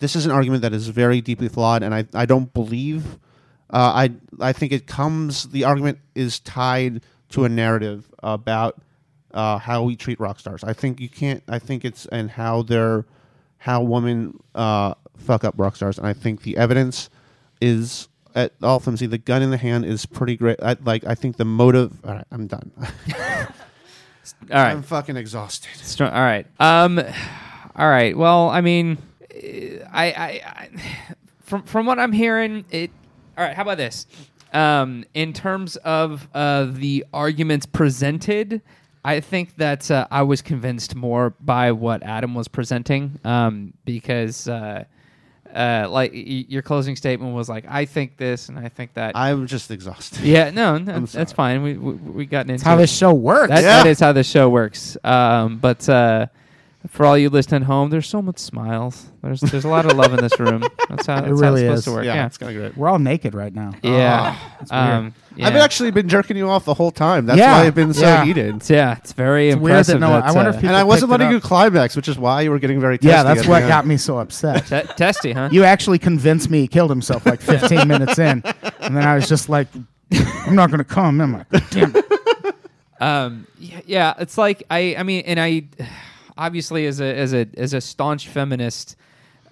[0.00, 3.18] this is an argument that is very deeply flawed, and I, I don't believe.
[3.72, 4.10] Uh, I
[4.40, 5.48] I think it comes.
[5.48, 8.80] The argument is tied to a narrative about
[9.32, 10.64] uh, how we treat rock stars.
[10.64, 11.42] I think you can't.
[11.48, 13.04] I think it's and how they're
[13.60, 17.10] how women uh, fuck up rock stars, and I think the evidence
[17.60, 19.06] is at all flimsy.
[19.06, 20.58] The gun in the hand is pretty great.
[20.62, 21.92] I, like I think the motive.
[22.04, 22.72] All right, I'm done.
[24.50, 24.70] All right.
[24.70, 25.70] I'm fucking exhausted.
[25.76, 26.12] Strong.
[26.12, 26.46] All right.
[26.58, 26.98] Um.
[27.76, 28.16] All right.
[28.16, 28.96] Well, I mean,
[29.30, 30.68] I, I, I,
[31.42, 32.90] from from what I'm hearing, it.
[33.36, 33.54] All right.
[33.54, 34.06] How about this?
[34.54, 38.62] Um, in terms of uh, the arguments presented,
[39.04, 44.48] I think that uh, I was convinced more by what Adam was presenting, um, because.
[44.48, 44.84] Uh,
[45.54, 49.16] uh, like y- your closing statement was like, I think this and I think that.
[49.16, 50.20] I'm just exhausted.
[50.20, 51.64] Yeah, no, no I'm that's fine.
[51.64, 52.82] We we, we gotten into how it.
[52.82, 53.48] this show works.
[53.48, 53.82] That, Yeah.
[53.82, 54.96] that is how the show works.
[55.02, 56.26] Um, but uh,
[56.88, 59.06] for all you listening home, there's so much smiles.
[59.22, 60.62] There's there's a lot of love in this room.
[60.88, 61.78] That's how, that's really how is.
[61.80, 62.04] it's supposed to work.
[62.06, 62.76] Yeah, Yeah, it's kind of great.
[62.76, 63.72] We're all naked right now.
[63.82, 64.36] yeah.
[64.60, 64.72] weird.
[64.72, 65.46] um, yeah.
[65.46, 67.26] I've actually been jerking you off the whole time.
[67.26, 68.24] That's Yeah, why I've been so yeah.
[68.24, 68.56] heated.
[68.56, 70.00] It's, yeah, it's very It's weird that impressive.
[70.00, 71.94] no one- I wonder uh, if people And I wasn't picked it letting you climax,
[71.94, 73.08] which is why you were getting very testy.
[73.08, 74.66] Yeah, that's what got me so upset.
[74.66, 75.48] te- testy, huh?
[75.52, 78.42] You actually convinced me he killed himself like 15 minutes in,
[78.80, 79.68] and then I was just like,
[80.12, 81.58] "I'm not going to come." am I?
[81.70, 82.04] Damn it.
[83.00, 85.62] um yeah, yeah it's like i i mean and i
[86.40, 88.96] obviously as a as a as a staunch feminist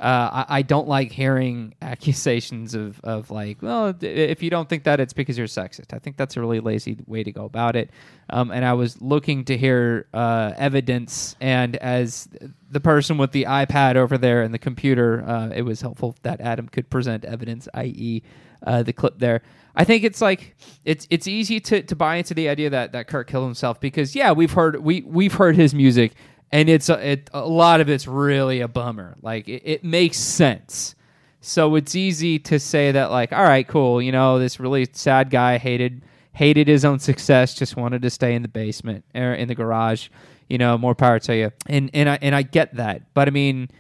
[0.01, 4.85] uh, I, I don't like hearing accusations of, of like, well, if you don't think
[4.85, 5.93] that, it's because you're sexist.
[5.93, 7.91] I think that's a really lazy way to go about it.
[8.31, 12.29] Um, and I was looking to hear uh, evidence, and as
[12.71, 16.41] the person with the iPad over there and the computer, uh, it was helpful that
[16.41, 18.23] Adam could present evidence, i.e.,
[18.67, 19.43] uh, the clip there.
[19.75, 23.07] I think it's like it's it's easy to, to buy into the idea that, that
[23.07, 26.15] Kurt killed himself because yeah we've heard we we've heard his music
[26.51, 29.17] and it's a, it, a lot of it's really a bummer.
[29.23, 30.95] Like it, it makes sense.
[31.41, 35.31] So it's easy to say that like all right cool you know this really sad
[35.31, 36.03] guy hated
[36.33, 40.09] hated his own success just wanted to stay in the basement or in the garage
[40.49, 41.53] you know more power to you.
[41.67, 43.15] And and I and I get that.
[43.15, 43.71] But I mean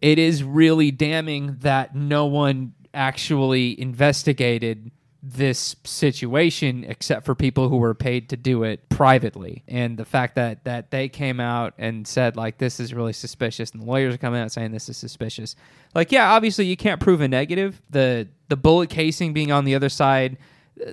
[0.00, 4.90] it is really damning that no one actually investigated
[5.26, 9.64] this situation except for people who were paid to do it privately.
[9.66, 13.70] And the fact that that they came out and said like this is really suspicious
[13.70, 15.56] and the lawyers are coming out saying this is suspicious.
[15.94, 17.80] Like yeah obviously you can't prove a negative.
[17.88, 20.36] The the bullet casing being on the other side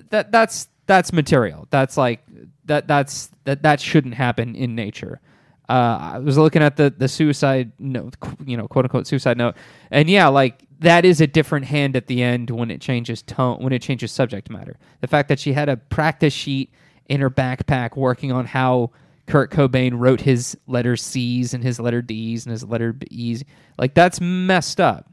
[0.10, 1.68] that that's that's material.
[1.70, 2.22] That's like
[2.66, 5.20] that that's that that shouldn't happen in nature.
[5.70, 9.56] Uh, I was looking at the the suicide note, you know, quote unquote suicide note,
[9.90, 13.60] and yeah, like that is a different hand at the end when it changes tone,
[13.60, 14.78] when it changes subject matter.
[15.00, 16.72] The fact that she had a practice sheet
[17.08, 18.92] in her backpack working on how
[19.28, 23.44] Kurt Cobain wrote his letter C's and his letter D's and his letter E's
[23.78, 25.12] like that's messed up.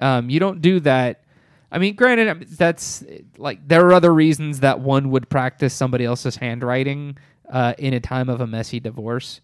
[0.00, 1.22] Um, you don't do that.
[1.70, 3.04] I mean, granted, that's
[3.38, 7.18] like there are other reasons that one would practice somebody else's handwriting
[7.48, 9.40] uh, in a time of a messy divorce.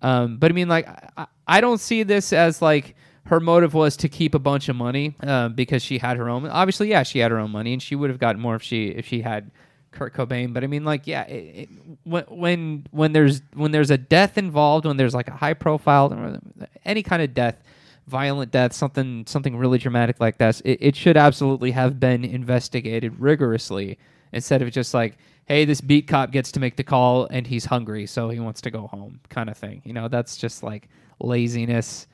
[0.00, 2.94] Um, but I mean, like, I, I don't see this as like
[3.28, 6.46] her motive was to keep a bunch of money uh, because she had her own.
[6.46, 8.88] Obviously, yeah, she had her own money, and she would have gotten more if she
[8.88, 9.50] if she had
[9.92, 10.54] Kurt Cobain.
[10.54, 11.68] But I mean, like, yeah, it, it,
[12.04, 16.40] when when when there's when there's a death involved, when there's like a high profile
[16.86, 17.62] any kind of death,
[18.06, 23.20] violent death, something something really dramatic like this, it, it should absolutely have been investigated
[23.20, 23.98] rigorously
[24.32, 27.66] instead of just like, hey, this beat cop gets to make the call and he's
[27.66, 29.82] hungry, so he wants to go home, kind of thing.
[29.84, 30.88] You know, that's just like
[31.20, 32.06] laziness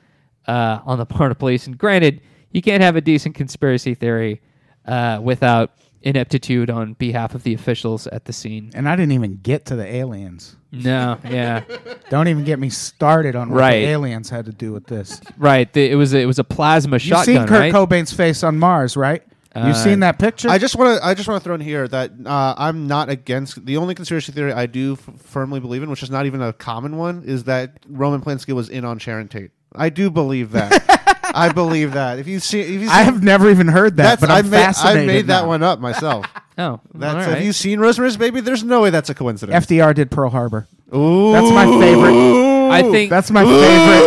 [0.47, 1.67] uh, on the part of police.
[1.67, 4.41] And granted, you can't have a decent conspiracy theory
[4.85, 8.71] uh, without ineptitude on behalf of the officials at the scene.
[8.75, 10.55] And I didn't even get to the aliens.
[10.71, 11.63] No, yeah,
[12.09, 13.79] Don't even get me started on what Right.
[13.79, 15.19] the aliens had to do with this.
[15.37, 15.71] right.
[15.71, 17.73] The, it was a, it was a plasma You've shotgun, seen Kurt right?
[17.73, 19.23] Cobain's face on Mars, right?
[19.55, 20.49] Uh, You've seen that picture?
[20.49, 21.05] I just want to.
[21.05, 23.65] I just want to throw in here that uh, I'm not against.
[23.65, 26.51] The only conspiracy theory I do f- firmly believe in, which is not even a
[26.51, 29.51] common one, is that Roman Polanski was in on Sharon Tate.
[29.73, 30.83] I do believe that.
[31.35, 32.19] I believe that.
[32.19, 34.45] If you see, if you see, I have never even heard that, that's but I'm
[34.47, 35.47] I made, I made that now.
[35.47, 36.25] one up myself.
[36.57, 38.39] Oh, That's all have you seen Rosemary's Baby?
[38.39, 39.65] There's no way that's a coincidence.
[39.65, 40.69] FDR did Pearl Harbor.
[40.95, 41.33] Ooh.
[41.33, 42.69] That's my favorite.
[42.71, 43.59] I think That's my favorite.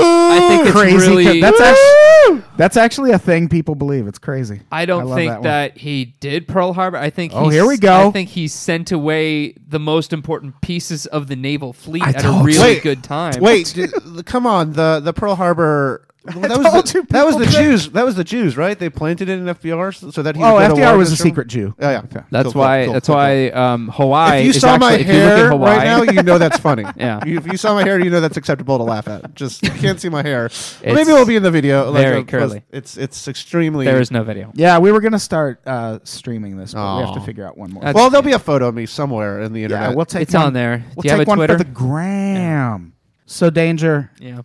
[0.03, 0.97] I think it's crazy.
[0.97, 1.41] co- really.
[1.43, 2.18] that's actually
[2.59, 4.07] that's actually a thing people believe.
[4.09, 4.61] It's crazy.
[4.71, 6.99] I don't love think that that, he did Pearl Harbor.
[6.99, 7.33] I think.
[7.35, 8.09] Oh, he here we go.
[8.09, 12.25] I think he sent away the most important pieces of the naval fleet I at
[12.25, 12.81] a really you.
[12.81, 13.41] Good time.
[13.41, 13.87] Wait, d-
[14.25, 14.73] come on.
[14.73, 16.05] The the Pearl Harbor.
[16.29, 17.47] That was the, you that was the.
[17.47, 17.91] Jews.
[17.91, 18.79] That was the Jews, right?
[18.79, 20.43] They planted it in FDR so- so that he.
[20.43, 21.31] Oh, go to FDR war was a against Germany?
[21.31, 21.75] secret Jew.
[21.81, 22.21] Oh yeah, Okay.
[22.31, 22.85] That's Cool, cool, why.
[22.85, 23.23] cool, that's cool, cool.
[23.25, 24.39] why um, Hawaii.
[24.41, 26.23] If you is saw my actually, if you look at hair Hawaii, right now, you
[26.23, 26.85] know that's funny.
[26.97, 27.25] Yeah.
[27.25, 29.35] You- If you saw my hair, you know that's acceptable to laugh at.
[29.35, 30.51] Just you can't see my hair.
[30.85, 31.91] Well, maybe it'll be in the video.
[31.91, 32.63] like very a- curly.
[32.71, 33.85] It's it's extremely.
[33.87, 34.51] there is no video.
[34.55, 37.71] Yeah, we were gonna start uh, streaming this, but we have to figure out one
[37.73, 37.83] more.
[37.83, 39.91] That's- well, there'll be a photo of me somewhere in the internet.
[39.91, 40.85] yeah, we'll take It's one, on there.
[40.97, 41.59] We'll Do take a one Twitter?
[41.59, 42.93] for the gram.
[43.27, 44.11] So danger.
[44.21, 44.41] Yeah.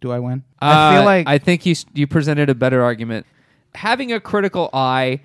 [0.00, 0.44] Do I win?
[0.62, 3.26] Uh, I feel like I think you you presented a better argument.
[3.74, 5.20] Having a critical eye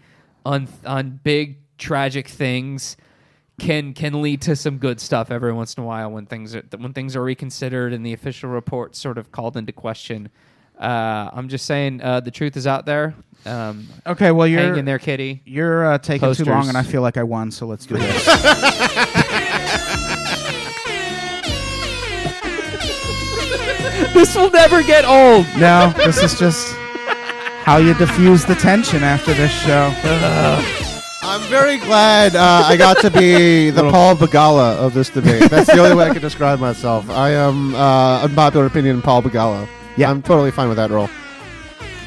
[0.45, 2.98] on on big tragic things
[3.60, 6.64] can can lead to some good stuff every once in a while when things are
[6.78, 10.30] when things are reconsidered and the official report sort of called into question.
[10.80, 13.14] Uh, I'm just saying uh, the truth is out there.
[13.45, 14.32] Um, okay.
[14.32, 15.41] Well, you're in there, kitty.
[15.45, 17.52] you're uh, taking too long, and I feel like I won.
[17.52, 18.28] So let's do this.
[24.14, 25.45] this will never get old.
[25.60, 26.73] no, this is just
[27.65, 29.91] how you diffuse the tension after this show.
[31.26, 35.49] I'm very glad uh, I got to be the Paul Begala of this debate.
[35.49, 37.10] That's the only way I can describe myself.
[37.10, 39.68] I am uh, unpopular opinion Paul Begala.
[39.95, 40.10] Yeah.
[40.11, 41.07] I'm totally fine with that role.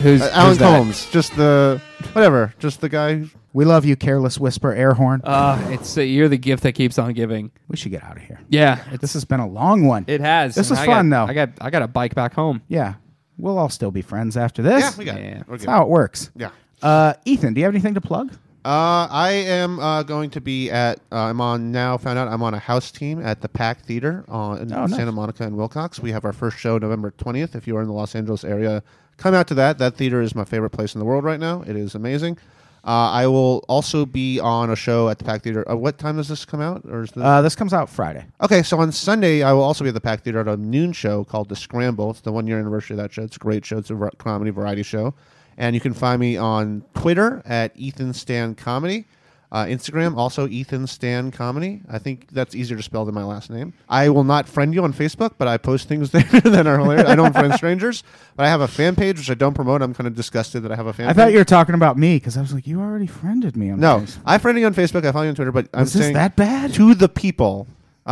[0.01, 0.77] Who's, Uh, Alan who's that?
[0.77, 1.81] Colmes, just the
[2.13, 3.25] whatever, just the guy.
[3.53, 5.23] We love you, careless whisper, air horn.
[5.25, 7.51] Uh, it's uh, you're the gift that keeps on giving.
[7.69, 8.39] we should get out of here.
[8.51, 10.05] Yeah, This has been a long one.
[10.07, 10.55] it has.
[10.55, 11.25] This And was I got- fun, though.
[11.25, 12.63] I got I got a bike back home.
[12.69, 12.95] yeah,
[13.39, 14.83] we'll all still be friends after this.
[14.83, 15.25] Yeah, we got Yeah.
[15.41, 15.45] it.
[15.49, 15.71] We're That's good.
[15.71, 16.31] how it works.
[16.37, 16.51] Yeah.
[16.83, 18.33] Uh, Ethan, do you have anything to plug?
[18.63, 20.99] Uh, I am uh, going to be at.
[21.13, 21.97] Uh, I'm on now.
[21.99, 24.97] Found out I'm on a house team at the Pack Theater on in Oh, nice.
[24.97, 26.01] Santa Monica and Wilcox.
[26.01, 27.55] We have our first show November 20th.
[27.55, 28.83] If you are in the Los Angeles area,
[29.17, 29.79] come out to that.
[29.79, 31.63] That theater is my favorite place in the world right now.
[31.63, 32.39] It is amazing.
[32.87, 35.69] Uh, I will also be on a show at the Pack Theater.
[35.69, 36.83] Uh, what time does this come out?
[36.89, 37.25] Or is this?
[37.25, 38.25] Uh, this comes out Friday.
[38.41, 40.93] Okay, so on Sunday, I will also be at the Pack Theater at a noon
[40.93, 42.11] show called The Scramble.
[42.11, 43.23] It's the one year anniversary of that show.
[43.23, 43.79] It's a great show.
[43.79, 45.15] It's a comedy variety show.
[45.59, 49.07] And you can find me on Twitter at Ethan Stan Comedy.
[49.53, 51.81] Uh, Instagram, also Ethan Stan Comedy.
[51.89, 53.75] I think that's easier to spell than my last name.
[53.89, 57.09] I will not friend you on Facebook, but I post things there that are hilarious.
[57.09, 58.03] I don't friend strangers,
[58.35, 59.83] but I have a fan page, which I don't promote.
[59.83, 61.17] I'm kind of disgusted that I have a fan I page.
[61.17, 63.79] thought you were talking about me because I was like, you already friended me on
[63.79, 64.19] No, Facebook.
[64.27, 65.07] I friend you on Facebook.
[65.07, 66.75] I follow you on Twitter, but I'm Is this saying that bad?
[66.75, 67.69] to the people.
[68.05, 68.11] Uh,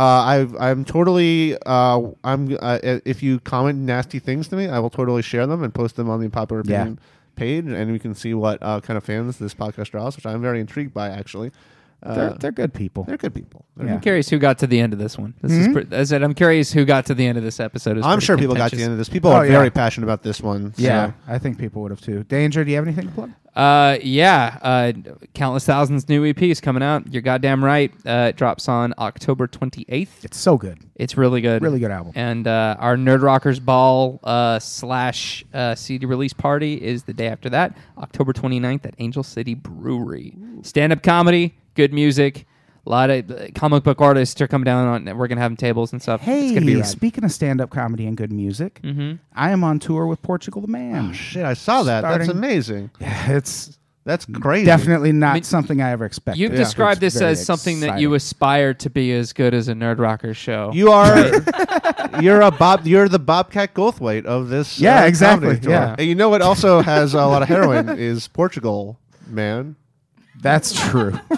[0.59, 1.57] I, I'm totally.
[1.65, 2.57] Uh, I'm.
[2.61, 5.95] Uh, if you comment nasty things to me, I will totally share them and post
[5.97, 6.75] them on the popular Yeah.
[6.81, 6.99] opinion
[7.35, 10.41] page, and we can see what uh, kind of fans this podcast draws, which I'm
[10.41, 11.09] very intrigued by.
[11.09, 11.51] Actually,
[12.03, 13.03] uh, They're, they're good people.
[13.05, 13.65] they're good people.
[13.75, 13.93] They're Yeah.
[13.95, 15.33] I'm curious who got to the end of this one.
[15.41, 17.97] This is pre- I said I'm curious who got to the end of this episode.
[17.97, 19.09] It's I'm sure people got to the end of this.
[19.09, 19.51] People Oh, are yeah.
[19.53, 20.73] very passionate about this one.
[20.75, 22.23] so- Yeah, I think people would have too.
[22.23, 23.31] Danger, do you have anything to plug?
[23.55, 24.59] Uh, yeah.
[24.61, 24.93] Uh,
[25.33, 27.11] countless thousands new EP is coming out.
[27.11, 27.91] You're goddamn right.
[28.05, 30.23] Uh, it drops on October 28th.
[30.23, 30.79] It's so good.
[30.95, 31.61] It's really good.
[31.61, 32.11] Really good album.
[32.15, 37.27] And uh, our Nerd Rockers Ball uh, slash uh, CD release party is the day
[37.27, 40.35] after that, October 29th at Angel City Brewery.
[40.61, 42.45] Stand up comedy, good music.
[42.85, 45.17] A lot of uh, comic book artists are coming down on.
[45.17, 46.21] We're gonna have them tables and stuff.
[46.23, 46.85] it's gonna be Hey, rad.
[46.85, 49.19] speaking of stand up comedy and good music, Mhm.
[49.35, 51.09] I am on tour with Portugal the Man.
[51.09, 51.43] Oh shit!
[51.45, 52.01] I saw that.
[52.01, 52.91] That's amazing.
[52.99, 53.75] Yeah, it's
[54.05, 54.65] That's crazy.
[54.67, 56.39] definitely not mean, something I ever expected.
[56.39, 56.59] You've Yeah.
[56.59, 59.73] described It's this very as something that you aspire to be as good as a
[59.73, 60.69] Nerd Rockers show.
[60.71, 61.31] You are
[62.21, 65.71] you're a Bob you're the Bobcat Goldthwait of this Yeah, uh, exactly, comedy tour.
[65.71, 65.95] yeah.
[65.97, 69.75] And you know what also has a lot of heroin is Portugal, man.
[70.39, 71.19] That's true.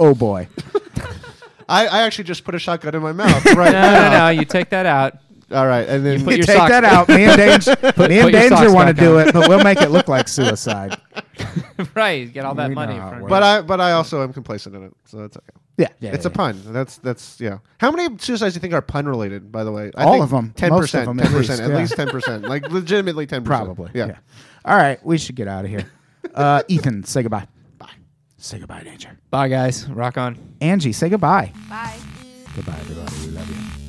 [0.00, 0.48] oh boy.
[1.68, 4.10] I, I actually just put a shotgun in my mouth right no, now.
[4.10, 4.28] no, no.
[4.30, 5.18] You take that out.
[5.52, 7.08] All right, and then You put You your take socks- that out.
[7.08, 9.28] Me and Danger, me and put your Danger socks want to back do on.
[9.28, 11.00] it, but we'll make it look like suicide.
[11.94, 12.32] right.
[12.32, 12.94] Get all that We money.
[12.96, 13.30] how it from works.
[13.30, 15.46] but I but I also am complacent in it, so that's okay.
[15.76, 16.12] Yeah, yeah.
[16.12, 16.60] it's yeah, a pun.
[16.66, 17.58] That's that's yeah.
[17.78, 19.50] How many suicides do you think are pun related?
[19.50, 20.50] By the way, I All think of 'em.
[20.52, 21.08] Ten Most of percent.
[21.08, 21.48] 'em, Ten percent.
[21.48, 21.76] least, At yeah.
[21.78, 22.44] least ten percent.
[22.48, 23.64] Like legitimately ten percent.
[23.64, 23.90] Probably.
[23.94, 24.06] Yeah.
[24.06, 24.16] Yeah.
[24.64, 25.90] All right, we should get out of here.
[26.34, 27.46] Uh, Ethan, say goodbye.
[28.40, 28.44] Bye.
[28.44, 29.18] Say goodbye, Danger.
[29.30, 29.88] Bye, guys.
[29.88, 30.38] Rock on.
[30.60, 31.52] Angie, say goodbye.
[31.68, 31.98] Bye.
[32.56, 33.14] Goodbye, everybody.
[33.26, 33.79] We love you.